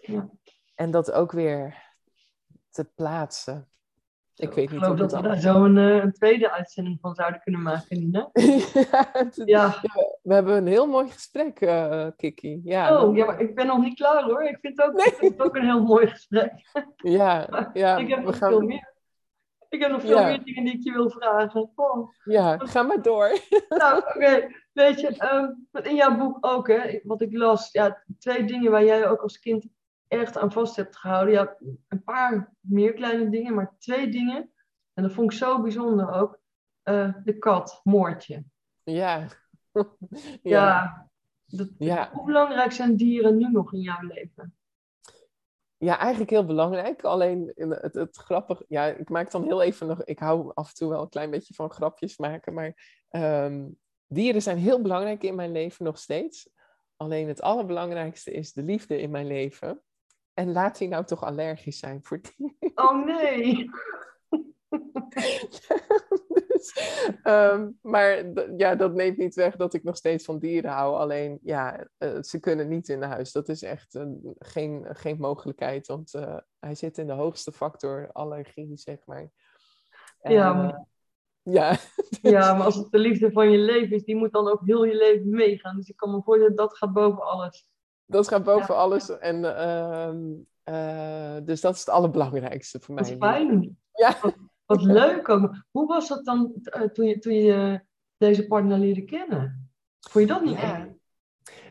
Ja. 0.01 0.31
En 0.75 0.91
dat 0.91 1.12
ook 1.12 1.33
weer 1.33 1.89
te 2.71 2.85
plaatsen. 2.85 3.68
Ik 4.43 4.53
weet 4.53 4.64
ik 4.64 4.70
niet 4.70 4.80
geloof 4.80 4.99
hoe 4.99 5.09
dat 5.09 5.12
we 5.12 5.28
daar 5.28 5.41
zo 5.41 5.64
een, 5.64 5.78
eh, 5.78 5.97
een 6.03 6.12
tweede 6.12 6.51
uitzending 6.51 6.99
van 7.01 7.14
zouden 7.14 7.41
kunnen 7.41 7.62
maken, 7.62 7.99
Nina. 7.99 8.28
ja, 8.91 9.09
het- 9.12 9.43
Ja. 9.45 9.74
we 10.22 10.34
hebben 10.34 10.57
een 10.57 10.66
heel 10.66 10.86
mooi 10.86 11.09
gesprek, 11.11 11.61
eh 11.61 12.07
Kiki. 12.16 12.61
Ja, 12.64 13.03
Oh, 13.03 13.16
ja, 13.16 13.26
maar 13.26 13.41
ik 13.41 13.55
ben 13.55 13.66
nog 13.66 13.78
niet 13.78 13.95
klaar 13.95 14.22
hoor. 14.22 14.43
Ik 14.43 14.59
vind 14.61 14.76
het 14.76 14.86
ook, 14.86 14.99
ik 15.07 15.14
vind 15.14 15.32
het 15.32 15.43
ook 15.47 15.57
een 15.57 15.64
heel 15.64 15.82
mooi 15.82 16.07
gesprek. 16.07 16.53
ja, 16.97 17.47
ja, 17.72 17.97
ik 17.97 18.09
heb 18.09 18.18
we 18.18 18.24
nog 18.24 18.38
gaan- 18.38 18.49
veel 18.51 18.61
meer. 18.61 18.88
Ik 19.68 19.80
heb 19.82 19.91
nog 19.91 20.01
veel 20.01 20.18
Ja. 20.18 20.26
meer 20.26 20.45
dingen 20.45 20.64
die 20.64 20.72
ik 20.74 20.84
je 20.84 20.93
wil 20.93 21.11
vragen. 21.11 21.70
Oh. 21.74 22.09
Ja, 22.24 22.57
ga 22.59 22.82
maar 22.82 23.03
door. 23.03 23.38
Nou, 23.68 23.97
oké. 23.99 24.49
Weet 24.72 25.01
je, 25.01 25.55
wat 25.70 25.86
in 25.86 25.95
jouw 25.95 26.16
boek 26.16 26.36
ook, 26.41 26.68
hè, 26.68 27.01
wat 27.03 27.20
ik 27.20 27.32
las, 27.36 27.68
ja, 27.72 28.03
twee 28.18 28.45
dingen 28.45 28.70
waar 28.70 28.84
jij 28.84 29.09
ook 29.09 29.20
als 29.22 29.38
kind 29.38 29.66
echt 30.11 30.39
aan 30.39 30.53
vast 30.53 30.77
hebt 30.77 30.97
gehouden. 30.97 31.35
Ja, 31.35 31.57
een 31.89 32.05
paar 32.05 32.53
meer 32.61 32.93
kleine 32.93 33.31
dingen, 33.31 33.55
maar 33.55 33.75
twee 33.79 34.09
dingen. 34.09 34.53
En 34.93 35.03
dat 35.03 35.13
vond 35.13 35.33
ik 35.33 35.39
zo 35.39 35.63
bijzonder 35.63 36.13
ook. 36.13 36.39
Eh, 36.83 37.15
de 37.25 37.39
kat, 37.39 37.81
Moortje. 37.85 38.45
Ja. 38.83 39.27
Ja. 39.73 40.27
Ja. 40.43 41.11
dat- 41.47 41.71
Ja. 41.79 42.11
Hoe 42.13 42.25
belangrijk 42.27 42.73
zijn 42.73 42.97
dieren 42.97 43.37
nu 43.37 43.51
nog 43.51 43.73
in 43.73 43.81
jouw 43.81 44.01
leven? 44.03 44.55
ja, 45.77 45.99
eigenlijk 45.99 46.31
heel 46.31 46.45
belangrijk. 46.47 47.05
Alleen 47.05 47.53
het, 47.57 47.95
het 47.95 48.17
grappige, 48.17 48.65
ja, 48.69 48.87
ik 48.87 49.09
maak 49.09 49.31
dan 49.31 49.45
heel 49.45 49.63
even 49.63 49.87
nog, 49.87 50.05
ik 50.05 50.19
hou 50.19 50.51
af 50.55 50.69
en 50.69 50.75
toe 50.75 50.89
wel 50.89 51.03
een 51.03 51.09
klein 51.09 51.31
beetje 51.31 51.55
van 51.55 51.71
grapjes 51.71 52.19
maken, 52.19 52.55
maar 52.55 53.03
ehm, 53.09 53.69
dieren 54.07 54.43
zijn 54.43 54.59
heel 54.59 54.83
belangrijk 54.83 55.23
in 55.23 55.35
mijn 55.35 55.53
leven 55.53 55.85
nog 55.85 55.99
steeds. 55.99 56.51
Alleen 56.97 57.29
het 57.29 57.43
allerbelangrijkste 57.43 58.31
is 58.33 58.53
de 58.53 58.63
liefde 58.63 59.01
in 59.01 59.11
mijn 59.11 59.27
leven. 59.27 59.83
En 60.41 60.53
laat 60.53 60.78
die 60.78 60.88
nou 60.88 61.05
toch 61.05 61.24
allergisch 61.24 61.78
zijn 61.78 62.01
voor 62.03 62.20
dieren. 62.20 62.72
Oh 62.74 63.05
nee. 63.05 63.70
dus, 66.49 66.72
ehm, 67.22 67.68
maar 67.82 68.24
ja, 68.57 68.74
dat 68.74 68.95
neemt 68.95 69.16
niet 69.16 69.34
weg 69.34 69.57
dat 69.57 69.74
ik 69.74 69.82
nog 69.82 69.97
steeds 69.97 70.24
van 70.24 70.38
dieren 70.38 70.70
hou. 70.70 70.97
Alleen, 70.97 71.38
ja, 71.43 71.88
eh, 71.99 72.22
ze 72.22 72.41
kunnen 72.41 72.68
niet 72.68 72.88
in 72.88 73.03
huis. 73.03 73.32
Dat 73.32 73.49
is 73.49 73.62
echt 73.62 73.99
geen, 74.38 74.86
geen 74.91 75.18
mogelijkheid, 75.18 75.86
want 75.86 76.14
eh, 76.14 76.36
hij 76.59 76.74
zit 76.74 76.99
in 76.99 77.07
de 77.07 77.12
hoogste 77.12 77.53
factor 77.53 78.12
allergie, 78.12 78.76
zeg 78.76 78.99
maar. 79.07 79.30
En, 80.20 80.32
Ja, 80.32 80.51
eh, 80.51 80.57
maar- 80.57 80.86
ja, 81.43 81.76
Ja, 82.34 82.55
maar 82.55 82.64
als 82.64 82.76
het 82.76 82.91
de 82.91 82.99
liefde 82.99 83.32
van 83.32 83.51
je 83.51 83.59
leven 83.59 83.97
is, 83.97 84.05
die 84.05 84.16
moet 84.16 84.32
dan 84.32 84.49
ook 84.49 84.61
heel 84.64 84.84
je 84.84 84.97
leven 84.97 85.30
meegaan. 85.30 85.76
Dus 85.76 85.88
ik 85.88 85.97
kan 85.97 86.11
me 86.11 86.22
voorstellen, 86.22 86.57
dat 86.57 86.76
gaat 86.76 86.93
boven 86.93 87.22
alles. 87.22 87.68
Dat 88.11 88.29
gaat 88.29 88.45
boven 88.45 88.75
Ja. 88.75 88.81
alles. 88.81 89.19
En, 89.19 89.57
ehm, 89.57 90.19
eh, 90.63 91.37
dus 91.45 91.61
dat 91.61 91.75
is 91.75 91.81
het 91.81 91.89
allerbelangrijkste 91.89 92.81
voor 92.81 92.97
Dat 92.97 93.05
mij. 93.05 93.15
is 93.15 93.19
fijn. 93.21 93.79
Ja. 93.93 94.17
Wat, 94.23 94.35
wat 94.67 94.83
leuk 94.83 95.29
ook. 95.29 95.65
Hoe 95.71 95.87
was 95.87 96.09
dat 96.09 96.25
dan 96.25 96.53
eh, 96.65 96.83
toen 96.83 97.07
je, 97.07 97.19
toen 97.19 97.35
je 97.35 97.81
deze 98.17 98.47
partner 98.47 98.79
leerde 98.79 99.05
kennen? 99.05 99.71
Vond 100.01 100.29
je 100.29 100.33
dat 100.35 100.45
niet 100.45 100.59
Ja. 100.61 100.77
eng? 100.79 100.99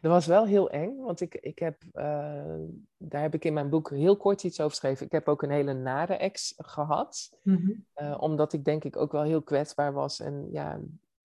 Dat 0.01 0.11
was 0.11 0.25
wel 0.25 0.45
heel 0.45 0.69
eng, 0.69 0.95
want 0.97 1.21
ik, 1.21 1.35
ik 1.35 1.59
heb, 1.59 1.83
eh, 1.91 2.55
daar 2.97 3.21
heb 3.21 3.33
ik 3.33 3.45
in 3.45 3.53
mijn 3.53 3.69
boek 3.69 3.89
heel 3.89 4.17
kort 4.17 4.43
iets 4.43 4.59
over 4.59 4.69
geschreven. 4.71 5.05
Ik 5.05 5.11
heb 5.11 5.27
ook 5.27 5.41
een 5.41 5.49
hele 5.49 5.73
nare 5.73 6.13
ex 6.13 6.53
gehad, 6.57 7.37
Mhm. 7.43 7.71
omdat 8.19 8.53
ik 8.53 8.65
denk 8.65 8.83
ik 8.83 8.97
ook 8.97 9.11
wel 9.11 9.23
heel 9.23 9.41
kwetsbaar 9.41 9.93
was. 9.93 10.19
En 10.19 10.47
ja, 10.51 10.79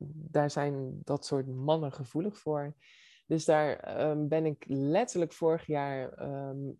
daar 0.06 0.50
zijn 0.50 1.00
dat 1.04 1.24
soort 1.26 1.46
mannen 1.46 1.92
gevoelig 1.92 2.38
voor. 2.38 2.74
Dus 3.26 3.44
daar 3.44 3.76
ehm, 3.76 4.28
ben 4.28 4.46
ik 4.46 4.64
letterlijk 4.68 5.32
vorig 5.32 5.66
jaar, 5.66 6.12
ehm, 6.12 6.70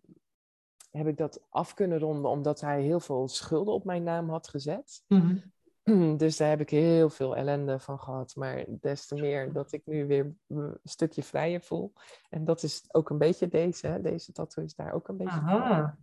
heb 0.91 1.07
ik 1.07 1.17
dat 1.17 1.45
af 1.49 1.73
kunnen 1.73 1.99
ronden, 1.99 2.31
omdat 2.31 2.61
hij 2.61 2.81
heel 2.81 2.99
veel 2.99 3.27
schulden 3.27 3.73
op 3.73 3.83
mijn 3.83 4.03
naam 4.03 4.29
had 4.29 4.47
gezet. 4.47 5.03
Mhm. 5.07 5.37
Dus 6.17 6.37
daar 6.37 6.49
heb 6.49 6.59
ik 6.59 6.69
heel 6.69 7.09
veel 7.09 7.35
ellende 7.35 7.79
van 7.79 7.99
gehad. 7.99 8.35
Maar 8.35 8.65
des 8.67 9.07
te 9.07 9.15
meer 9.15 9.53
dat 9.53 9.71
ik 9.71 9.81
nu 9.85 10.07
weer 10.07 10.35
een 10.47 10.79
stukje 10.83 11.23
vrijer 11.23 11.61
voel. 11.61 11.93
En 12.29 12.45
dat 12.45 12.63
is 12.63 12.83
ook 12.87 13.09
een 13.09 13.17
beetje 13.17 13.47
deze. 13.47 13.87
Hè? 13.87 14.01
Deze 14.01 14.31
tattoo 14.31 14.63
is 14.63 14.75
daar 14.75 14.93
ook 14.93 15.07
een 15.07 15.17
beetje. 15.17 15.39
Aha. 15.39 15.97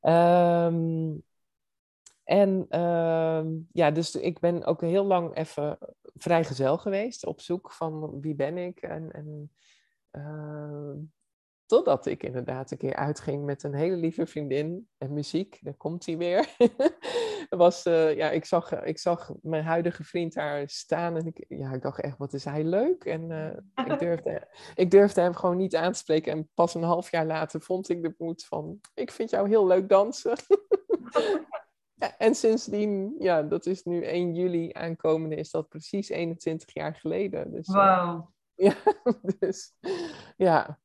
Ehm, 0.00 1.12
en 2.24 2.66
ja, 3.72 3.90
dus 3.90 4.14
ik 4.14 4.38
ben 4.38 4.64
ook 4.64 4.80
heel 4.80 5.04
lang 5.04 5.36
even 5.36 5.78
vrijgezel 6.22 6.78
geweest. 6.78 7.26
Op 7.26 7.40
zoek 7.40 7.72
van 7.72 8.20
wie 8.20 8.34
ben 8.34 8.58
ik. 8.58 8.80
En, 8.80 9.12
en 9.12 9.52
ehm, 10.10 10.96
totdat 11.66 12.06
ik 12.06 12.22
inderdaad 12.22 12.70
een 12.70 12.78
keer 12.78 12.94
uitging 12.94 13.44
met 13.44 13.62
een 13.62 13.74
hele 13.74 13.96
lieve 13.96 14.26
vriendin. 14.26 14.88
En 14.98 15.12
muziek, 15.12 15.58
daar 15.60 15.74
komt 15.74 16.06
hij 16.06 16.16
weer. 16.16 16.48
was, 17.48 17.84
eh, 17.84 18.16
ja, 18.16 18.30
ik, 18.30 18.44
zag, 18.44 18.82
ik 18.82 18.98
zag 18.98 19.32
mijn 19.42 19.64
huidige 19.64 20.04
vriend 20.04 20.34
daar 20.34 20.68
staan. 20.68 21.16
En 21.16 21.26
ik, 21.26 21.44
ja, 21.48 21.72
ik 21.72 21.82
dacht 21.82 22.00
echt, 22.00 22.18
wat 22.18 22.32
is 22.32 22.44
hij 22.44 22.64
leuk. 22.64 23.04
En 23.04 23.30
eh, 23.30 23.86
ik, 23.86 23.98
durfde, 24.08 24.48
ik 24.74 24.90
durfde 24.90 25.20
hem 25.20 25.34
gewoon 25.34 25.56
niet 25.56 25.76
aan 25.76 25.92
te 25.92 25.98
spreken. 25.98 26.32
En 26.32 26.48
pas 26.54 26.74
een 26.74 26.82
half 26.82 27.10
jaar 27.10 27.26
later 27.26 27.60
vond 27.60 27.88
ik 27.88 28.02
de 28.02 28.14
moed 28.18 28.44
van... 28.44 28.80
Ik 28.94 29.10
vind 29.10 29.30
jou 29.30 29.48
heel 29.48 29.66
leuk 29.66 29.88
dansen. 29.88 30.36
Ja, 32.00 32.16
en 32.18 32.34
sindsdien, 32.34 33.14
ja, 33.18 33.42
dat 33.42 33.66
is 33.66 33.82
nu 33.82 34.02
1 34.04 34.34
juli 34.34 34.72
aankomende, 34.72 35.36
is 35.36 35.50
dat 35.50 35.68
precies 35.68 36.08
21 36.08 36.74
jaar 36.74 36.94
geleden. 36.94 37.52
Dus, 37.52 37.66
eh, 37.66 37.74
Wauw. 37.74 38.32
ja, 38.66 38.74
dus 39.38 39.74
ja, 40.36 40.78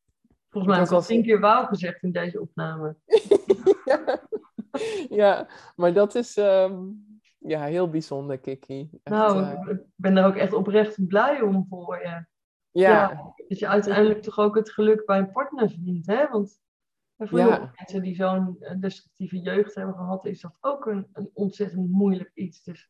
Volgens 0.56 0.74
mij 0.74 0.84
heb 0.84 0.92
ik 0.92 1.00
al 1.00 1.08
tien 1.08 1.24
keer 1.24 1.40
wauw 1.40 1.66
gezegd 1.66 2.04
in 2.04 2.12
deze 2.12 2.42
opname. 2.42 2.96
ja. 3.86 4.22
ja, 5.10 5.48
maar 5.76 5.94
dat 5.94 6.16
is 6.16 6.38
ehm, 6.38 6.84
ja, 7.38 7.64
heel 7.64 7.90
bijzonder, 7.90 8.40
Kiki. 8.40 8.90
Echt, 9.04 9.16
nou, 9.16 9.44
eh, 9.44 9.70
ik 9.70 9.84
ben 9.96 10.18
er 10.18 10.26
ook 10.26 10.36
echt 10.36 10.54
oprecht 10.54 11.08
blij 11.08 11.42
om 11.42 11.66
voor 11.70 12.00
je. 12.02 12.26
ja, 12.72 13.34
Dat 13.48 13.60
je 13.60 13.68
uiteindelijk 13.68 14.22
toch 14.22 14.40
ook 14.40 14.56
het 14.56 14.72
geluk 14.72 15.06
bij 15.06 15.18
een 15.18 15.32
partner 15.32 15.70
vindt, 15.70 16.08
hè? 16.08 16.28
Want 16.30 16.60
voor 17.18 17.40
Ja. 17.40 17.72
mensen 17.76 18.02
die 18.02 18.16
zo'n 18.16 18.58
eh, 18.60 18.76
destructieve 18.80 19.40
jeugd 19.40 19.76
hebben 19.76 19.96
gehad, 19.96 20.26
is 20.26 20.42
dat 20.42 20.58
ook 20.62 20.86
een, 20.86 21.08
een 21.14 21.30
ontzettend 21.34 21.92
moeilijk 21.92 22.32
iets. 22.34 22.64
Dus 22.64 22.90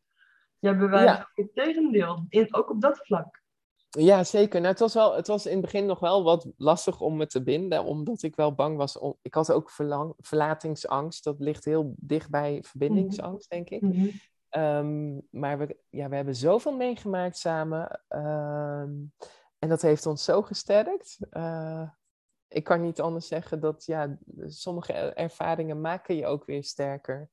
jij 0.60 0.78
bewijst 0.78 1.16
Ja. 1.16 1.20
ook 1.20 1.32
het 1.34 1.54
tegendeel, 1.54 2.26
in, 2.30 2.56
ook 2.56 2.70
op 2.70 2.82
dat 2.82 2.98
vlak. 3.06 3.44
Ja, 3.90 4.24
zeker. 4.24 4.60
Nou, 4.60 4.72
het, 4.72 4.80
was 4.80 4.94
wel, 4.94 5.16
het 5.16 5.28
was 5.28 5.46
in 5.46 5.52
het 5.52 5.62
begin 5.62 5.86
nog 5.86 6.00
wel 6.00 6.24
wat 6.24 6.52
lastig 6.58 7.02
om 7.02 7.18
me 7.18 7.28
te 7.28 7.44
binden, 7.44 7.84
omdat 7.84 8.22
ik 8.24 8.36
wel 8.36 8.54
bang 8.54 8.78
was. 8.78 8.98
Om, 9.00 9.16
ik 9.22 9.34
had 9.34 9.52
ook 9.52 9.70
verlang, 9.70 10.14
verlatingsangst. 10.18 11.24
Dat 11.24 11.40
ligt 11.40 11.66
heel 11.66 11.94
dicht 11.98 12.30
bij 12.30 12.64
verbindingsangst, 12.64 13.50
denk 13.50 13.70
ik. 13.70 13.82
Mhm. 13.82 14.08
Ehm, 14.50 15.20
maar 15.30 15.58
we, 15.58 15.78
ja, 15.90 16.10
we 16.10 16.16
hebben 16.16 16.36
zoveel 16.36 16.76
meegemaakt 16.76 17.38
samen. 17.38 18.02
ehm, 18.08 18.94
en 19.60 19.70
dat 19.70 19.82
heeft 19.82 20.06
ons 20.06 20.24
zo 20.24 20.42
gesterkt. 20.42 21.18
Eh, 21.30 21.90
ik 22.56 22.64
kan 22.64 22.82
niet 22.82 23.02
anders 23.02 23.28
zeggen 23.28 23.60
dat 23.60 23.86
ja, 23.86 24.18
sommige 24.46 24.94
er- 24.94 25.14
ervaringen 25.14 25.82
maken 25.82 26.16
je 26.16 26.26
ook 26.26 26.46
weer 26.46 26.64
sterker. 26.64 27.30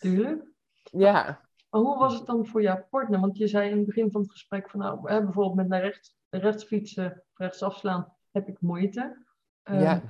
Tuurlijk. 0.00 0.44
Ja, 0.82 1.40
Maar 1.70 1.80
hoe 1.80 1.98
was 1.98 2.14
het 2.14 2.26
dan 2.26 2.46
voor 2.46 2.62
jouw 2.62 2.86
partner? 2.90 3.20
Want 3.20 3.36
je 3.36 3.46
zei 3.46 3.70
in 3.70 3.76
het 3.76 3.86
begin 3.86 4.10
van 4.10 4.20
het 4.20 4.30
gesprek 4.30 4.70
van 4.70 4.80
nou, 4.80 5.12
hè, 5.12 5.22
bijvoorbeeld 5.22 5.56
met 5.56 5.68
naar 5.68 5.80
rechts, 5.80 6.16
rechts 6.30 6.64
fietsen, 6.64 7.24
rechts 7.34 7.62
afslaan, 7.62 8.14
heb 8.30 8.48
ik 8.48 8.60
moeite. 8.60 9.26
Eh, 9.62 9.82
ja. 9.82 10.02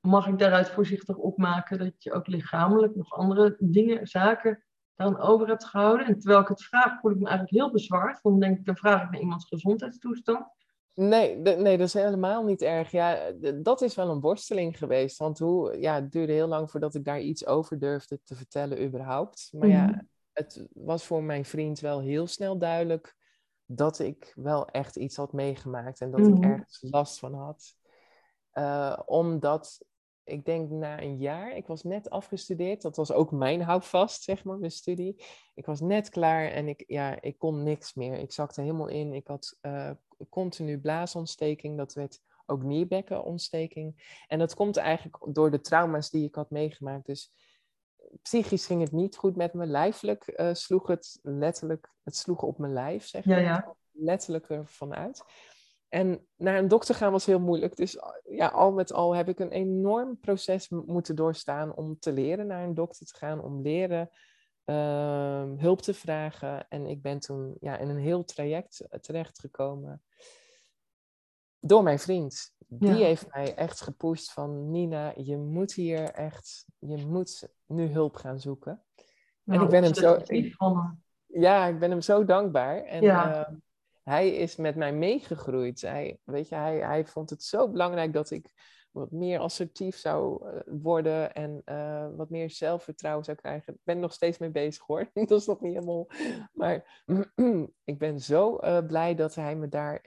Mag 0.00 0.26
ik 0.26 0.38
daaruit 0.38 0.68
voorzichtig 0.68 1.16
opmaken 1.16 1.78
dat 1.78 2.02
je 2.02 2.12
ook 2.12 2.26
lichamelijk 2.26 2.94
nog 2.94 3.12
andere 3.12 3.56
dingen, 3.58 4.06
zaken 4.06 4.64
daaraan 4.94 5.20
over 5.20 5.48
hebt 5.48 5.64
gehouden? 5.64 6.06
En 6.06 6.18
terwijl 6.18 6.40
ik 6.40 6.48
het 6.48 6.64
vraag, 6.64 7.00
voel 7.00 7.10
ik 7.10 7.18
me 7.18 7.28
eigenlijk 7.28 7.56
heel 7.56 7.72
bezwaard. 7.72 8.22
Want 8.22 8.40
dan 8.40 8.48
denk 8.48 8.58
ik, 8.58 8.64
dan 8.64 8.76
vraag 8.76 9.02
ik 9.02 9.10
naar 9.10 9.20
iemands 9.20 9.48
gezondheidstoestand. 9.48 10.46
Nee, 10.96 11.36
nee, 11.36 11.78
dat 11.78 11.86
is 11.86 11.94
helemaal 11.94 12.44
niet 12.44 12.62
erg. 12.62 12.90
Ja, 12.90 13.32
dat 13.62 13.82
is 13.82 13.94
wel 13.94 14.08
een 14.08 14.20
worsteling 14.20 14.78
geweest. 14.78 15.18
Want 15.18 15.38
hoe, 15.38 15.80
ja, 15.80 15.94
het 15.94 16.12
duurde 16.12 16.32
heel 16.32 16.46
lang 16.46 16.70
voordat 16.70 16.94
ik 16.94 17.04
daar 17.04 17.20
iets 17.20 17.46
over 17.46 17.78
durfde 17.78 18.20
te 18.24 18.34
vertellen, 18.34 18.84
überhaupt. 18.84 19.48
Maar 19.52 19.68
ja, 19.68 20.04
het 20.32 20.66
was 20.72 21.04
voor 21.04 21.22
mijn 21.22 21.44
vriend 21.44 21.80
wel 21.80 22.00
heel 22.00 22.26
snel 22.26 22.58
duidelijk 22.58 23.16
dat 23.66 23.98
ik 23.98 24.32
wel 24.34 24.66
echt 24.68 24.96
iets 24.96 25.16
had 25.16 25.32
meegemaakt 25.32 26.00
en 26.00 26.10
dat 26.10 26.26
ik 26.26 26.44
ergens 26.44 26.78
last 26.90 27.18
van 27.18 27.34
had. 27.34 27.74
Eh, 28.50 28.98
omdat 29.06 29.84
ik 30.26 30.44
denk 30.44 30.70
na 30.70 31.02
een 31.02 31.16
jaar, 31.18 31.56
ik 31.56 31.66
was 31.66 31.82
net 31.82 32.10
afgestudeerd, 32.10 32.82
dat 32.82 32.96
was 32.96 33.12
ook 33.12 33.30
mijn 33.30 33.62
houvast, 33.62 34.22
zeg 34.22 34.44
maar, 34.44 34.58
mijn 34.58 34.70
studie. 34.70 35.24
Ik 35.54 35.66
was 35.66 35.80
net 35.80 36.08
klaar 36.08 36.50
en 36.50 36.68
ik, 36.68 36.84
ja, 36.86 37.20
ik 37.22 37.38
kon 37.38 37.62
niks 37.62 37.94
meer. 37.94 38.18
Ik 38.18 38.32
zakte 38.32 38.60
helemaal 38.60 38.88
in. 38.88 39.12
Ik 39.12 39.26
had 39.26 39.58
eh, 39.60 39.90
continu 40.30 40.78
blaasontsteking, 40.78 41.76
dat 41.76 41.94
werd 41.94 42.20
ook 42.46 42.62
nierbekkenontsteking. 42.62 44.22
En 44.26 44.38
dat 44.38 44.54
komt 44.54 44.76
eigenlijk 44.76 45.26
door 45.28 45.50
de 45.50 45.60
trauma's 45.60 46.10
die 46.10 46.26
ik 46.26 46.34
had 46.34 46.50
meegemaakt. 46.50 47.06
Dus 47.06 47.32
psychisch 48.22 48.66
ging 48.66 48.80
het 48.80 48.92
niet 48.92 49.16
goed 49.16 49.36
met 49.36 49.52
me. 49.52 49.66
Lijfelijk 49.66 50.26
eh, 50.26 50.54
sloeg 50.54 50.86
het 50.86 51.18
letterlijk, 51.22 51.92
het 52.02 52.16
sloeg 52.16 52.42
op 52.42 52.58
mijn 52.58 52.72
lijf, 52.72 53.06
zeg 53.06 53.24
maar. 53.24 53.42
ja. 53.42 53.76
Letterlijk 53.92 54.48
ervan 54.48 54.94
uit. 54.94 55.24
En 55.96 56.26
naar 56.36 56.58
een 56.58 56.68
dokter 56.68 56.94
gaan 56.94 57.12
was 57.12 57.26
heel 57.26 57.40
moeilijk. 57.40 57.76
Dus 57.76 57.98
ja, 58.24 58.46
al 58.48 58.72
met 58.72 58.92
al 58.92 59.14
heb 59.14 59.28
ik 59.28 59.38
een 59.38 59.50
enorm 59.50 60.18
proces 60.20 60.68
moeten 60.68 61.16
doorstaan 61.16 61.74
om 61.74 61.98
te 61.98 62.12
leren 62.12 62.46
naar 62.46 62.64
een 62.64 62.74
dokter 62.74 63.06
te 63.06 63.14
gaan, 63.16 63.42
om 63.42 63.62
leren 63.62 64.10
ehm, 64.64 65.56
hulp 65.58 65.80
te 65.80 65.94
vragen. 65.94 66.68
En 66.68 66.86
ik 66.86 67.02
ben 67.02 67.18
toen 67.18 67.56
ja, 67.60 67.78
in 67.78 67.88
een 67.88 67.98
heel 67.98 68.24
traject 68.24 68.80
eh, 68.80 69.00
terechtgekomen 69.00 70.02
door 71.60 71.82
mijn 71.82 71.98
vriend. 71.98 72.54
Die 72.66 72.94
Ja. 72.96 73.06
heeft 73.06 73.26
mij 73.34 73.54
echt 73.54 73.80
gepusht 73.80 74.32
van 74.32 74.70
Nina, 74.70 75.12
je 75.16 75.36
moet 75.36 75.72
hier 75.72 76.10
echt, 76.10 76.64
je 76.78 77.06
moet 77.06 77.48
nu 77.66 77.86
hulp 77.86 78.16
gaan 78.16 78.40
zoeken. 78.40 78.84
Nou, 79.42 79.62
ik 79.64 79.68
ben 79.70 79.82
hem 79.82 79.94
zo-. 79.94 80.18
Ja, 81.26 81.66
ik 81.66 81.78
ben 81.78 81.90
hem 81.90 82.00
zo 82.00 82.24
dankbaar. 82.24 82.82
En 82.82 83.02
Ja. 83.02 83.44
ehm, 83.44 83.54
hij 84.08 84.30
is 84.30 84.56
met 84.56 84.76
mij 84.76 84.92
meegegroeid. 84.92 85.80
Hij, 85.80 86.18
weet 86.24 86.48
je, 86.48 86.54
hij, 86.54 86.78
hij 86.78 87.06
vond 87.06 87.30
het 87.30 87.42
zo 87.42 87.70
belangrijk 87.70 88.12
dat 88.12 88.30
ik 88.30 88.50
wat 88.90 89.10
meer 89.10 89.38
assertief 89.38 89.96
zou 89.96 90.48
eh, 90.48 90.60
worden 90.66 91.34
en 91.34 91.62
eh, 91.64 92.08
wat 92.16 92.30
meer 92.30 92.50
zelfvertrouwen 92.50 93.24
zou 93.24 93.36
krijgen. 93.36 93.72
Ik 93.72 93.80
ben 93.84 94.00
nog 94.00 94.12
steeds 94.12 94.38
mee 94.38 94.50
bezig 94.50 94.86
hoor. 94.86 95.10
dat 95.14 95.40
is 95.40 95.46
nog 95.46 95.60
niet 95.60 95.72
helemaal. 95.72 96.06
Maar 96.52 97.02
ik 97.84 97.98
ben 97.98 98.20
zo 98.20 98.56
eh, 98.56 98.86
blij 98.86 99.14
dat 99.14 99.34
hij 99.34 99.56
me 99.56 99.68
daar 99.68 100.04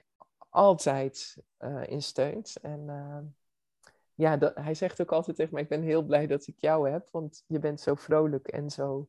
altijd 0.48 1.36
eh, 1.56 1.82
in 1.86 2.02
steunt. 2.02 2.56
En 2.62 2.84
ja, 4.14 4.36
dat, 4.36 4.54
hij 4.54 4.74
zegt 4.74 5.00
ook 5.00 5.12
altijd 5.12 5.36
tegen 5.36 5.54
mij: 5.54 5.62
Ik 5.62 5.68
ben 5.68 5.82
heel 5.82 6.02
blij 6.02 6.26
dat 6.26 6.46
ik 6.46 6.56
jou 6.58 6.90
heb, 6.90 7.08
want 7.10 7.44
je 7.46 7.58
bent 7.58 7.80
zo 7.80 7.94
vrolijk 7.94 8.48
en 8.48 8.70
zo, 8.70 9.08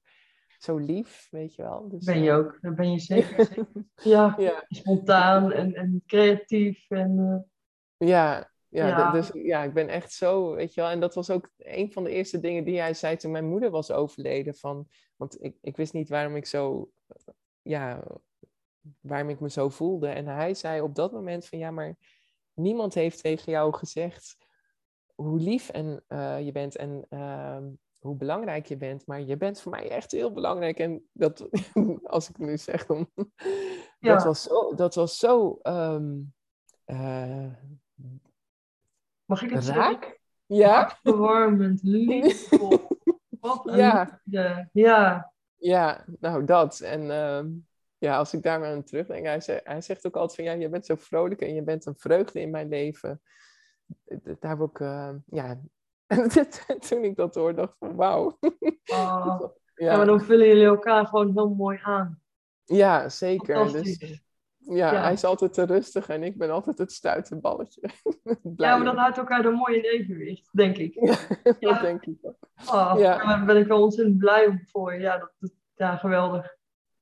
zo 0.63 0.77
lief, 0.77 1.27
weet 1.31 1.55
je 1.55 1.61
wel. 1.61 1.89
Dus, 1.89 2.05
Ben 2.05 2.23
je 2.23 2.29
eh, 2.29 2.37
ook, 2.37 2.57
dat 2.61 2.75
ben 2.75 2.91
je 2.91 2.99
zeker. 2.99 3.49
ja, 3.95 4.35
Ja, 4.37 4.65
spontaan 4.67 5.51
en, 5.51 5.73
en 5.73 6.03
creatief. 6.05 6.89
En, 6.89 7.43
eh, 7.97 8.07
ja, 8.07 8.51
ja, 8.67 9.11
dus 9.11 9.29
ja, 9.33 9.63
ik 9.63 9.73
ben 9.73 9.87
echt 9.87 10.13
zo, 10.13 10.55
weet 10.55 10.73
je 10.73 10.81
wel. 10.81 10.89
En 10.89 10.99
dat 10.99 11.15
was 11.15 11.29
ook 11.29 11.49
een 11.57 11.91
van 11.91 12.03
de 12.03 12.09
eerste 12.09 12.39
dingen 12.39 12.63
die 12.63 12.79
hij 12.79 12.93
zei 12.93 13.15
toen 13.15 13.31
mijn 13.31 13.49
moeder 13.49 13.69
was 13.69 13.91
overleden. 13.91 14.55
Van, 14.55 14.87
want 15.15 15.43
ik, 15.43 15.57
ik 15.61 15.77
wist 15.77 15.93
niet 15.93 16.09
waarom 16.09 16.35
ik 16.35 16.45
zo, 16.45 16.91
ja, 17.61 18.03
waarom 18.99 19.29
ik 19.29 19.39
me 19.39 19.49
zo 19.49 19.69
voelde. 19.69 20.07
En 20.07 20.25
hij 20.25 20.53
zei 20.53 20.81
op 20.81 20.95
dat 20.95 21.11
moment 21.11 21.47
van, 21.47 21.59
ja, 21.59 21.71
maar 21.71 21.95
niemand 22.53 22.93
heeft 22.93 23.21
tegen 23.21 23.51
jou 23.51 23.73
gezegd 23.73 24.37
hoe 25.15 25.39
lief 25.39 25.69
en, 25.69 26.03
eh, 26.07 26.45
je 26.45 26.51
bent 26.51 26.75
en 26.75 27.05
ehm, 27.09 27.69
hoe 28.01 28.15
belangrijk 28.15 28.65
je 28.65 28.77
bent. 28.77 29.05
Maar 29.05 29.21
je 29.21 29.37
bent 29.37 29.61
voor 29.61 29.71
mij 29.71 29.89
echt 29.89 30.11
heel 30.11 30.33
belangrijk. 30.33 30.79
En 30.79 31.09
dat, 31.13 31.47
als 32.03 32.29
ik 32.29 32.37
nu 32.37 32.57
zeg, 32.57 32.85
dan, 32.85 33.09
Ja. 33.99 34.13
dat 34.15 34.23
was 34.23 34.41
zo, 34.43 34.75
dat 34.75 34.95
was 34.95 35.17
zo 35.17 35.59
ehm, 35.61 36.19
eh, 36.83 37.47
mag 39.25 39.41
ik 39.41 39.49
het 39.49 39.63
zeggen? 39.63 39.83
raak. 39.83 40.19
Ja, 40.45 40.97
Verwarmend, 41.03 41.83
liefdevol. 41.83 42.87
Wat 43.39 43.67
een 43.67 43.77
Ja. 43.77 44.03
liefde. 44.23 44.69
Ja, 44.73 45.33
ja, 45.55 46.05
nou 46.19 46.45
dat. 46.45 46.79
En 46.79 47.11
ehm, 47.11 47.49
ja, 47.97 48.17
als 48.17 48.33
ik 48.33 48.43
daar 48.43 48.59
maar 48.59 48.71
aan 48.71 48.83
terugdenk, 48.83 49.25
hij, 49.25 49.41
zegt, 49.41 49.67
hij 49.67 49.81
zegt 49.81 50.07
ook 50.07 50.15
altijd 50.15 50.35
van 50.35 50.43
ja, 50.45 50.51
je 50.63 50.69
bent 50.69 50.85
zo 50.85 50.95
vrolijk 50.95 51.41
en 51.41 51.53
je 51.53 51.63
bent 51.63 51.85
een 51.85 51.95
vreugde 51.97 52.41
in 52.41 52.49
mijn 52.49 52.67
leven. 52.69 53.21
Daar 54.39 54.57
heb 54.57 54.69
ik, 54.69 54.79
eh, 54.79 55.13
ja, 55.25 55.61
en 56.11 56.29
toen 56.89 57.03
ik 57.03 57.15
dat 57.15 57.35
hoorde, 57.35 57.55
dacht 57.55 57.71
ik 57.71 57.75
van 57.79 57.95
wauw. 57.95 58.37
Oh. 58.85 59.41
ja. 59.75 59.97
maar 59.97 60.05
dan 60.05 60.21
vullen 60.21 60.47
jullie 60.47 60.65
elkaar 60.65 61.05
gewoon 61.07 61.31
heel 61.33 61.49
mooi 61.49 61.79
aan. 61.83 62.21
ja, 62.65 63.09
zeker. 63.09 63.71
Dus, 63.71 63.97
ja, 64.57 64.91
Ja. 64.93 65.01
hij 65.01 65.13
is 65.13 65.23
altijd 65.23 65.53
te 65.53 65.63
rustig 65.65 66.09
en 66.09 66.23
ik 66.23 66.37
ben 66.37 66.49
altijd 66.49 66.77
het 66.77 66.91
stuitenballetje. 66.91 67.81
Ja, 68.55 68.75
maar 68.75 68.85
dat 68.85 68.95
houdt 68.95 69.17
elkaar 69.17 69.43
dan 69.43 69.53
mooi 69.53 69.75
in 69.77 69.83
evenwicht, 69.99 70.49
denk 70.51 70.77
ik. 70.77 70.93
dat 71.59 71.81
denk 71.81 72.05
ik 72.05 72.17
ook. 72.21 72.35
Oh. 72.65 72.95
Daar 72.97 73.45
ben 73.45 73.57
ik 73.57 73.67
wel 73.67 73.81
ontzettend 73.83 74.17
blij 74.17 74.47
om 74.47 74.61
voor 74.65 74.93
je. 74.93 74.99
Ja, 74.99 75.17
dat, 75.17 75.31
dat- 75.39 75.51
ja 75.75 75.95
geweldig. 75.95 76.55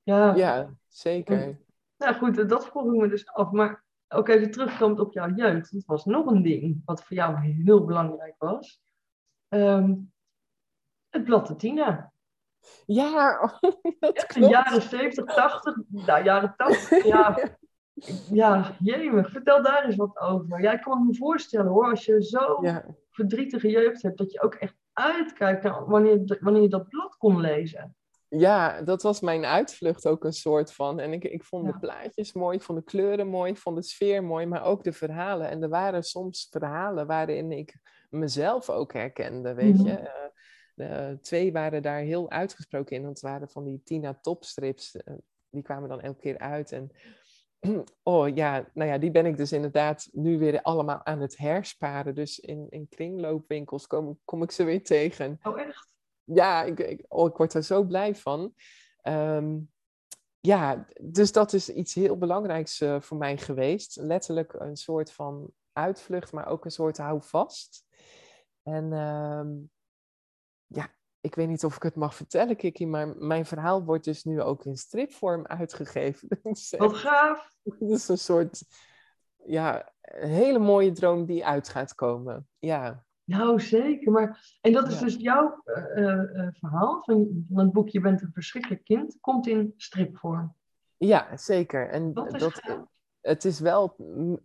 Ja. 0.04 0.36
Ja, 0.36 0.74
zeker. 0.88 1.60
Nou 1.98 2.16
goed, 2.16 2.50
dat 2.50 2.66
vroeg 2.68 2.86
ik 2.86 2.92
me 3.00 3.08
dus 3.08 3.28
af. 3.28 3.52
Maar 3.52 3.84
ook 4.08 4.28
even 4.28 4.52
terugkomend 4.52 5.00
op 5.00 5.14
jouw 5.14 5.30
jeugd. 5.36 5.74
Dat 5.74 5.86
was 5.86 6.06
nog 6.06 6.26
een 6.26 6.42
ding 6.42 6.82
wat 6.86 7.04
voor 7.04 7.16
jou 7.18 7.40
heel 7.40 7.86
belangrijk 7.86 8.36
was. 8.38 8.82
Ehm, 9.50 9.94
het 11.10 11.24
blad 11.24 11.48
de 11.48 11.56
Tina. 11.56 12.12
Ja, 12.86 13.40
dat 14.00 14.16
De 14.16 14.24
klopt. 14.28 14.52
jaren 14.52 14.82
70, 14.82 15.26
80, 15.26 15.76
nou 15.88 16.24
jaren 16.24 16.54
80, 16.58 17.04
ja. 17.06 17.38
Ja, 18.32 18.76
jemig. 18.80 19.32
Vertel 19.32 19.64
daar 19.64 19.86
eens 19.86 19.96
wat 19.96 20.18
over. 20.20 20.62
Ja, 20.62 20.72
ik 20.72 20.82
kan 20.82 21.06
me 21.06 21.16
voorstellen 21.16 21.72
hoor, 21.72 21.90
als 21.90 22.06
je 22.06 22.22
zo'n 22.22 22.64
Ja. 22.64 22.86
verdrietige 23.10 23.70
jeugd 23.70 24.02
hebt, 24.02 24.18
dat 24.18 24.32
je 24.32 24.42
ook 24.42 24.56
echt 24.56 24.76
uitkijkt 24.94 25.64
naar 25.64 25.86
wanneer, 25.86 26.38
wanneer 26.40 26.62
je 26.62 26.70
dat 26.70 26.88
blad 26.90 27.18
kon 27.18 27.40
lezen. 27.40 27.96
Ja, 28.28 28.82
dat 28.82 29.02
was 29.02 29.22
mijn 29.22 29.46
uitvlucht 29.46 30.08
ook 30.08 30.24
een 30.24 30.34
soort 30.34 30.74
van. 30.74 31.00
En 31.00 31.14
ik, 31.14 31.24
ik 31.24 31.44
vond 31.44 31.66
Ja. 31.66 31.72
de 31.72 31.80
plaatjes 31.80 32.34
mooi, 32.34 32.58
ik 32.58 32.64
vond 32.64 32.78
de 32.78 32.84
kleuren 32.84 33.28
mooi, 33.28 33.52
ik 33.52 33.58
vond 33.58 33.76
de 33.76 33.84
sfeer 33.84 34.24
mooi, 34.24 34.46
maar 34.46 34.64
ook 34.64 34.84
de 34.84 34.94
verhalen. 34.94 35.50
En 35.50 35.64
er 35.64 35.70
waren 35.70 36.04
soms 36.04 36.48
verhalen 36.50 37.08
waarin 37.08 37.52
ik 37.52 37.76
mezelf 38.10 38.70
ook 38.70 38.94
herkende, 38.94 39.54
weet 39.54 39.78
Mhm. 39.78 39.88
je. 39.88 39.94
Eh, 39.98 40.28
de 40.74 41.18
twee 41.22 41.52
waren 41.52 41.82
daar 41.82 42.00
heel 42.00 42.30
uitgesproken 42.32 42.96
in, 42.96 43.02
want 43.04 43.22
het 43.22 43.30
waren 43.32 43.50
van 43.50 43.64
die 43.64 43.82
Tina 43.84 44.14
topstrips. 44.22 44.96
eh, 44.96 45.14
die 45.50 45.62
kwamen 45.64 45.90
dan 45.90 46.02
elke 46.02 46.20
keer 46.20 46.38
uit. 46.38 46.72
En 46.72 46.92
Oh 48.04 48.36
ja, 48.36 48.70
nou 48.74 48.90
ja, 48.90 48.98
die 48.98 49.12
ben 49.12 49.26
ik 49.26 49.38
dus 49.38 49.52
inderdaad 49.52 50.10
nu 50.12 50.38
weer 50.38 50.62
allemaal 50.62 51.06
aan 51.06 51.20
het 51.22 51.38
hersparen. 51.38 52.16
Dus 52.16 52.40
in, 52.40 52.68
in 52.70 52.88
kringloopwinkels 52.90 53.88
kom, 53.88 54.20
kom 54.26 54.44
ik 54.44 54.52
ze 54.52 54.64
weer 54.64 54.84
tegen. 54.84 55.40
Oh, 55.44 55.60
echt? 55.60 55.88
Ja, 56.24 56.64
ik, 56.64 56.80
ik, 56.80 57.06
oh, 57.08 57.28
ik 57.30 57.38
word 57.38 57.54
er 57.54 57.64
zo 57.64 57.84
blij 57.84 58.16
van. 58.16 58.54
Ehm, 59.02 59.58
ja, 60.40 60.88
dus 61.02 61.32
dat 61.32 61.54
is 61.54 61.70
iets 61.70 61.94
heel 61.94 62.18
belangrijks 62.18 62.82
uh, 62.82 63.02
voor 63.02 63.18
mij 63.18 63.38
geweest. 63.38 63.96
Letterlijk 64.02 64.54
een 64.54 64.76
soort 64.78 65.12
van 65.12 65.52
uitvlucht, 65.80 66.32
maar 66.32 66.48
ook 66.48 66.66
een 66.66 66.72
soort 66.72 66.98
houvast. 66.98 67.86
En 68.64 68.94
ehm, 68.94 69.48
ja, 70.68 70.90
ik 71.22 71.36
weet 71.36 71.48
niet 71.48 71.64
of 71.64 71.76
ik 71.76 71.84
het 71.84 71.96
mag 71.96 72.16
vertellen, 72.16 72.56
Kiki, 72.56 72.88
maar 72.88 73.18
mijn 73.18 73.46
verhaal 73.46 73.84
wordt 73.84 74.04
dus 74.04 74.24
nu 74.24 74.42
ook 74.42 74.66
in 74.66 74.78
stripvorm 74.78 75.46
uitgegeven. 75.46 76.28
Dus, 76.44 76.74
Wat 76.78 76.94
gaaf! 76.94 77.50
Het 77.80 77.90
is 77.90 78.08
een 78.08 78.18
soort, 78.18 78.64
ja, 79.46 79.94
een 80.02 80.30
hele 80.30 80.60
mooie 80.60 80.92
droom 80.92 81.26
die 81.26 81.46
uit 81.46 81.70
gaat 81.70 81.96
komen. 81.96 82.48
Ja. 82.60 83.06
Nou, 83.24 83.60
zeker. 83.60 84.12
Maar, 84.12 84.58
en 84.62 84.72
dat 84.72 84.88
is 84.88 85.00
dus 85.00 85.16
jouw 85.16 85.62
uh, 85.66 86.04
uh, 86.04 86.48
verhaal 86.52 87.04
van, 87.04 87.46
van 87.50 87.64
het 87.64 87.74
boek 87.74 87.90
Je 87.90 88.00
bent 88.00 88.22
een 88.22 88.32
verschrikkelijk 88.34 88.84
kind, 88.84 89.18
komt 89.20 89.48
in 89.48 89.74
stripvorm. 89.78 90.56
Ja, 90.98 91.38
zeker. 91.38 91.90
En 91.90 92.14
dat, 92.14 92.40
dat 92.40 92.62
het 93.22 93.46
is 93.46 93.60
wel 93.60 93.96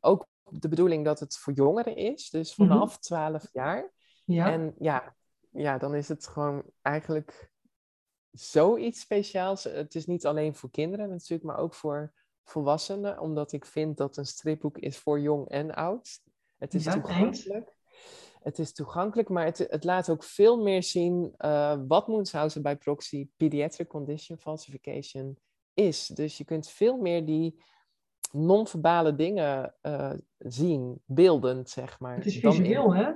ook 0.00 0.26
de 0.48 0.68
bedoeling 0.68 1.04
dat 1.04 1.20
het 1.20 1.36
voor 1.36 1.52
jongeren 1.52 1.96
is, 1.96 2.30
dus 2.30 2.54
vanaf 2.54 2.82
mm 2.82 2.88
-hmm. 2.88 2.98
12 3.00 3.48
jaar. 3.52 3.92
Ja. 4.24 4.52
En 4.52 4.74
ja, 4.78 5.16
ja, 5.50 5.78
dan 5.78 5.94
is 5.94 6.08
het 6.08 6.26
gewoon 6.26 6.62
eigenlijk 6.82 7.50
zoiets 8.30 9.00
speciaals. 9.00 9.64
Het 9.64 9.94
is 9.94 10.06
niet 10.06 10.26
alleen 10.26 10.54
voor 10.54 10.70
kinderen 10.70 11.08
natuurlijk, 11.08 11.42
maar 11.42 11.58
ook 11.58 11.74
voor 11.74 12.12
volwassenen, 12.44 13.18
omdat 13.18 13.52
ik 13.52 13.64
vind 13.64 13.96
dat 13.96 14.16
een 14.16 14.26
stripboek 14.26 14.78
is 14.78 14.98
voor 14.98 15.20
jong 15.20 15.48
en 15.48 15.74
oud. 15.74 16.20
Het 16.58 16.74
is 16.74 16.84
ja, 16.84 16.92
toegankelijk. 16.92 17.76
Het 18.42 18.58
is 18.58 18.72
toegankelijk, 18.72 19.28
maar 19.28 19.44
het, 19.44 19.58
het 19.58 19.84
laat 19.84 20.10
ook 20.10 20.24
veel 20.24 20.62
meer 20.62 20.82
zien 20.82 21.34
uh, 21.38 21.80
wat 21.88 22.08
Munchausen 22.08 22.62
bij 22.62 22.76
proxy 22.76 23.28
pediatric 23.36 23.88
condition 23.88 24.38
falsification 24.38 25.38
is. 25.74 26.06
Dus 26.06 26.38
je 26.38 26.44
kunt 26.44 26.68
veel 26.68 26.96
meer 26.96 27.26
die 27.26 27.64
non-verbale 28.34 29.14
dingen 29.14 29.74
uh, 29.82 30.12
zien, 30.38 31.02
beeldend, 31.06 31.70
zeg 31.70 32.00
maar. 32.00 32.16
Het 32.16 32.26
is 32.26 32.38
visueel, 32.38 32.94
hè? 32.94 33.12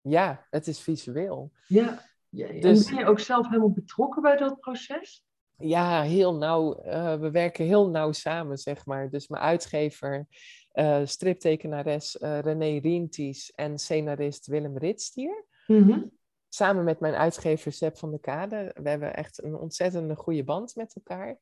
Ja, 0.00 0.46
het 0.50 0.66
is 0.66 0.80
visueel. 0.80 1.52
Ja, 1.66 2.02
ja. 2.28 2.60
Dus, 2.60 2.84
en 2.84 2.94
ben 2.94 3.04
je 3.04 3.10
ook 3.10 3.20
zelf 3.20 3.46
helemaal 3.46 3.72
betrokken 3.72 4.22
bij 4.22 4.36
dat 4.36 4.60
proces? 4.60 5.24
Ja, 5.56 6.02
heel 6.02 6.34
nauw. 6.34 6.84
Uh, 6.86 7.14
we 7.14 7.30
werken 7.30 7.64
heel 7.64 7.88
nauw 7.88 8.12
samen, 8.12 8.58
zeg 8.58 8.86
maar. 8.86 9.10
Dus 9.10 9.28
mijn 9.28 9.42
uitgever, 9.42 10.26
uh, 10.72 11.00
striptekenares 11.04 12.16
René 12.20 12.78
Rienties 12.78 13.52
en 13.54 13.78
scenarist 13.78 14.46
Willem 14.46 14.78
Ritstier. 14.78 15.44
Mm 15.66 15.82
-hmm. 15.82 16.10
Samen 16.48 16.84
met 16.84 17.00
mijn 17.00 17.14
uitgever 17.14 17.72
Seb 17.72 17.98
van 17.98 18.10
der 18.10 18.20
Kade. 18.20 18.74
We 18.82 18.88
hebben 18.88 19.14
echt 19.14 19.42
een 19.42 19.54
ontzettende 19.54 20.16
goede 20.16 20.44
band 20.44 20.76
met 20.76 20.94
elkaar. 20.94 21.38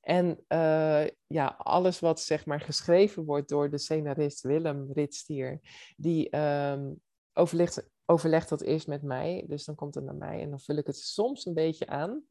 En 0.00 0.44
ja, 1.26 1.54
alles 1.58 2.00
wat 2.00 2.20
zeg 2.20 2.46
maar 2.46 2.60
geschreven 2.60 3.24
wordt 3.24 3.48
door 3.48 3.70
de 3.70 3.78
scenarist 3.78 4.42
Willem 4.42 4.92
Ritstier, 4.92 5.60
die 5.96 6.36
um, 6.38 7.00
overlegt, 7.32 7.90
overleg 8.04 8.46
dat 8.46 8.60
eerst 8.60 8.86
met 8.86 9.02
mij. 9.02 9.44
Dus 9.48 9.64
dan 9.64 9.74
komt 9.74 9.94
het 9.94 10.04
naar 10.04 10.14
mij 10.14 10.40
en 10.40 10.50
dan 10.50 10.60
vul 10.60 10.76
ik 10.76 10.86
het 10.86 10.96
soms 10.96 11.46
een 11.46 11.54
beetje 11.54 11.86
aan. 11.86 12.22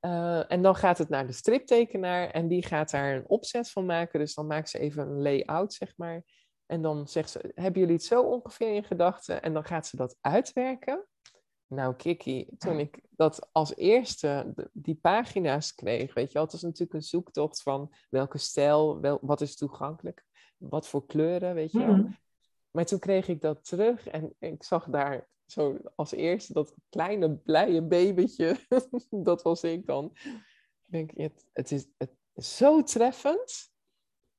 Uh, 0.00 0.52
en 0.52 0.62
dan 0.62 0.74
gaat 0.74 0.98
het 0.98 1.08
naar 1.08 1.26
de 1.26 1.32
striptekenaar 1.32 2.30
en 2.30 2.48
die 2.48 2.66
gaat 2.66 2.90
daar 2.90 3.14
een 3.14 3.28
opzet 3.28 3.70
van 3.70 3.86
maken. 3.86 4.18
Dus 4.20 4.34
dan 4.34 4.46
maakt 4.46 4.68
ze 4.68 4.78
even 4.78 5.02
een 5.02 5.22
layout, 5.22 5.72
zeg 5.72 5.92
maar. 5.96 6.24
En 6.66 6.82
dan 6.82 7.08
zegt 7.08 7.30
ze, 7.30 7.52
hebben 7.54 7.80
jullie 7.80 7.96
het 7.96 8.04
zo 8.04 8.22
ongeveer 8.22 8.74
in 8.74 8.84
gedachten? 8.84 9.42
En 9.42 9.52
dan 9.52 9.64
gaat 9.64 9.86
ze 9.86 9.96
dat 9.96 10.16
uitwerken. 10.20 11.06
Nou, 11.68 11.94
Kiki, 11.94 12.48
toen 12.58 12.78
ik 12.78 13.00
dat 13.10 13.48
als 13.52 13.76
eerste, 13.76 14.54
die 14.72 14.94
pagina's 14.94 15.74
kreeg, 15.74 16.14
weet 16.14 16.26
je 16.26 16.32
wel, 16.32 16.42
het 16.42 16.52
is 16.52 16.62
natuurlijk 16.62 16.92
een 16.92 17.02
zoektocht 17.02 17.62
van 17.62 17.94
welke 18.10 18.38
stijl, 18.38 19.00
wel, 19.00 19.18
wat 19.22 19.40
is 19.40 19.56
toegankelijk, 19.56 20.24
wat 20.56 20.88
voor 20.88 21.06
kleuren, 21.06 21.54
weet 21.54 21.72
je 21.72 21.78
wel. 21.78 21.96
Mm. 21.96 22.16
Maar 22.70 22.84
toen 22.84 22.98
kreeg 22.98 23.28
ik 23.28 23.40
dat 23.40 23.64
terug 23.64 24.08
en 24.08 24.34
ik 24.38 24.62
zag 24.62 24.86
daar 24.90 25.28
zo 25.46 25.78
als 25.94 26.12
eerste 26.12 26.52
dat 26.52 26.74
kleine 26.88 27.36
blije 27.36 27.82
babytje. 27.82 28.56
dat 29.10 29.42
was 29.42 29.62
ik 29.62 29.86
dan. 29.86 30.10
Ik 30.14 30.92
denk, 30.92 31.10
het, 31.16 31.46
het, 31.52 31.70
is, 31.70 31.86
het 31.96 32.10
is 32.34 32.56
zo 32.56 32.82
treffend. 32.82 33.70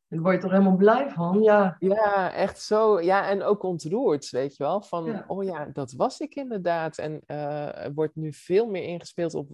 Daar 0.09 0.21
word 0.21 0.35
je 0.35 0.41
toch 0.41 0.51
helemaal 0.51 0.75
blij 0.75 1.09
van, 1.09 1.41
ja. 1.41 1.75
Ja, 1.79 2.33
echt 2.33 2.61
zo. 2.61 3.01
Ja, 3.01 3.29
en 3.29 3.43
ook 3.43 3.63
ontroerd, 3.63 4.29
weet 4.29 4.55
je 4.55 4.63
wel. 4.63 4.81
Van, 4.81 5.23
oh 5.27 5.43
ja, 5.43 5.65
dat 5.65 5.91
was 5.91 6.19
ik 6.19 6.35
inderdaad. 6.35 6.97
En 6.97 7.21
uh, 7.27 7.83
er 7.83 7.93
wordt 7.93 8.15
nu 8.15 8.33
veel 8.33 8.67
meer 8.67 8.83
ingespeeld 8.83 9.33
op 9.33 9.49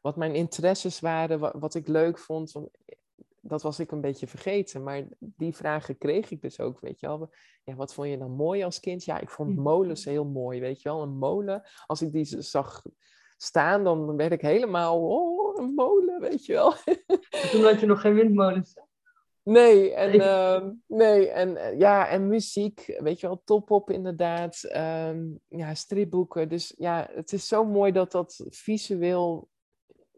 wat 0.00 0.16
mijn 0.16 0.34
interesses 0.34 1.00
waren, 1.00 1.38
wat, 1.38 1.54
wat 1.58 1.74
ik 1.74 1.88
leuk 1.88 2.18
vond 2.18 2.54
dat 3.42 3.62
was 3.62 3.80
ik 3.80 3.90
een 3.90 4.00
beetje 4.00 4.26
vergeten. 4.26 4.82
Maar 4.82 5.04
die 5.18 5.54
vragen 5.54 5.98
kreeg 5.98 6.30
ik 6.30 6.42
dus 6.42 6.60
ook, 6.60 6.80
weet 6.80 7.00
je 7.00 7.06
wel. 7.06 7.30
Ja, 7.64 7.74
wat 7.74 7.94
vond 7.94 8.08
je 8.08 8.18
dan 8.18 8.30
mooi 8.30 8.62
als 8.62 8.80
kind? 8.80 9.04
Ja, 9.04 9.20
ik 9.20 9.30
vond 9.30 9.56
molens 9.56 10.04
heel 10.04 10.24
mooi, 10.24 10.60
weet 10.60 10.82
je 10.82 10.88
wel. 10.88 11.02
Een 11.02 11.18
molen, 11.18 11.62
als 11.86 12.02
ik 12.02 12.12
die 12.12 12.42
zag 12.42 12.82
staan, 13.36 13.84
dan 13.84 14.16
werd 14.16 14.32
ik 14.32 14.40
helemaal, 14.40 15.08
oh, 15.08 15.58
een 15.58 15.74
molen, 15.74 16.20
weet 16.20 16.46
je 16.46 16.52
wel. 16.52 16.74
toen 17.50 17.62
had 17.62 17.80
je 17.80 17.86
nog 17.86 18.00
geen 18.00 18.14
windmolens. 18.14 18.74
Nee, 19.44 19.94
en, 19.94 20.14
uh, 20.14 20.70
nee, 20.86 21.28
en 21.28 21.56
eh, 21.56 21.78
ja, 21.78 22.08
en 22.08 22.28
muziek, 22.28 22.98
weet 22.98 23.20
je 23.20 23.26
wel, 23.26 23.42
top-op 23.44 23.90
inderdaad. 23.90 24.62
Um, 24.76 25.40
ja, 25.48 25.74
stripboeken. 25.74 26.48
Dus 26.48 26.74
ja, 26.78 27.08
het 27.12 27.32
is 27.32 27.48
zo 27.48 27.64
mooi 27.64 27.92
dat 27.92 28.12
dat 28.12 28.44
visueel 28.48 29.48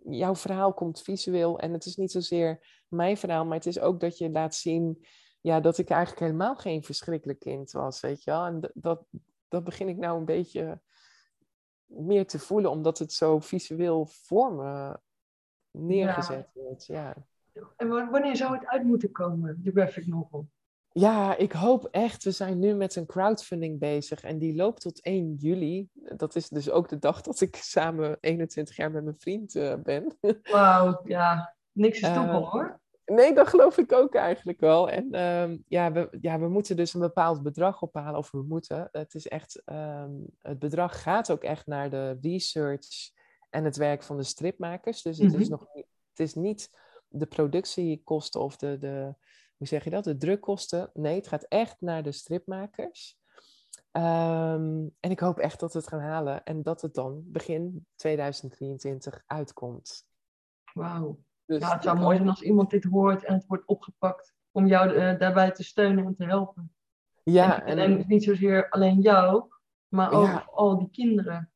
jouw 0.05 0.35
verhaal 0.35 0.75
komt 0.75 1.03
visueel 1.03 1.59
en 1.59 1.73
het 1.73 1.85
is 1.85 1.97
niet 1.97 2.11
zozeer 2.11 2.83
mijn 2.89 3.17
verhaal, 3.17 3.45
maar 3.45 3.57
het 3.57 3.67
is 3.67 3.81
ook 3.81 4.01
dat 4.01 4.19
je 4.19 4.31
laat 4.31 4.55
zien 4.55 5.07
ja, 5.41 5.61
dat 5.61 5.79
ik 5.79 5.91
eigenlijk 5.91 6.21
helemaal 6.21 6.57
geen 6.57 6.83
verschrikkelijk 6.83 7.39
kind 7.39 7.71
was, 7.71 8.01
weet 8.01 8.25
je 8.25 8.31
wel. 8.31 8.45
En 8.45 8.71
dat, 8.75 9.07
dat 9.49 9.65
begin 9.65 9.89
ik 9.89 9.97
nou 9.97 10.19
een 10.19 10.25
beetje 10.25 10.81
meer 11.85 12.27
te 12.27 12.39
voelen, 12.39 12.71
omdat 12.71 12.99
het 12.99 13.13
zo 13.13 13.39
visueel 13.39 14.07
voor 14.07 14.53
me 14.53 15.01
neergezet 15.71 16.51
ja. 16.55 16.63
wordt. 16.63 16.87
Ja. 16.87 17.27
En 17.77 17.89
wanneer 17.89 18.37
zou 18.37 18.55
het 18.57 18.67
uit 18.67 18.83
moeten 18.83 19.11
komen, 19.13 19.61
de 19.63 19.71
graphic 19.71 20.07
novel? 20.07 20.49
Ja, 20.97 21.37
ik 21.37 21.53
hoop 21.53 21.89
echt. 21.91 22.25
We 22.25 22.31
zijn 22.31 22.59
nu 22.59 22.75
met 22.75 22.97
een 22.97 23.07
crowdfunding 23.07 23.79
bezig 23.79 24.23
en 24.23 24.39
die 24.39 24.55
loopt 24.55 24.81
tot 24.81 25.01
1 25.01 25.35
juli. 25.35 25.89
Dat 25.93 26.35
is 26.35 26.49
dus 26.49 26.71
ook 26.71 26.89
de 26.89 26.99
dag 26.99 27.21
dat 27.21 27.41
ik 27.41 27.57
samen 27.57 28.17
21 28.21 28.77
jaar 28.77 28.91
met 28.91 29.05
mijn 29.05 29.19
vriend 29.19 29.55
uh, 29.55 29.75
ben. 29.83 30.17
Wauw, 30.51 31.01
ja. 31.05 31.55
Niks 31.73 32.01
is 32.01 32.13
toeval 32.13 32.41
uh, 32.41 32.51
hoor. 32.51 32.81
Nee, 33.05 33.35
dat 33.35 33.49
geloof 33.49 33.79
ik 33.79 33.93
ook 33.93 34.15
eigenlijk 34.15 34.61
wel. 34.61 34.91
En 34.91 35.21
um, 35.21 35.65
ja, 35.69 35.93
we, 35.93 36.09
ja, 36.21 36.39
we 36.39 36.49
moeten 36.49 36.77
dus 36.77 36.95
een 36.95 37.01
bepaald 37.01 37.43
bedrag 37.43 37.83
ophalen, 37.83 38.19
of 38.19 38.31
we 38.31 38.43
moeten. 38.43 38.89
Het 38.93 39.15
is 39.15 39.29
echt, 39.29 39.63
um, 39.65 40.27
het 40.41 40.59
bedrag 40.59 41.03
gaat 41.03 41.31
ook 41.31 41.43
echt 41.43 41.67
naar 41.67 41.91
de 41.91 42.19
research 42.21 43.11
en 43.51 43.65
het 43.65 43.77
werk 43.77 44.03
van 44.03 44.17
de 44.17 44.23
stripmakers. 44.23 45.03
Dus 45.03 45.19
het, 45.19 45.27
mm 45.27 45.33
-hmm. 45.33 45.43
is, 45.43 45.49
nog, 45.49 45.67
het 46.09 46.21
is 46.21 46.35
niet 46.35 46.71
de 47.15 47.27
productiekosten 47.27 48.41
of 48.41 48.57
de, 48.57 48.79
de, 48.79 49.15
hoe 49.57 49.67
zeg 49.67 49.85
je 49.85 49.91
dat, 49.91 50.05
de 50.05 50.17
drukkosten. 50.17 50.91
Nee, 50.93 51.17
het 51.17 51.29
gaat 51.29 51.47
echt 51.49 51.81
naar 51.81 52.03
de 52.03 52.13
stripmakers. 52.13 53.19
Um, 53.93 54.95
en 55.01 55.11
ik 55.11 55.21
hoop 55.21 55.39
echt 55.39 55.61
dat 55.61 55.73
we 55.73 55.79
het 55.79 55.89
gaan 55.89 56.01
halen 56.01 56.45
en 56.45 56.63
dat 56.63 56.83
het 56.83 56.95
dan 56.95 57.23
begin 57.27 57.87
2023 57.97 59.23
uitkomt. 59.27 60.07
Wauw. 60.73 61.19
Dus 61.45 61.61
ja, 61.61 61.73
het 61.73 61.83
zou 61.83 61.99
mooi 61.99 62.17
zijn 62.17 62.29
als 62.29 62.43
iemand 62.43 62.71
dit 62.71 62.85
hoort 62.85 63.25
en 63.25 63.35
het 63.35 63.47
wordt 63.47 63.67
opgepakt 63.67 64.35
om 64.51 64.67
jou 64.67 64.91
uh, 64.91 65.19
daarbij 65.19 65.51
te 65.51 65.65
steunen 65.65 66.05
en 66.05 66.15
te 66.15 66.25
helpen. 66.25 66.75
Ja, 67.23 67.63
en, 67.65 67.79
en, 67.79 67.99
en 67.99 68.05
niet 68.07 68.25
zozeer 68.25 68.69
alleen 68.69 69.01
jou, 69.01 69.45
maar 69.89 70.13
ook 70.13 70.27
ja. 70.27 70.49
al 70.51 70.79
die 70.79 70.91
kinderen. 70.91 71.53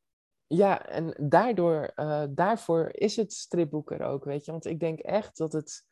Ja, 0.51 0.85
en 0.85 1.13
daardoor, 1.17 1.91
uh, 1.95 2.23
daarvoor 2.29 2.89
is 2.91 3.15
het 3.15 3.33
stripboek 3.33 3.91
er 3.91 4.01
ook, 4.01 4.23
weet 4.23 4.45
je. 4.45 4.51
Want 4.51 4.65
ik 4.65 4.79
denk 4.79 4.99
echt 4.99 5.37
dat 5.37 5.53
het 5.53 5.87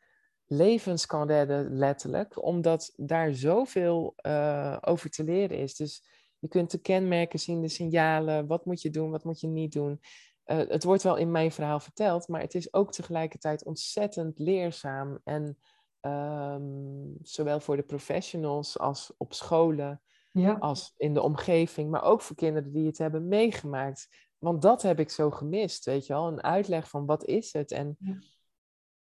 levens 0.45 1.05
kan 1.05 1.27
redden, 1.27 1.77
letterlijk. 1.77 2.43
Omdat 2.43 2.93
daar 2.95 3.33
zoveel 3.33 4.13
uh, 4.21 4.77
over 4.81 5.09
te 5.09 5.23
leren 5.23 5.57
is. 5.57 5.75
Dus 5.75 6.03
je 6.39 6.47
kunt 6.47 6.71
de 6.71 6.77
kenmerken 6.77 7.39
zien, 7.39 7.61
de 7.61 7.67
signalen. 7.67 8.47
Wat 8.47 8.65
moet 8.65 8.81
je 8.81 8.89
doen, 8.89 9.11
wat 9.11 9.23
moet 9.23 9.39
je 9.39 9.47
niet 9.47 9.71
doen. 9.71 9.99
Uh, 10.45 10.57
het 10.57 10.83
wordt 10.83 11.03
wel 11.03 11.15
in 11.15 11.31
mijn 11.31 11.51
verhaal 11.51 11.79
verteld, 11.79 12.27
maar 12.27 12.41
het 12.41 12.55
is 12.55 12.73
ook 12.73 12.91
tegelijkertijd 12.91 13.65
ontzettend 13.65 14.39
leerzaam. 14.39 15.19
En 15.23 15.57
um, 16.01 17.17
zowel 17.21 17.59
voor 17.59 17.75
de 17.75 17.83
professionals 17.83 18.79
als 18.79 19.13
op 19.17 19.33
scholen, 19.33 20.01
ja. 20.31 20.53
als 20.53 20.93
in 20.97 21.13
de 21.13 21.21
omgeving, 21.21 21.89
maar 21.89 22.03
ook 22.03 22.21
voor 22.21 22.35
kinderen 22.35 22.71
die 22.71 22.85
het 22.85 22.97
hebben 22.97 23.27
meegemaakt. 23.27 24.26
Want 24.37 24.61
dat 24.61 24.81
heb 24.81 24.99
ik 24.99 25.09
zo 25.09 25.31
gemist, 25.31 25.85
weet 25.85 26.05
je 26.05 26.13
wel. 26.13 26.27
Een 26.27 26.43
uitleg 26.43 26.89
van 26.89 27.05
wat 27.05 27.25
is 27.25 27.53
het 27.53 27.71
en... 27.71 27.95
Ja 27.99 28.17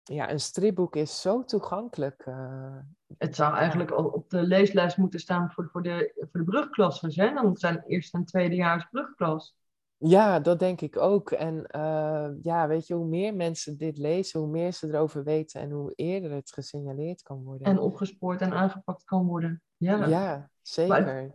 ja, 0.05 0.31
een 0.31 0.41
stripboek 0.41 0.97
is 0.97 1.21
zo 1.21 1.45
toegankelijk. 1.45 2.23
eh, 2.27 2.77
Het 3.19 3.37
zou 3.37 3.55
eigenlijk 3.55 3.91
al 3.91 4.05
op 4.05 4.31
de 4.31 4.43
leeslijst 4.43 4.97
moeten 4.97 5.21
staan 5.21 5.51
voor, 5.53 5.69
voor, 5.73 5.83
de, 5.83 6.27
voor 6.31 6.41
de 6.41 6.47
brugklassers. 6.47 7.17
Hè? 7.17 7.35
Dan 7.35 7.57
zijn 7.57 7.83
eerste 7.87 8.17
en 8.19 8.25
tweedejaars 8.25 8.87
brugklas. 8.91 9.57
Ja, 9.97 10.41
dat 10.41 10.59
denk 10.59 10.81
ik 10.81 10.97
ook. 10.97 11.31
En 11.31 11.67
eh, 11.67 12.29
ja, 12.43 12.67
weet 12.69 12.87
je, 12.87 12.95
hoe 12.95 13.07
meer 13.07 13.35
mensen 13.35 13.77
dit 13.77 13.99
lezen, 13.99 14.41
hoe 14.41 14.49
meer 14.49 14.73
ze 14.73 14.89
erover 14.89 15.25
weten 15.25 15.61
en 15.61 15.71
hoe 15.71 15.93
eerder 15.95 16.31
het 16.31 16.53
gesignaleerd 16.53 17.23
kan 17.23 17.43
worden. 17.43 17.67
En 17.67 17.79
opgespoord 17.79 18.41
en 18.41 18.53
aangepakt 18.53 19.05
kan 19.05 19.27
worden. 19.27 19.63
Ja, 19.77 20.07
Ja, 20.07 20.51
zeker. 20.63 21.31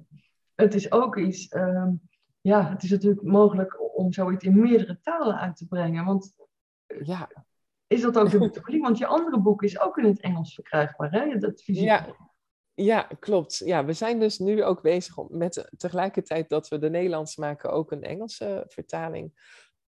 het 0.56 0.74
is 0.74 0.92
ook 0.92 1.18
iets... 1.18 1.48
ehm, 1.48 1.92
ja, 2.42 2.70
het 2.70 2.84
is 2.84 2.90
natuurlijk 2.90 3.22
mogelijk 3.22 3.98
om 3.98 4.14
zoiets 4.14 4.46
in 4.46 4.60
meerdere 4.60 5.00
talen 5.02 5.40
uit 5.40 5.56
te 5.56 5.68
brengen. 5.68 6.06
Want 6.06 6.36
Ja, 7.04 7.30
is 7.88 8.02
dat 8.02 8.18
ook 8.18 8.30
de 8.30 8.38
bedoeling? 8.50 8.84
Want 8.84 8.98
je 8.98 9.06
andere 9.06 9.40
boek 9.40 9.64
is 9.64 9.80
ook 9.80 9.98
in 9.98 10.06
het 10.06 10.20
Engels 10.20 10.54
verkrijgbaar, 10.54 11.12
hè? 11.12 11.38
Dat 11.38 11.62
fysiek. 11.62 11.84
Ja. 11.84 12.16
ja, 12.74 13.08
klopt. 13.20 13.58
Ja, 13.58 13.86
we 13.86 13.94
zijn 13.94 14.20
dus 14.20 14.40
nu 14.40 14.64
ook 14.64 14.82
bezig 14.82 15.18
om 15.18 15.28
met 15.30 15.70
tegelijkertijd 15.78 16.50
dat 16.50 16.68
we 16.68 16.80
de 16.80 16.90
Nederlands 16.90 17.36
maken 17.36 17.72
ook 17.72 17.92
een 17.92 18.04
Engelse 18.04 18.64
vertaling. 18.68 19.34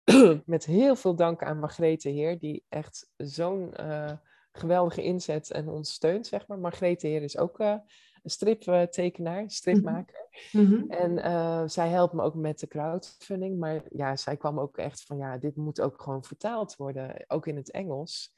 met 0.45 0.65
heel 0.65 0.95
veel 0.95 1.15
dank 1.15 1.43
aan 1.43 1.59
Margrethe 1.59 2.09
Heer, 2.09 2.39
die 2.39 2.65
echt 2.69 3.11
zo'n 3.17 3.73
eh, 3.73 4.11
geweldige 4.51 5.03
inzet 5.03 5.51
en 5.51 5.69
ons 5.69 5.93
steunt, 5.93 6.27
zeg 6.27 6.47
maar. 6.47 6.59
Margrethe 6.59 7.07
Heer 7.07 7.23
is 7.23 7.37
ook 7.37 7.59
eh, 7.59 7.75
striptekenaar, 8.23 9.43
stripmaker. 9.51 10.29
Mhm. 10.51 10.89
En 10.89 11.17
eh, 11.17 11.63
zij 11.65 11.89
helpt 11.89 12.13
me 12.13 12.21
ook 12.21 12.35
met 12.35 12.59
de 12.59 12.67
crowdfunding. 12.67 13.59
Maar 13.59 13.81
ja, 13.89 14.15
zij 14.15 14.37
kwam 14.37 14.59
ook 14.59 14.77
echt 14.77 15.03
van 15.03 15.17
ja, 15.17 15.37
dit 15.37 15.55
moet 15.55 15.81
ook 15.81 16.01
gewoon 16.01 16.23
vertaald 16.23 16.75
worden, 16.75 17.25
ook 17.27 17.47
in 17.47 17.55
het 17.55 17.71
Engels. 17.71 18.33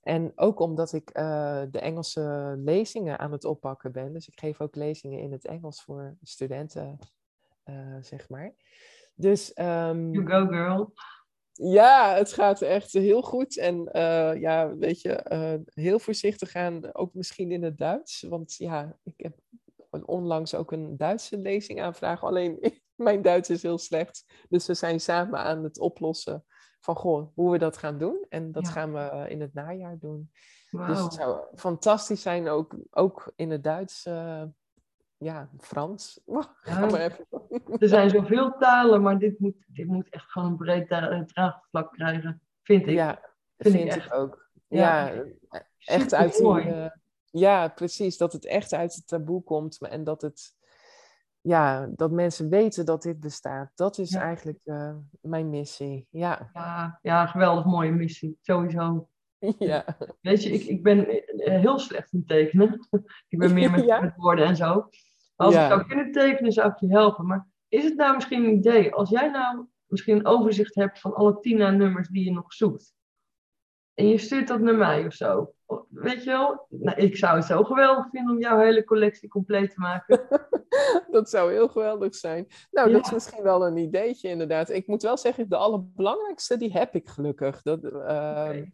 En 0.00 0.32
ook 0.34 0.60
omdat 0.60 0.92
ik 0.92 1.10
eh, 1.10 1.62
de 1.70 1.78
Engelse 1.78 2.54
lezingen 2.58 3.18
aan 3.18 3.32
het 3.32 3.44
oppakken 3.44 3.92
ben. 3.92 4.12
Dus 4.12 4.28
ik 4.28 4.38
geef 4.38 4.60
ook 4.60 4.74
lezingen 4.74 5.18
in 5.18 5.32
het 5.32 5.46
Engels 5.46 5.82
voor 5.82 6.16
studenten, 6.22 6.98
eh, 7.62 7.96
zeg 8.00 8.28
maar. 8.28 8.54
Dus 9.14 9.52
ehm, 9.52 10.10
You 10.10 10.26
go, 10.26 10.46
girl. 10.46 10.92
Ja, 11.56 12.14
het 12.14 12.32
gaat 12.32 12.62
echt 12.62 12.92
heel 12.92 13.22
goed. 13.22 13.58
En 13.58 13.92
eh, 13.92 14.40
ja, 14.40 14.76
weet 14.76 15.00
je, 15.00 15.12
eh, 15.12 15.54
heel 15.64 15.98
voorzichtig 15.98 16.50
gaan, 16.50 16.94
ook 16.94 17.14
misschien 17.14 17.52
in 17.52 17.62
het 17.62 17.78
Duits. 17.78 18.22
Want 18.28 18.54
ja, 18.56 18.98
ik 19.02 19.14
heb 19.16 19.38
onlangs 20.04 20.54
ook 20.54 20.72
een 20.72 20.96
Duitse 20.96 21.38
lezing 21.38 21.80
aanvragen. 21.82 22.28
Alleen 22.28 22.58
mijn 22.94 23.22
Duits 23.22 23.50
is 23.50 23.62
heel 23.62 23.78
slecht. 23.78 24.24
Dus 24.48 24.66
we 24.66 24.74
zijn 24.74 25.00
samen 25.00 25.38
aan 25.38 25.64
het 25.64 25.78
oplossen 25.78 26.44
van 26.80 26.96
goh, 26.96 27.28
hoe 27.34 27.50
we 27.50 27.58
dat 27.58 27.76
gaan 27.76 27.98
doen. 27.98 28.26
En 28.28 28.52
dat 28.52 28.66
Ja. 28.66 28.70
gaan 28.72 28.92
we 28.92 29.24
in 29.28 29.40
het 29.40 29.54
najaar 29.54 29.98
doen. 29.98 30.30
Dus 30.70 31.02
het 31.02 31.14
zou 31.14 31.40
fantastisch 31.54 32.22
zijn, 32.22 32.48
ook, 32.48 32.76
ook 32.90 33.32
in 33.36 33.50
het 33.50 33.64
Duits. 33.64 34.04
eh, 34.04 34.42
ja, 35.24 35.48
Frans. 35.58 36.20
Ja. 36.64 36.78
maar 36.78 36.94
even. 37.00 37.26
Er 37.78 37.88
zijn 37.88 38.10
zoveel 38.10 38.56
talen, 38.58 39.02
maar 39.02 39.18
dit 39.18 39.38
moet, 39.38 39.54
dit 39.66 39.86
moet 39.86 40.08
echt 40.08 40.30
gewoon 40.32 40.48
een 40.50 40.56
breed 40.56 40.88
dra- 40.88 41.24
draagvlak 41.24 41.92
krijgen, 41.92 42.42
vind 42.62 42.86
ik. 42.86 42.94
Ja, 42.94 43.20
Vind 43.56 43.74
ik 43.74 43.80
vind 43.80 43.94
ik 43.94 44.00
echt. 44.02 44.12
ook. 44.12 44.50
Ja. 44.68 45.06
Ja, 45.08 45.24
echt 45.84 46.14
uit 46.14 46.36
die, 46.36 46.60
eh, 46.60 46.90
ja, 47.30 47.68
precies. 47.68 48.16
Dat 48.16 48.32
het 48.32 48.46
echt 48.46 48.72
uit 48.72 48.94
het 48.94 49.06
taboe 49.06 49.42
komt 49.42 49.78
en 49.80 50.04
dat 50.04 50.22
het, 50.22 50.54
ja, 51.40 51.86
dat 51.96 52.10
mensen 52.10 52.48
weten 52.48 52.84
dat 52.86 53.02
dit 53.02 53.20
bestaat. 53.20 53.70
Dat 53.74 53.98
is 53.98 54.10
Ja. 54.10 54.20
eigenlijk 54.20 54.60
eh, 54.64 54.94
mijn 55.20 55.50
missie. 55.50 56.06
Ja, 56.10 56.50
Ja, 56.52 56.98
ja, 57.02 57.26
geweldig 57.26 57.64
mooie 57.64 57.92
missie, 57.92 58.38
sowieso. 58.40 59.08
ja, 59.58 59.84
Weet 60.20 60.42
je, 60.42 60.50
ik, 60.52 60.62
ik 60.62 60.82
ben 60.82 61.06
eh, 61.08 61.60
heel 61.60 61.78
slecht 61.78 62.12
in 62.12 62.24
tekenen. 62.26 62.88
ik 63.28 63.38
ben 63.38 63.54
meer 63.54 63.70
met, 63.70 63.84
Ja? 63.84 64.00
met 64.00 64.14
woorden 64.16 64.46
en 64.46 64.56
zo. 64.56 64.88
Maar 65.36 65.46
als 65.46 65.56
Ja. 65.56 65.64
ik 65.64 65.70
zou 65.72 65.86
kunnen 65.86 66.12
tekenen, 66.12 66.52
zou 66.52 66.68
ik 66.70 66.78
je 66.78 66.88
helpen. 66.90 67.26
Maar 67.26 67.46
is 67.68 67.84
het 67.84 67.96
nou 67.96 68.14
misschien 68.14 68.44
een 68.44 68.54
idee, 68.54 68.92
als 68.94 69.10
jij 69.10 69.30
nou 69.30 69.66
misschien 69.86 70.16
een 70.16 70.26
overzicht 70.26 70.74
hebt 70.74 71.00
van 71.00 71.14
alle 71.14 71.40
Tina-nummers 71.40 72.08
die 72.08 72.24
je 72.24 72.32
nog 72.32 72.52
zoekt. 72.52 72.92
En 73.94 74.08
je 74.08 74.18
stuurt 74.18 74.48
dat 74.48 74.60
naar 74.60 74.74
mij 74.74 75.06
of 75.06 75.12
zo. 75.12 75.54
Weet 75.88 76.24
je 76.24 76.30
wel? 76.30 76.66
Nou, 76.68 76.98
ik 76.98 77.16
zou 77.16 77.36
het 77.36 77.44
zo 77.44 77.64
geweldig 77.64 78.06
vinden 78.10 78.34
om 78.34 78.40
jouw 78.40 78.58
hele 78.58 78.84
collectie 78.84 79.28
compleet 79.28 79.70
te 79.70 79.80
maken. 79.80 80.26
dat 81.10 81.30
zou 81.30 81.52
heel 81.52 81.68
geweldig 81.68 82.14
zijn. 82.14 82.46
Nou, 82.70 82.88
Ja. 82.88 82.94
dat 82.94 83.04
is 83.06 83.12
misschien 83.12 83.42
wel 83.42 83.66
een 83.66 83.76
ideetje 83.76 84.28
inderdaad. 84.28 84.70
Ik 84.70 84.86
moet 84.86 85.02
wel 85.02 85.16
zeggen, 85.16 85.48
de 85.48 85.56
allerbelangrijkste, 85.56 86.56
die 86.56 86.72
heb 86.72 86.94
ik 86.94 87.08
gelukkig. 87.08 87.62
Dat, 87.62 87.84
ehm. 87.84 88.64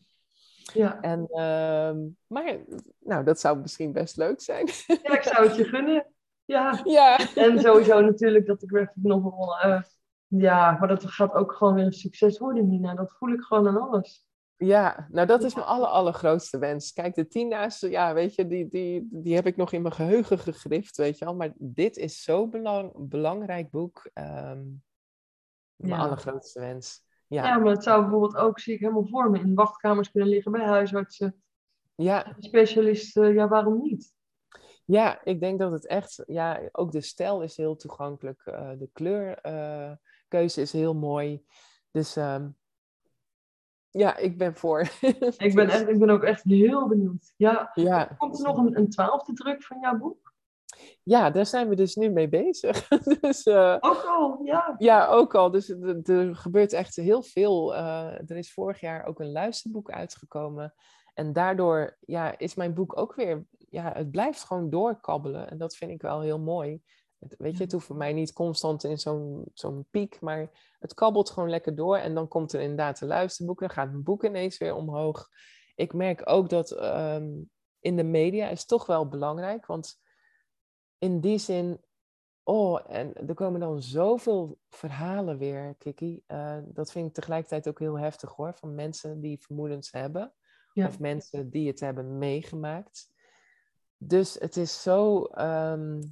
Ja. 0.72 1.00
en, 1.00 1.26
ehm, 1.30 1.98
maar, 2.26 2.56
nou, 2.98 3.24
dat 3.24 3.40
zou 3.40 3.58
misschien 3.58 3.92
best 3.92 4.16
leuk 4.16 4.40
zijn. 4.40 4.66
ja, 5.02 5.12
ik 5.12 5.22
zou 5.22 5.46
het 5.46 5.56
je 5.56 5.64
gunnen. 5.64 6.06
Ja. 6.50 6.80
ja. 6.84 7.18
En 7.34 7.58
sowieso 7.58 8.00
natuurlijk 8.00 8.46
dat 8.46 8.60
de 8.60 8.66
graphic 8.66 9.02
novel. 9.02 9.58
eh, 9.58 9.82
ja, 10.26 10.76
maar 10.78 10.88
dat 10.88 11.04
gaat 11.04 11.32
ook 11.32 11.52
gewoon 11.52 11.74
weer 11.74 11.84
een 11.84 11.92
succes 11.92 12.38
worden, 12.38 12.68
Nina. 12.68 12.94
Dat 12.94 13.12
voel 13.18 13.28
ik 13.32 13.40
gewoon 13.40 13.68
aan 13.68 13.80
alles. 13.80 14.28
Ja, 14.56 15.06
nou 15.10 15.26
dat 15.26 15.42
is 15.42 15.54
mijn 15.54 15.66
aller, 15.66 15.88
allergrootste 15.88 16.58
wens. 16.58 16.92
Kijk, 16.92 17.14
de 17.14 17.26
Tina's, 17.28 17.80
ja, 17.80 18.14
weet 18.14 18.34
je, 18.34 18.46
die, 18.46 18.68
die, 18.68 19.08
die 19.10 19.34
heb 19.34 19.46
ik 19.46 19.56
nog 19.56 19.72
in 19.72 19.82
mijn 19.82 19.94
geheugen 19.94 20.38
gegrift, 20.38 20.96
weet 20.96 21.18
je 21.18 21.24
wel. 21.24 21.34
Maar 21.34 21.52
dit 21.56 21.96
is 21.96 22.22
zo'n 22.22 22.50
belang, 22.50 22.92
belangrijk 22.96 23.70
boek. 23.70 24.10
ehm, 24.12 24.62
mijn 25.76 25.92
Ja. 25.92 25.96
allergrootste 25.98 26.60
wens. 26.60 27.02
Ja. 27.26 27.44
Ja, 27.46 27.58
maar 27.58 27.72
het 27.72 27.82
zou 27.82 28.00
bijvoorbeeld 28.02 28.36
ook, 28.36 28.58
zie 28.60 28.74
ik 28.74 28.80
helemaal 28.80 29.06
voor 29.06 29.30
me, 29.30 29.38
in 29.38 29.54
wachtkamers 29.54 30.10
kunnen 30.10 30.28
liggen 30.30 30.52
bij 30.52 30.64
huisartsen, 30.64 31.42
ja, 31.94 32.36
specialisten. 32.38 33.34
Ja, 33.34 33.48
waarom 33.48 33.80
niet? 33.82 34.12
Ja, 34.84 35.24
ik 35.24 35.40
denk 35.40 35.58
dat 35.58 35.72
het 35.72 35.86
echt, 35.86 36.22
ja, 36.26 36.60
ook 36.72 36.92
de 36.92 37.00
stijl 37.00 37.42
is 37.42 37.56
heel 37.56 37.76
toegankelijk. 37.76 38.40
eh, 38.44 38.70
de 38.78 38.90
kleurkeuze 38.92 40.60
is 40.60 40.72
heel 40.72 40.94
mooi. 40.94 41.44
Dus 41.90 42.16
ehm, 42.16 42.48
ja, 43.90 44.16
ik 44.16 44.38
ben 44.38 44.56
voor. 44.56 44.80
Ik 45.36 45.54
ben, 45.54 45.68
echt, 45.68 45.88
ik 45.88 45.98
ben 45.98 46.10
ook 46.10 46.22
echt 46.22 46.42
heel 46.42 46.88
benieuwd. 46.88 47.32
Ja, 47.36 47.70
Ja, 47.74 48.04
komt 48.04 48.38
er 48.38 48.44
nog 48.44 48.56
een, 48.56 48.76
een 48.78 48.90
twaalfde 48.90 49.32
druk 49.32 49.62
van 49.62 49.80
jouw 49.80 49.98
boek? 49.98 50.30
ja, 51.02 51.30
daar 51.30 51.46
zijn 51.46 51.68
we 51.68 51.74
dus 51.74 51.94
nu 51.94 52.10
mee 52.10 52.28
bezig. 52.28 52.88
dus 53.20 53.42
eh, 53.42 53.76
Ook 53.80 54.04
al, 54.04 54.40
ja. 54.44 54.74
Ja, 54.78 55.06
ook 55.06 55.34
al. 55.34 55.50
Dus 55.50 55.68
er, 55.68 56.36
gebeurt 56.36 56.72
echt 56.72 56.96
heel 56.96 57.22
veel. 57.22 57.74
Eh, 57.74 58.30
er 58.30 58.36
is 58.36 58.52
vorig 58.52 58.80
jaar 58.80 59.04
ook 59.04 59.20
een 59.20 59.32
luisterboek 59.32 59.90
uitgekomen. 59.90 60.74
En 61.14 61.32
daardoor 61.32 61.96
ja, 62.00 62.38
is 62.38 62.54
mijn 62.54 62.74
boek 62.74 62.98
ook 62.98 63.14
weer... 63.14 63.46
Ja, 63.70 63.92
het 63.92 64.10
blijft 64.10 64.44
gewoon 64.44 64.70
doorkabbelen. 64.70 65.50
En 65.50 65.58
dat 65.58 65.76
vind 65.76 65.90
ik 65.90 66.02
wel 66.02 66.20
heel 66.20 66.38
mooi. 66.38 66.82
Het, 67.18 67.34
weet 67.38 67.56
je, 67.56 67.62
het 67.62 67.72
hoeft 67.72 67.86
voor 67.86 67.96
mij 67.96 68.12
niet 68.12 68.32
constant 68.32 68.84
in 68.84 68.98
zo'n 68.98 69.44
zo'n 69.54 69.86
piek. 69.90 70.20
Maar 70.20 70.50
het 70.78 70.94
kabbelt 70.94 71.30
gewoon 71.30 71.50
lekker 71.50 71.74
door. 71.74 71.96
En 71.96 72.14
dan 72.14 72.28
komt 72.28 72.52
er 72.52 72.60
inderdaad 72.60 73.00
een 73.00 73.08
luisterboek. 73.08 73.60
Dan 73.60 73.70
gaat 73.70 73.90
mijn 73.90 74.02
boek 74.02 74.24
ineens 74.24 74.58
weer 74.58 74.74
omhoog. 74.74 75.28
Ik 75.74 75.92
merk 75.92 76.22
ook 76.24 76.48
dat 76.48 76.70
ehm, 76.70 77.28
in 77.80 77.96
de 77.96 78.02
media 78.02 78.48
is 78.48 78.64
toch 78.64 78.86
wel 78.86 79.08
belangrijk. 79.08 79.66
Want 79.66 80.00
in 80.98 81.20
die 81.20 81.38
zin 81.38 81.80
Oh, 82.42 82.80
en 82.88 83.28
er 83.28 83.34
komen 83.34 83.60
dan 83.60 83.82
zoveel 83.82 84.58
verhalen 84.68 85.38
weer, 85.38 85.74
Kiki. 85.78 86.22
Eh, 86.26 86.58
dat 86.64 86.92
vind 86.92 87.08
ik 87.08 87.14
tegelijkertijd 87.14 87.68
ook 87.68 87.78
heel 87.78 87.98
heftig 87.98 88.30
hoor. 88.30 88.54
Van 88.54 88.74
mensen 88.74 89.20
die 89.20 89.40
vermoedens 89.40 89.92
hebben. 89.92 90.32
Ja. 90.72 90.86
Of 90.86 90.98
mensen 90.98 91.50
die 91.50 91.68
het 91.68 91.80
hebben 91.80 92.18
meegemaakt. 92.18 93.10
Dus 94.02 94.34
het 94.34 94.56
is 94.56 94.82
zo 94.82 95.24
ehm, 95.24 96.02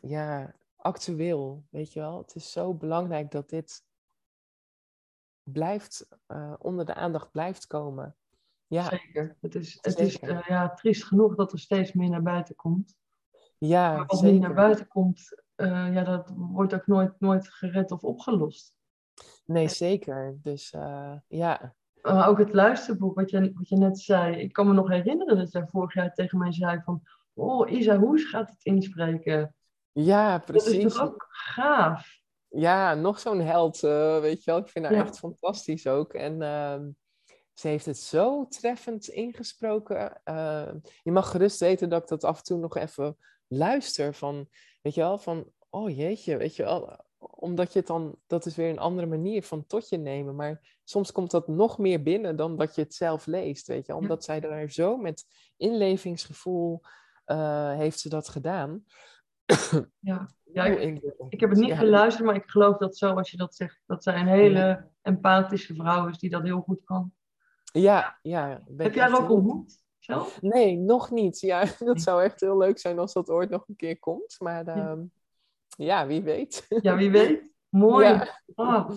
ja, 0.00 0.54
actueel, 0.76 1.64
weet 1.70 1.92
je 1.92 2.00
wel. 2.00 2.18
Het 2.18 2.34
is 2.34 2.52
zo 2.52 2.74
belangrijk 2.74 3.30
dat 3.30 3.48
dit 3.48 3.84
blijft, 5.42 6.08
eh, 6.26 6.54
onder 6.58 6.84
de 6.84 6.94
aandacht 6.94 7.30
blijft 7.30 7.66
komen. 7.66 8.16
Ja, 8.66 8.82
Zeker. 8.88 9.36
Het 9.40 9.54
is, 9.54 9.78
het 9.80 9.98
is 9.98 10.12
Zeker. 10.12 10.36
eh, 10.36 10.46
ja, 10.48 10.74
triest 10.74 11.04
genoeg 11.04 11.34
dat 11.34 11.52
er 11.52 11.58
steeds 11.58 11.92
meer 11.92 12.08
naar 12.08 12.22
buiten 12.22 12.54
komt. 12.54 12.96
ja 13.58 13.96
Maar 13.96 14.06
wat 14.06 14.22
niet 14.22 14.32
naar 14.32 14.40
zeker. 14.40 14.54
buiten 14.54 14.88
komt, 14.88 15.42
eh, 15.54 15.94
ja, 15.94 16.04
dat 16.04 16.32
wordt 16.34 16.74
ook 16.74 16.86
nooit, 16.86 17.20
nooit 17.20 17.48
gered 17.48 17.90
of 17.90 18.04
opgelost. 18.04 18.74
Nee, 19.44 19.68
zeker. 19.68 20.38
Dus 20.42 20.70
ja, 21.28 21.74
Maar 22.02 22.28
ook 22.28 22.38
het 22.38 22.52
luisterboek, 22.52 23.14
wat 23.14 23.30
je, 23.30 23.52
wat 23.54 23.68
je 23.68 23.76
net 23.76 23.98
zei. 23.98 24.36
Ik 24.36 24.52
kan 24.52 24.66
me 24.66 24.72
nog 24.72 24.88
herinneren 24.88 25.36
dat 25.36 25.52
jij 25.52 25.66
vorig 25.66 25.94
jaar 25.94 26.14
tegen 26.14 26.38
mij 26.38 26.52
zei 26.52 26.80
van... 26.82 27.02
Oh, 27.34 27.70
Isa 27.70 27.98
Hoes 27.98 28.24
gaat 28.24 28.50
het 28.50 28.64
inspreken. 28.64 29.54
ja, 29.92 30.38
Dat 30.38 30.56
is 30.56 30.62
precies. 30.62 30.92
toch 30.92 31.02
ook 31.02 31.26
gaaf? 31.28 32.22
Ja, 32.48 32.94
nog 32.94 33.18
zo'n 33.18 33.40
held, 33.40 33.82
eh, 33.82 34.20
weet 34.20 34.44
je 34.44 34.50
wel. 34.50 34.60
Ik 34.60 34.68
vind 34.68 34.84
haar 34.84 34.94
Ja. 34.94 35.00
echt 35.04 35.18
fantastisch 35.18 35.86
ook. 35.86 36.12
En 36.14 36.42
ehm, 36.42 36.88
ze 37.52 37.68
heeft 37.68 37.86
het 37.86 37.98
zo 37.98 38.46
treffend 38.48 39.08
ingesproken. 39.08 40.20
Eh, 40.24 40.72
je 41.02 41.12
mag 41.12 41.30
gerust 41.30 41.60
weten 41.60 41.88
dat 41.88 42.02
ik 42.02 42.08
dat 42.08 42.24
af 42.24 42.36
en 42.38 42.44
toe 42.44 42.58
nog 42.58 42.76
even 42.76 43.16
luister. 43.48 44.14
Van, 44.14 44.48
weet 44.82 44.94
je 44.94 45.00
wel, 45.00 45.18
van, 45.18 45.50
oh 45.70 45.96
jeetje, 45.96 46.36
weet 46.36 46.56
je 46.56 46.62
wel. 46.62 47.02
omdat 47.18 47.72
je 47.72 47.78
het 47.78 47.88
dan, 47.88 48.16
dat 48.26 48.46
is 48.46 48.56
weer 48.56 48.70
een 48.70 48.78
andere 48.78 49.06
manier 49.06 49.42
van 49.42 49.66
tot 49.66 49.88
je 49.88 49.96
nemen. 49.96 50.34
Maar 50.36 50.78
soms 50.84 51.12
komt 51.12 51.30
dat 51.30 51.48
nog 51.48 51.78
meer 51.78 52.02
binnen 52.02 52.36
dan 52.36 52.56
dat 52.56 52.74
je 52.74 52.80
het 52.82 52.94
zelf 52.94 53.26
leest, 53.26 53.66
weet 53.66 53.86
je. 53.86 53.94
Omdat 53.94 54.24
zij 54.24 54.40
daar 54.40 54.70
zo 54.70 54.96
met 54.96 55.24
inlevingsgevoel 55.56 56.80
uh, 57.26 57.72
heeft 57.72 58.00
ze 58.00 58.08
dat 58.08 58.28
gedaan. 58.28 58.84
Ja, 60.00 60.28
ja 60.42 60.64
ik, 60.86 61.02
ik, 61.28 61.40
heb 61.40 61.50
het 61.50 61.58
niet 61.58 61.74
geluisterd, 61.74 62.26
maar 62.26 62.34
ik 62.34 62.50
geloof 62.50 62.76
dat 62.76 62.96
zo, 62.96 63.14
als 63.14 63.30
je 63.30 63.36
dat 63.36 63.54
zegt, 63.54 63.82
dat 63.86 64.02
zij 64.02 64.20
een 64.20 64.26
hele 64.26 64.90
empathische 65.02 65.74
vrouw 65.74 66.08
is 66.08 66.18
die 66.18 66.30
dat 66.30 66.42
heel 66.42 66.60
goed 66.60 66.84
kan. 66.84 67.12
Ja, 67.64 68.18
ja. 68.22 68.62
Heb 68.76 68.94
jij 68.94 69.08
haar 69.08 69.22
ook 69.22 69.30
ontmoet? 69.30 69.82
Zelf? 69.98 70.42
Nee, 70.42 70.76
nog 70.76 71.10
niet. 71.10 71.40
Ja, 71.40 71.64
dat 71.78 72.00
zou 72.00 72.22
echt 72.22 72.40
heel 72.40 72.58
leuk 72.58 72.78
zijn 72.78 72.98
als 72.98 73.12
dat 73.12 73.28
ooit 73.28 73.50
nog 73.50 73.68
een 73.68 73.76
keer 73.76 73.98
komt. 73.98 74.36
Maar 74.38 74.64
ja, 74.64 74.74
ehm, 74.74 75.02
ja 75.68 76.06
wie 76.06 76.22
weet. 76.22 76.66
Ja, 76.68 76.96
wie 76.96 77.10
weet. 77.10 77.52
Mooi. 77.68 78.06
Ja. 78.06 78.42
Ah. 78.54 78.90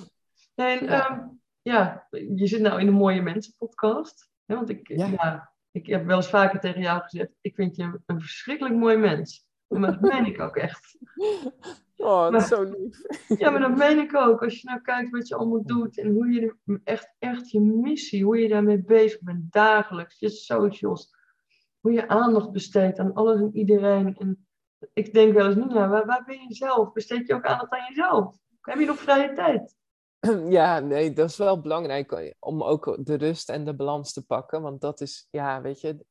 En 0.55 0.85
ja. 0.85 1.09
Ehm, 1.09 1.27
ja. 1.61 2.07
je 2.09 2.47
zit 2.47 2.61
nou 2.61 2.79
in 2.79 2.87
een 2.87 2.93
mooie 2.93 3.21
mensenpodcast. 3.21 4.29
Ja, 4.45 4.55
want 4.55 4.69
ik, 4.69 4.87
ja. 4.87 5.53
Ik 5.71 5.87
heb 5.87 6.05
wel 6.05 6.15
eens 6.15 6.29
vaker 6.29 6.59
tegen 6.59 6.81
jou 6.81 7.01
gezegd, 7.01 7.31
ik 7.41 7.55
vind 7.55 7.75
je 7.75 7.99
een 8.05 8.21
verschrikkelijk 8.21 8.75
mooi 8.75 8.97
mens. 8.97 9.45
Maar 9.67 9.91
dat 9.91 10.01
meen 10.01 10.25
ik 10.25 10.41
ook 10.41 10.55
echt. 10.55 10.97
Oh, 11.97 12.31
dat 12.31 12.41
is 12.41 12.47
zo 12.47 12.63
lief. 12.63 13.01
Ja, 13.39 13.49
maar 13.49 13.59
dat 13.59 13.77
meen 13.77 13.99
ik 13.99 14.15
ook. 14.15 14.43
Als 14.43 14.61
je 14.61 14.67
nou 14.67 14.81
kijkt 14.81 15.09
wat 15.09 15.27
je 15.27 15.35
allemaal 15.35 15.65
doet 15.65 15.97
en 15.97 16.11
hoe 16.11 16.31
je 16.31 16.55
echt, 16.83 17.15
echt 17.19 17.51
je 17.51 17.59
missie, 17.59 18.23
hoe 18.23 18.37
je 18.37 18.47
daarmee 18.47 18.83
bezig 18.83 19.21
bent 19.21 19.51
dagelijks, 19.51 20.19
je 20.19 20.29
socials, 20.29 21.15
hoe 21.79 21.91
je 21.91 22.07
aandacht 22.07 22.51
besteedt 22.51 22.99
aan 22.99 23.13
alles 23.13 23.39
en 23.39 23.55
iedereen. 23.55 24.15
En 24.17 24.47
ik 24.93 25.13
denk 25.13 25.33
wel 25.33 25.45
eens, 25.45 25.55
Nina, 25.55 25.87
waar, 25.87 26.05
waar 26.05 26.23
ben 26.25 26.47
je 26.47 26.53
zelf? 26.53 26.93
Besteed 26.93 27.27
je 27.27 27.33
ook 27.33 27.45
aandacht 27.45 27.71
aan 27.71 27.87
jezelf? 27.87 28.37
Heb 28.61 28.79
je 28.79 28.85
nog 28.85 28.99
vrije 28.99 29.33
tijd? 29.33 29.76
Ja, 30.49 30.79
nee, 30.79 31.13
dat 31.13 31.29
is 31.29 31.37
wel 31.37 31.61
belangrijk 31.61 32.35
om 32.39 32.63
ook 32.63 32.97
de 33.05 33.15
rust 33.15 33.49
en 33.49 33.65
de 33.65 33.75
balans 33.75 34.13
te 34.13 34.25
pakken. 34.25 34.61
Want 34.61 34.81
dat 34.81 35.01
is, 35.01 35.27
ja, 35.31 35.61
weet 35.61 35.81
je, 35.81 36.05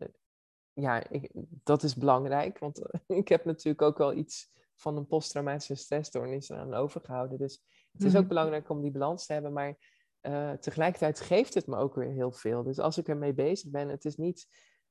ja, 0.73 1.09
ik, 1.09 1.31
dat 1.63 1.83
is 1.83 1.95
belangrijk. 1.95 2.59
Want 2.59 2.81
ik 3.07 3.29
heb 3.29 3.45
natuurlijk 3.45 3.83
ook 3.83 3.99
wel 3.99 4.13
iets 4.13 4.51
van 4.75 4.97
een 4.97 5.07
posttraumatische 5.07 5.75
stressstoornis 5.75 6.53
aan 6.53 6.75
overgehouden. 6.75 7.39
Dus 7.39 7.63
het 7.93 8.03
is 8.03 8.15
ook 8.15 8.21
mhm. 8.21 8.29
belangrijk 8.29 8.69
om 8.69 8.83
die 8.83 8.91
balans 8.91 9.27
te 9.27 9.33
hebben. 9.33 9.53
Maar 9.53 9.77
uh, 10.23 10.53
tegelijkertijd 10.53 11.21
geeft 11.21 11.55
het 11.55 11.67
me 11.67 11.77
ook 11.77 11.95
weer 11.95 12.11
heel 12.11 12.33
veel. 12.33 12.63
Dus 12.63 12.79
als 12.79 12.99
ik 12.99 13.09
ermee 13.09 13.35
bezig 13.35 13.71
ben, 13.71 13.89
het 13.89 14.05
is 14.05 14.17
niet. 14.17 14.47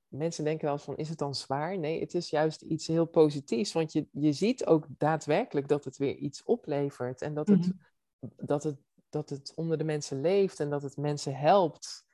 Mensen 0.07 0.43
denken 0.43 0.65
wel 0.65 0.73
eens 0.73 0.83
van, 0.83 0.97
is 0.97 1.09
het 1.09 1.17
dan 1.17 1.35
zwaar? 1.35 1.77
Nee, 1.77 1.99
het 1.99 2.13
is 2.13 2.29
juist 2.29 2.61
iets 2.61 2.87
heel 2.87 3.05
positiefs. 3.05 3.73
Want 3.73 3.93
je, 3.93 4.07
je 4.11 4.31
ziet 4.31 4.65
ook 4.65 4.87
daadwerkelijk 4.89 5.67
dat 5.67 5.83
het 5.83 5.97
weer 5.97 6.15
iets 6.15 6.43
oplevert. 6.43 7.21
En 7.21 7.33
dat 7.33 7.47
het, 7.47 7.67
mhm. 7.67 8.45
dat, 8.45 8.63
het, 8.63 8.77
dat 9.09 9.29
het 9.29 9.53
onder 9.55 9.77
de 9.77 9.83
mensen 9.83 10.21
leeft 10.21 10.59
en 10.59 10.69
dat 10.69 10.81
het 10.81 10.97
mensen 10.97 11.35
helpt. 11.35 12.05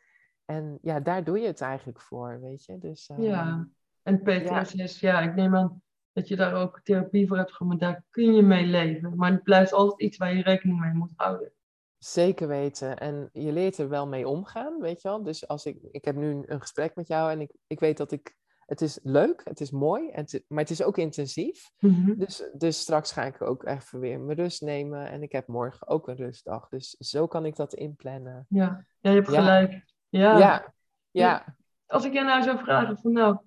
En 0.46 0.80
ja, 0.82 1.00
daar 1.00 1.24
doe 1.24 1.40
je 1.40 1.48
het 1.48 1.62
eigenlijk 1.62 2.02
voor, 2.02 2.40
weet 2.42 2.66
je. 2.66 2.78
Dus, 2.78 3.10
ja, 3.18 3.48
ehm, 3.48 3.64
en 4.04 4.22
PTSS, 4.22 5.00
ja. 5.00 5.22
ja, 5.22 5.30
ik 5.30 5.36
neem 5.36 5.56
aan 5.56 5.82
dat 6.14 6.28
je 6.28 6.36
daar 6.36 6.54
ook 6.54 6.82
therapie 6.84 7.28
voor 7.28 7.38
hebt 7.38 7.54
gehad, 7.54 7.80
daar 7.80 8.04
kun 8.10 8.34
je 8.34 8.42
mee 8.42 8.66
leven. 8.66 9.16
Maar 9.16 9.32
het 9.32 9.44
blijft 9.44 9.74
altijd 9.74 10.02
iets 10.02 10.18
waar 10.18 10.36
je 10.36 10.44
rekening 10.44 10.80
mee 10.80 10.94
moet 10.94 11.14
houden. 11.16 11.52
Zeker 11.98 12.48
weten. 12.48 12.98
En 12.98 13.30
je 13.34 13.52
leert 13.52 13.78
er 13.78 13.90
wel 13.90 14.08
mee 14.08 14.28
omgaan, 14.28 14.82
weet 14.82 15.02
je 15.02 15.08
wel. 15.08 15.24
Dus 15.24 15.48
als 15.48 15.66
ik, 15.66 15.78
ik 15.92 16.06
heb 16.06 16.16
nu 16.16 16.44
een 16.46 16.62
gesprek 16.62 16.96
met 16.96 17.08
jou 17.08 17.32
en 17.32 17.42
ik, 17.42 17.52
ik 17.68 17.80
weet 17.80 17.98
dat 17.98 18.12
ik, 18.12 18.36
het 18.72 18.82
is 18.82 19.00
leuk, 19.04 19.42
het 19.44 19.60
is 19.62 19.72
mooi, 19.72 20.12
het, 20.12 20.44
maar 20.48 20.60
het 20.60 20.70
is 20.70 20.84
ook 20.84 20.98
intensief. 20.98 21.72
Mm 21.80 22.18
dus, 22.18 22.50
dus 22.54 22.80
straks 22.80 23.12
ga 23.12 23.24
ik 23.24 23.42
ook 23.42 23.66
even 23.66 24.00
weer 24.00 24.20
mijn 24.20 24.38
rust 24.38 24.62
nemen 24.62 25.10
en 25.10 25.22
ik 25.22 25.32
heb 25.32 25.48
morgen 25.48 25.88
ook 25.88 26.08
een 26.08 26.16
rustdag. 26.16 26.70
Dus 26.70 26.90
zo 26.90 27.28
kan 27.28 27.46
ik 27.46 27.56
dat 27.56 27.74
inplannen. 27.74 28.46
Ja, 28.50 28.86
ja 29.00 29.10
je 29.10 29.16
hebt 29.16 29.30
gelijk. 29.30 29.84
Ja. 30.10 30.38
ja. 30.38 30.74
ja. 31.12 31.56
Als 31.86 32.06
ik 32.06 32.14
je 32.14 32.22
nou 32.22 32.44
zou 32.44 32.58
vragen 32.58 32.98
van 32.98 33.12
nou, 33.12 33.38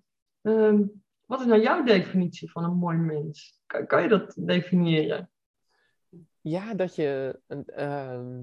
ehm, 0.43 0.83
wat 1.27 1.41
is 1.41 1.47
nou 1.47 1.61
jouw 1.61 1.85
definitie 1.85 2.51
van 2.51 2.65
een 2.65 2.77
mooi 2.77 2.97
mens? 2.97 3.61
Kan, 3.67 3.87
kan 3.87 4.03
je 4.03 4.09
dat 4.09 4.35
definiëren? 4.39 5.31
Ja, 6.41 6.75
dat 6.75 6.95
je 6.95 7.41
een, 7.47 7.65
ehm, 7.65 8.43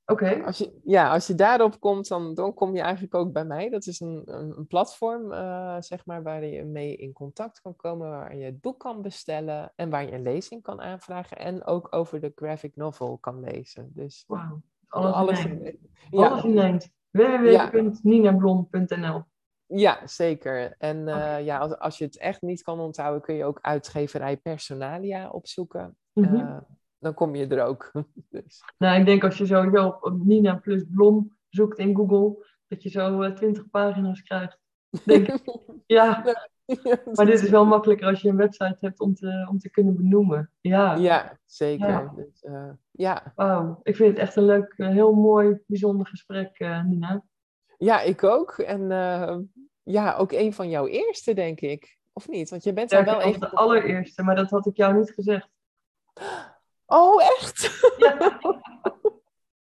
Oké. 0.09 0.43
Als 0.45 0.59
je, 0.59 0.81
ja, 0.85 1.13
als 1.13 1.27
je 1.27 1.35
daarop 1.35 1.81
komt, 1.81 2.09
dan, 2.09 2.35
dan 2.35 2.55
kom 2.55 2.75
je 2.75 2.81
eigenlijk 2.81 3.15
ook 3.15 3.33
bij 3.33 3.45
mij. 3.45 3.71
Dat 3.71 3.87
is 3.87 4.01
een, 4.01 4.23
een, 4.25 4.67
platform, 4.67 5.33
uh, 5.33 5.77
zeg 5.79 6.07
maar, 6.07 6.23
waar 6.23 6.45
je 6.45 6.65
mee 6.65 6.97
in 6.97 7.13
contact 7.13 7.61
kan 7.61 7.77
komen, 7.77 8.11
waar 8.11 8.37
je 8.37 8.45
het 8.45 8.61
boek 8.61 8.81
kan 8.81 9.03
bestellen 9.03 9.73
en 9.77 9.91
waar 9.91 10.03
je 10.03 10.13
een 10.13 10.23
lezing 10.23 10.63
kan 10.63 10.81
aanvragen 10.81 11.39
en 11.39 11.65
ook 11.65 11.95
over 11.95 12.21
de 12.21 12.33
graphic 12.35 12.77
novel 12.77 13.19
kan 13.19 13.41
lezen. 13.41 13.91
Dus 13.95 14.25
wow. 14.27 14.61
alles, 14.89 15.15
alles 15.15 15.45
in 15.45 15.65
één. 15.65 15.79
Ja. 16.11 16.29
Alles 16.29 16.45
in 16.45 16.81
www.ninablom.nl 17.11 19.25
ja, 19.67 20.07
zeker. 20.07 20.75
En 20.79 20.97
uh, 20.97 21.45
ja, 21.45 21.59
als, 21.59 21.79
als 21.79 21.99
je 21.99 22.05
het 22.05 22.19
echt 22.19 22.43
niet 22.43 22.63
kan 22.63 22.81
onthouden, 22.81 23.23
kun 23.23 23.35
je 23.35 23.45
ook 23.45 23.59
uitgeverij 23.63 24.37
Personalia 24.37 25.29
opzoeken. 25.29 25.97
Mm 26.13 26.25
-hmm 26.25 26.67
dan 26.99 27.15
kom 27.15 27.35
je 27.35 27.47
er 27.47 27.65
ook. 27.65 27.93
dus. 28.31 28.63
Nou, 28.79 29.01
ik 29.01 29.07
denk 29.07 29.25
als 29.25 29.39
je 29.39 29.47
sowieso 29.47 29.99
op, 30.01 30.19
Nina 30.25 30.57
plus 30.57 30.85
Blom 30.91 31.37
zoekt 31.49 31.79
in 31.79 31.97
Google, 31.97 32.47
dat 32.69 32.83
je 32.83 32.89
zo 32.89 33.23
eh, 33.23 33.33
20 33.33 33.71
pagina's 33.71 34.23
krijgt. 34.23 34.59
Denk, 35.05 35.29
ja. 35.87 36.23
maar 37.13 37.27
dit 37.27 37.43
is 37.43 37.51
wel 37.51 37.65
makkelijker 37.65 38.07
als 38.07 38.21
je 38.21 38.29
een 38.29 38.37
website 38.37 38.77
hebt 38.81 39.01
om 39.01 39.15
te, 39.15 39.47
om 39.51 39.59
te 39.59 39.71
kunnen 39.71 39.97
benoemen. 39.97 40.51
Ja, 40.61 40.95
ja 40.95 41.39
zeker. 41.45 41.89
Ja. 41.89 42.13
Dus, 42.17 42.43
uh, 42.43 42.71
ja. 42.91 43.33
Wauw, 43.35 43.81
ik 43.83 43.97
vind 43.97 44.11
het 44.11 44.19
echt 44.19 44.37
een 44.37 44.45
leuk, 44.45 44.75
heel 44.77 45.15
mooi, 45.15 45.59
bijzonder 45.67 46.07
gesprek, 46.07 46.59
Nina. 46.85 47.25
Ja, 47.79 48.01
ik 48.01 48.25
ook. 48.25 48.59
En 48.59 48.89
ja, 49.83 50.15
ook 50.15 50.33
een 50.33 50.53
van 50.53 50.69
jouw 50.69 50.87
eerste, 50.87 51.35
denk 51.35 51.61
ik. 51.61 51.99
Of 52.13 52.29
niet? 52.29 52.51
Want 52.51 52.65
je 52.65 52.73
bent 52.73 52.91
ja, 52.91 53.05
wel 53.05 53.21
even... 53.21 53.41
de 53.41 53.51
allereerste, 53.51 54.23
maar 54.23 54.37
dat 54.37 54.51
had 54.51 54.67
ik 54.67 54.77
jou 54.77 54.95
niet 54.95 55.11
gezegd. 55.11 55.49
Oh, 56.87 57.23
echt? 57.23 57.81
Ja. 57.99 58.39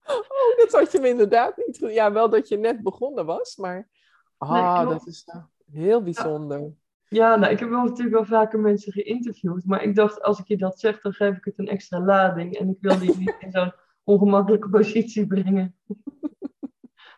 oh, 0.07 0.57
dat 0.57 0.69
had 0.71 0.93
je 0.93 1.01
me 1.01 1.09
inderdaad 1.09 1.57
niet 1.57 1.79
Ja, 1.79 2.13
wel 2.13 2.31
dat 2.31 2.49
je 2.49 2.57
net 2.57 2.83
begonnen 2.83 3.27
was, 3.27 3.57
maar... 3.57 3.89
Ah, 4.39 4.89
dat 4.89 5.07
is 5.07 5.29
uh, 5.35 5.43
heel 5.73 6.03
bijzonder. 6.03 6.73
Ja, 7.09 7.37
nou, 7.37 7.53
ik 7.53 7.59
heb 7.59 7.69
wel 7.69 7.85
natuurlijk 7.85 8.15
wel 8.15 8.25
vaker 8.25 8.59
mensen 8.59 8.93
geïnterviewd, 8.93 9.65
maar 9.65 9.83
ik 9.83 9.95
dacht, 9.95 10.23
als 10.23 10.39
ik 10.39 10.47
je 10.47 10.57
dat 10.57 10.81
zeg, 10.81 11.01
dan 11.01 11.13
geef 11.13 11.37
ik 11.37 11.45
het 11.45 11.59
een 11.59 11.69
extra 11.69 12.01
lading. 12.01 12.59
En 12.59 12.69
ik 12.69 12.77
wil 12.81 12.99
die 12.99 13.17
niet 13.19 13.37
in 13.39 13.51
zo'n 13.51 13.73
ongemakkelijke 14.05 14.69
positie 14.79 15.27
brengen. 15.27 15.77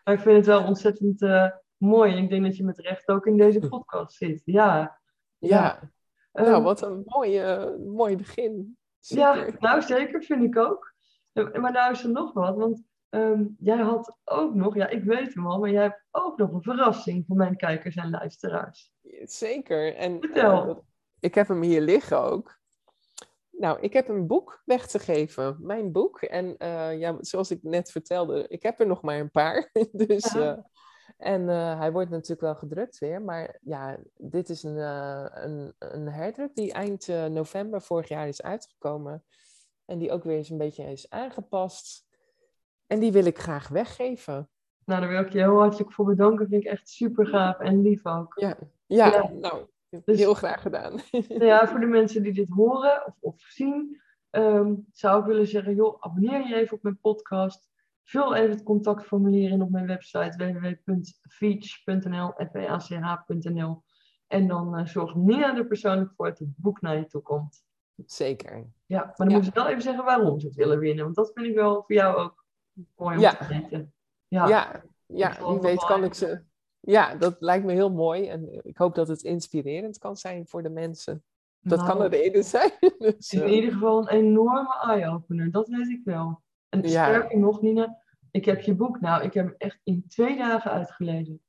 Maar 0.07 0.15
ik 0.15 0.21
vind 0.21 0.37
het 0.37 0.47
wel 0.47 0.65
ontzettend 0.65 1.23
uh, 1.23 1.49
mooi. 1.77 2.13
En 2.13 2.23
ik 2.23 2.31
denk 2.31 2.45
dat 2.45 2.57
je 2.57 2.65
met 2.65 2.79
recht 2.79 3.09
ook 3.09 3.27
in 3.27 3.37
deze 3.37 3.59
podcast 3.69 4.17
zit. 4.17 4.43
Ja. 4.45 5.01
Ja. 5.39 5.91
ja. 6.33 6.43
nou, 6.43 6.63
wat 6.63 6.83
een 6.83 7.03
mooie, 7.05 7.77
mooi 7.87 8.17
begin. 8.17 8.77
Ja, 8.99 9.47
nou 9.59 9.83
zeker, 9.83 10.23
vind 10.23 10.43
ik 10.43 10.57
ook. 10.57 10.95
Maar 11.33 11.73
nou 11.73 11.93
is 11.93 12.05
er 12.05 12.11
nog 12.11 12.33
wat, 12.33 12.57
want 12.57 12.83
ehm, 13.09 13.45
jij 13.59 13.77
had 13.77 14.19
ook 14.25 14.55
nog, 14.55 14.75
ja 14.75 14.89
ik 14.89 15.05
weet 15.05 15.35
hem 15.35 15.47
al, 15.47 15.59
maar 15.59 15.71
jij 15.71 15.83
hebt 15.83 16.05
ook 16.11 16.39
nog 16.39 16.53
een 16.53 16.63
verrassing 16.63 17.25
voor 17.27 17.37
mijn 17.37 17.57
kijkers 17.57 17.95
en 17.95 18.11
luisteraars. 18.11 18.93
Zeker. 19.23 19.95
En, 19.95 20.21
Vertel. 20.21 20.69
Uh, 20.69 20.77
ik 21.21 21.35
heb 21.35 21.49
hem 21.49 21.63
hier 21.63 21.81
liggen 21.81 22.21
ook. 22.21 22.59
Nou, 23.59 23.81
ik 23.81 23.93
heb 23.93 24.09
een 24.09 24.27
boek 24.27 24.63
weg 24.65 24.87
te 24.87 24.99
geven, 24.99 25.57
mijn 25.61 25.93
boek. 25.93 26.21
En 26.21 26.55
uh, 26.59 26.99
ja, 26.99 27.17
zoals 27.21 27.51
ik 27.51 27.63
net 27.63 27.91
vertelde, 27.91 28.49
ik 28.49 28.63
heb 28.63 28.81
er 28.81 28.87
nog 28.87 29.03
maar 29.03 29.19
een 29.19 29.31
paar. 29.31 29.71
dus, 29.93 30.35
uh, 30.35 30.59
en 31.17 31.49
hij 31.79 31.93
wordt 31.93 32.11
natuurlijk 32.11 32.41
wel 32.41 32.55
gedrukt 32.55 32.99
weer. 32.99 33.23
Maar 33.23 33.59
ja, 33.63 33.99
dit 34.17 34.49
is 34.49 34.63
een, 34.63 34.77
een, 35.45 35.75
een 35.79 36.09
herdruk 36.09 36.55
die 36.55 36.73
eind 36.73 37.07
november 37.31 37.83
vorig 37.83 38.09
jaar 38.09 38.29
is 38.29 38.43
uitgekomen. 38.43 39.25
En 39.85 39.99
die 39.99 40.13
ook 40.13 40.25
weer 40.25 40.37
eens 40.37 40.51
een 40.51 40.59
beetje 40.59 40.85
is 40.93 41.11
aangepast. 41.11 42.07
En 42.87 43.01
die 43.01 43.13
wil 43.13 43.25
ik 43.25 43.39
graag 43.39 43.69
weggeven. 43.69 44.49
Nou, 44.85 45.01
daar 45.01 45.11
wil 45.11 45.21
ik 45.21 45.33
je 45.33 45.39
heel 45.39 45.59
hartelijk 45.59 45.93
voor 45.93 46.05
bedanken. 46.05 46.49
Vind 46.49 46.65
ik 46.65 46.71
echt 46.71 46.89
super 46.89 47.27
gaaf 47.27 47.59
en 47.59 47.83
lief 47.83 48.07
ook. 48.07 48.33
Ja, 48.39 48.57
ja, 48.87 49.07
Ja. 49.07 49.31
nou, 49.31 49.67
Dus- 50.05 50.19
heel 50.19 50.35
graag 50.35 50.63
gedaan. 50.63 50.93
Nou 51.29 51.45
ja, 51.45 51.67
voor 51.69 51.81
de 51.81 51.87
mensen 51.87 52.23
die 52.23 52.33
dit 52.33 52.49
horen 52.49 53.07
of, 53.07 53.15
of 53.21 53.41
zien, 53.41 54.01
ehm, 54.31 54.75
zou 54.91 55.21
ik 55.21 55.27
willen 55.27 55.47
zeggen, 55.47 55.75
joh, 55.75 55.97
abonneer 56.01 56.49
je 56.49 56.55
even 56.55 56.77
op 56.77 56.83
mijn 56.83 56.99
podcast. 57.01 57.69
Vul 58.05 58.35
even 58.35 58.51
het 58.51 58.63
contactformulier 58.63 59.51
in 59.51 59.63
op 59.63 59.71
mijn 59.71 59.87
website 59.87 60.37
www.feach.nl, 60.37 62.33
f-e-a-c-h.nl. 62.53 63.83
En 64.27 64.47
dan 64.49 64.77
eh, 64.77 64.87
zorgt 64.87 65.15
Nina 65.15 65.57
er 65.57 65.67
persoonlijk 65.67 66.13
voor 66.17 66.27
dat 66.29 66.39
het 66.39 66.49
boek 66.57 66.81
naar 66.81 66.97
je 66.97 67.07
toe 67.07 67.23
komt. 67.23 67.65
Zeker. 68.07 68.67
Ja, 68.87 68.99
maar 69.05 69.15
dan 69.17 69.29
Ja. 69.29 69.37
moet 69.37 69.45
je 69.45 69.51
wel 69.55 69.69
even 69.69 69.83
zeggen 69.83 70.05
waarom 70.05 70.41
ze 70.41 70.47
het 70.47 70.57
willen 70.57 70.79
winnen. 70.79 71.05
Want 71.05 71.17
dat 71.17 71.31
vind 71.35 71.47
ik 71.47 71.55
wel 71.55 71.75
voor 71.75 71.95
jou 71.95 72.17
ook 72.17 72.45
mooi 72.97 73.15
om 73.17 73.23
Ja. 73.23 73.35
te 73.35 73.47
weten. 73.49 73.95
Ja, 74.29 74.49
Ja, 74.49 74.83
ja, 75.07 75.49
wie 75.49 75.61
weet 75.61 75.85
kan 75.85 76.05
ik 76.05 76.15
ze. 76.15 76.41
Ja, 76.87 77.15
dat 77.15 77.37
lijkt 77.41 77.65
me 77.65 77.73
heel 77.73 77.93
mooi. 77.93 78.29
En 78.29 78.65
ik 78.67 78.77
hoop 78.77 78.95
dat 78.95 79.09
het 79.09 79.23
inspirerend 79.23 79.99
kan 79.99 80.17
zijn 80.17 80.47
voor 80.47 80.63
de 80.63 80.69
mensen. 80.69 81.25
Dat 81.61 81.79
nou, 81.79 81.91
kan 81.91 82.01
een 82.01 82.09
reden 82.11 82.45
zijn. 82.45 82.71
Dus, 82.99 83.33
in 83.33 83.43
eh, 83.43 83.55
ieder 83.55 83.73
geval 83.73 84.01
een 84.01 84.09
enorme 84.09 84.81
eye-opener, 84.83 85.51
dat 85.51 85.69
weet 85.69 85.89
ik 85.89 86.01
wel. 86.05 86.43
En 86.69 86.83
Ja. 86.83 86.89
sterker 87.05 87.39
nog, 87.39 87.63
Nina, 87.63 88.03
ik 88.31 88.45
heb 88.45 88.61
je 88.61 88.75
boek 88.75 89.01
nou, 89.01 89.23
ik 89.23 89.35
heb 89.35 89.47
hem 89.47 89.55
echt 89.59 89.81
in 89.85 90.05
twee 90.09 90.37
dagen 90.37 90.71
uitgelezen. 90.71 91.43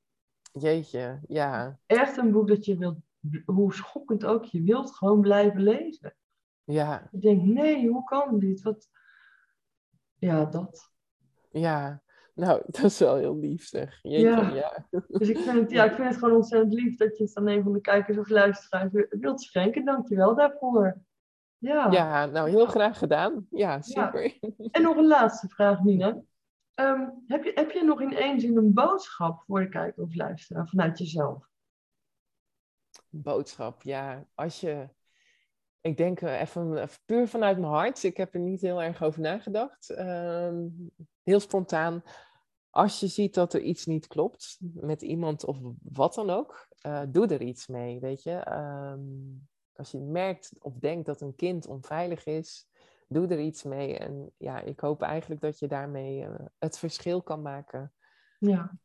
jeetje, 0.51 1.19
ja. 1.27 1.79
Echt 1.85 2.17
een 2.17 2.31
boek 2.31 2.47
dat 2.47 2.65
je 2.65 2.77
wilt, 2.77 2.97
hoe 3.45 3.73
schokkend 3.73 4.25
ook, 4.25 4.45
je 4.45 4.61
wilt 4.61 4.95
gewoon 4.95 5.21
blijven 5.21 5.61
lezen. 5.61 6.15
Ja, 6.63 7.07
Je 7.11 7.19
denkt, 7.19 7.45
nee, 7.45 7.87
hoe 7.89 8.03
kan 8.03 8.39
dit? 8.39 8.61
Wat... 8.61 8.89
Ja, 10.15 10.45
dat. 10.45 10.91
ja. 11.49 12.01
Nou, 12.37 12.61
dat 12.65 12.83
is 12.83 12.99
wel 12.99 13.15
heel 13.15 13.37
lief 13.37 13.67
zeg. 13.67 13.99
Jeetje, 14.01 14.29
Ja. 14.29 14.53
ja. 14.53 14.87
Dus 15.07 15.29
ik 15.29 15.37
vind, 15.37 15.59
het, 15.59 15.71
ja, 15.71 15.83
ik 15.83 15.93
vind 15.93 16.07
het 16.07 16.17
gewoon 16.17 16.35
ontzettend 16.35 16.73
lief 16.73 16.97
dat 16.97 17.17
je 17.17 17.23
het 17.23 17.35
aan 17.35 17.47
een 17.47 17.63
van 17.63 17.73
de 17.73 17.81
kijkers 17.81 18.17
of 18.17 18.29
luisteraars 18.29 18.91
wilt 19.09 19.41
schenken. 19.41 19.85
Dankjewel 19.85 20.35
daarvoor. 20.35 20.97
Ja. 21.57 21.91
Ja, 21.91 22.25
nou 22.25 22.49
heel 22.49 22.65
graag 22.65 22.97
gedaan. 22.97 23.47
Ja, 23.49 23.81
super. 23.81 24.37
En 24.71 24.81
nog 24.81 24.97
een 24.97 25.07
laatste 25.07 25.47
vraag, 25.47 25.83
Nina. 25.83 26.21
Ehm, 26.73 27.09
heb, 27.27 27.43
je, 27.43 27.51
heb 27.55 27.71
je 27.71 27.83
nog 27.83 28.01
in 28.01 28.15
één 28.15 28.39
zin 28.39 28.57
een 28.57 28.73
boodschap 28.73 29.43
voor 29.45 29.59
de 29.59 29.69
kijker 29.69 30.03
of 30.03 30.15
luisteraar 30.15 30.67
vanuit 30.67 30.97
jezelf? 30.97 31.49
Boodschap, 33.09 33.81
ja. 33.81 34.25
Als 34.35 34.59
je, 34.59 34.89
ik 35.81 35.97
denk 35.97 36.21
even, 36.21 36.81
even 36.81 36.99
puur 37.05 37.27
vanuit 37.27 37.57
mijn 37.57 37.71
hart. 37.71 38.03
Ik 38.03 38.17
heb 38.17 38.33
er 38.33 38.39
niet 38.39 38.61
heel 38.61 38.81
erg 38.81 39.03
over 39.03 39.21
nagedacht. 39.21 39.89
Ehm, 39.89 40.65
heel 41.23 41.39
spontaan. 41.39 42.03
Als 42.77 42.99
je 42.99 43.07
ziet 43.07 43.33
dat 43.33 43.53
er 43.53 43.61
iets 43.61 43.85
niet 43.85 44.07
klopt 44.07 44.57
met 44.73 45.01
iemand 45.01 45.45
of 45.45 45.57
wat 45.81 46.13
dan 46.13 46.29
ook, 46.29 46.67
eh, 46.81 47.01
doe 47.09 47.27
er 47.27 47.41
iets 47.41 47.67
mee, 47.67 47.99
weet 47.99 48.23
je. 48.23 48.31
Ehm, 48.31 48.99
als 49.75 49.91
je 49.91 49.99
merkt 49.99 50.51
of 50.59 50.73
denkt 50.79 51.05
dat 51.05 51.21
een 51.21 51.35
kind 51.35 51.67
onveilig 51.67 52.25
is, 52.25 52.67
doe 53.07 53.27
er 53.27 53.39
iets 53.39 53.63
mee. 53.63 53.97
En 53.97 54.31
ja, 54.37 54.59
ik 54.61 54.79
hoop 54.79 55.01
eigenlijk 55.01 55.41
dat 55.41 55.59
je 55.59 55.67
daarmee 55.67 56.23
eh, 56.23 56.45
het 56.57 56.77
verschil 56.77 57.21
kan 57.21 57.41
maken. 57.41 57.93
Ja. 58.39 58.77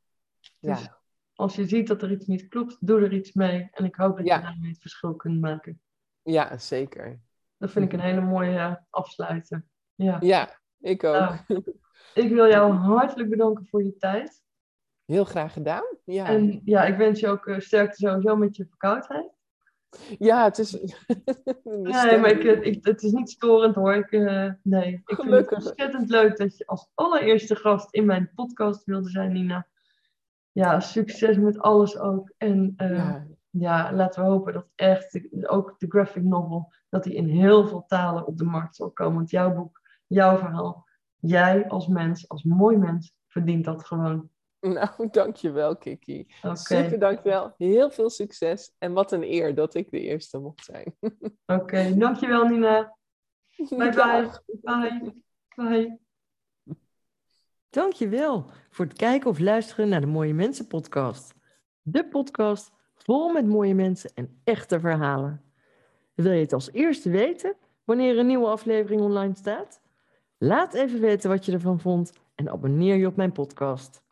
Ja, 0.58 0.74
Dus 0.74 0.88
als 1.34 1.54
je 1.56 1.66
ziet 1.66 1.86
dat 1.88 2.02
er 2.02 2.10
iets 2.10 2.26
niet 2.26 2.48
klopt, 2.48 2.76
doe 2.80 3.00
er 3.00 3.12
iets 3.12 3.32
mee. 3.32 3.68
En 3.72 3.84
ik 3.84 3.94
hoop 3.94 4.16
dat 4.16 4.26
Ja. 4.26 4.36
je 4.36 4.42
daarmee 4.42 4.70
het 4.70 4.80
verschil 4.80 5.14
kunt 5.14 5.40
maken. 5.40 5.80
ja 6.22 6.58
zeker. 6.58 7.20
Dat 7.56 7.70
vind 7.70 7.84
ik 7.84 7.92
een 7.92 8.00
hele 8.00 8.20
mooie 8.20 8.58
eh, 8.58 8.74
afsluiter. 8.90 9.64
Ja. 9.94 10.16
Ja, 10.20 10.60
ik 10.78 11.04
ook. 11.04 11.14
Nou, 11.14 11.36
ik 12.14 12.28
wil 12.30 12.48
jou 12.48 12.72
hartelijk 12.72 13.30
bedanken 13.30 13.66
voor 13.66 13.82
je 13.84 13.96
tijd. 13.96 14.42
Heel 15.04 15.24
graag 15.24 15.52
gedaan. 15.52 15.84
Ja, 16.04 16.26
En 16.26 16.60
ja, 16.64 16.84
ik 16.84 16.96
wens 16.96 17.20
je 17.20 17.28
ook 17.28 17.46
eh, 17.46 17.58
sterkte 17.58 17.96
sowieso 17.96 18.36
met 18.36 18.56
je 18.56 18.66
verkoudheid. 18.66 19.30
ja 20.18 20.44
het 20.44 20.58
is. 20.58 20.72
Nee, 21.64 22.18
maar 22.18 22.30
ik, 22.30 22.44
eh, 22.44 22.62
ik, 22.62 22.84
het 22.84 23.02
is 23.02 23.12
niet 23.12 23.30
storend 23.30 23.74
hoor. 23.74 23.94
Ik, 23.94 24.10
eh, 24.12 24.50
nee, 24.62 24.92
ik 24.92 25.02
vind 25.04 25.18
het 25.18 25.20
Gelukkig. 25.20 25.66
ontzettend 25.66 26.10
leuk 26.10 26.36
dat 26.36 26.56
je 26.56 26.66
als 26.66 26.90
allereerste 26.94 27.56
gast 27.56 27.94
in 27.94 28.06
mijn 28.06 28.30
podcast 28.34 28.84
wilde 28.84 29.08
zijn, 29.10 29.32
Nina. 29.32 29.66
Ja, 30.52 30.80
succes 30.80 31.36
met 31.36 31.58
alles 31.58 31.98
ook. 31.98 32.32
En 32.38 32.74
ja. 32.76 33.26
Ja, 33.58 33.92
laten 33.92 34.22
we 34.22 34.28
hopen 34.28 34.52
dat 34.52 34.66
echt 34.74 35.20
ook 35.42 35.74
de 35.78 35.86
graphic 35.88 36.22
novel, 36.22 36.72
dat 36.88 37.04
die 37.04 37.14
in 37.14 37.28
heel 37.28 37.66
veel 37.68 37.84
talen 37.86 38.26
op 38.26 38.38
de 38.38 38.44
markt 38.44 38.76
zal 38.76 38.90
komen. 38.90 39.14
Want 39.14 39.30
jouw 39.30 39.54
boek, 39.54 39.80
jouw 40.06 40.36
verhaal, 40.36 40.86
jij 41.22 41.68
als 41.68 41.86
mens, 41.86 42.28
als 42.28 42.42
mooi 42.42 42.76
mens, 42.76 43.14
verdient 43.28 43.64
dat 43.64 43.84
gewoon. 43.84 44.30
nou, 44.60 44.88
dankjewel, 45.10 45.76
Kiki. 45.76 46.26
Oké, 46.42 46.56
Super, 46.56 46.98
dankjewel. 46.98 47.54
Heel 47.58 47.90
veel 47.90 48.10
succes. 48.10 48.74
En 48.78 48.92
wat 48.92 49.12
een 49.12 49.22
eer 49.22 49.54
dat 49.54 49.74
ik 49.74 49.90
de 49.90 50.00
eerste 50.00 50.38
mocht 50.38 50.64
zijn. 50.64 50.94
oké. 51.46 51.94
Dankjewel 51.96 52.44
Nina. 52.44 52.96
Bye 53.68 53.90
bye. 53.90 54.30
Bye. 54.60 55.14
Bye. 55.54 55.98
Dankjewel 57.70 58.50
voor 58.70 58.84
het 58.84 58.96
kijken 58.96 59.30
of 59.30 59.38
luisteren 59.38 59.88
naar 59.88 60.00
de 60.00 60.06
Mooie 60.06 60.34
Mensen 60.34 60.66
podcast. 60.66 61.34
De 61.82 62.08
podcast 62.08 62.72
vol 62.94 63.32
met 63.32 63.46
mooie 63.46 63.74
mensen 63.74 64.10
en 64.14 64.40
echte 64.44 64.80
verhalen. 64.80 65.42
Wil 66.14 66.32
je 66.32 66.40
het 66.40 66.52
als 66.52 66.72
eerste 66.72 67.10
weten 67.10 67.56
wanneer 67.84 68.18
een 68.18 68.26
nieuwe 68.26 68.46
aflevering 68.46 69.00
online 69.00 69.34
staat? 69.34 69.81
Laat 70.44 70.74
even 70.74 71.00
weten 71.00 71.30
wat 71.30 71.44
je 71.44 71.52
ervan 71.52 71.80
vond 71.80 72.12
en 72.34 72.50
abonneer 72.50 72.96
je 72.96 73.06
op 73.06 73.16
mijn 73.16 73.32
podcast. 73.32 74.02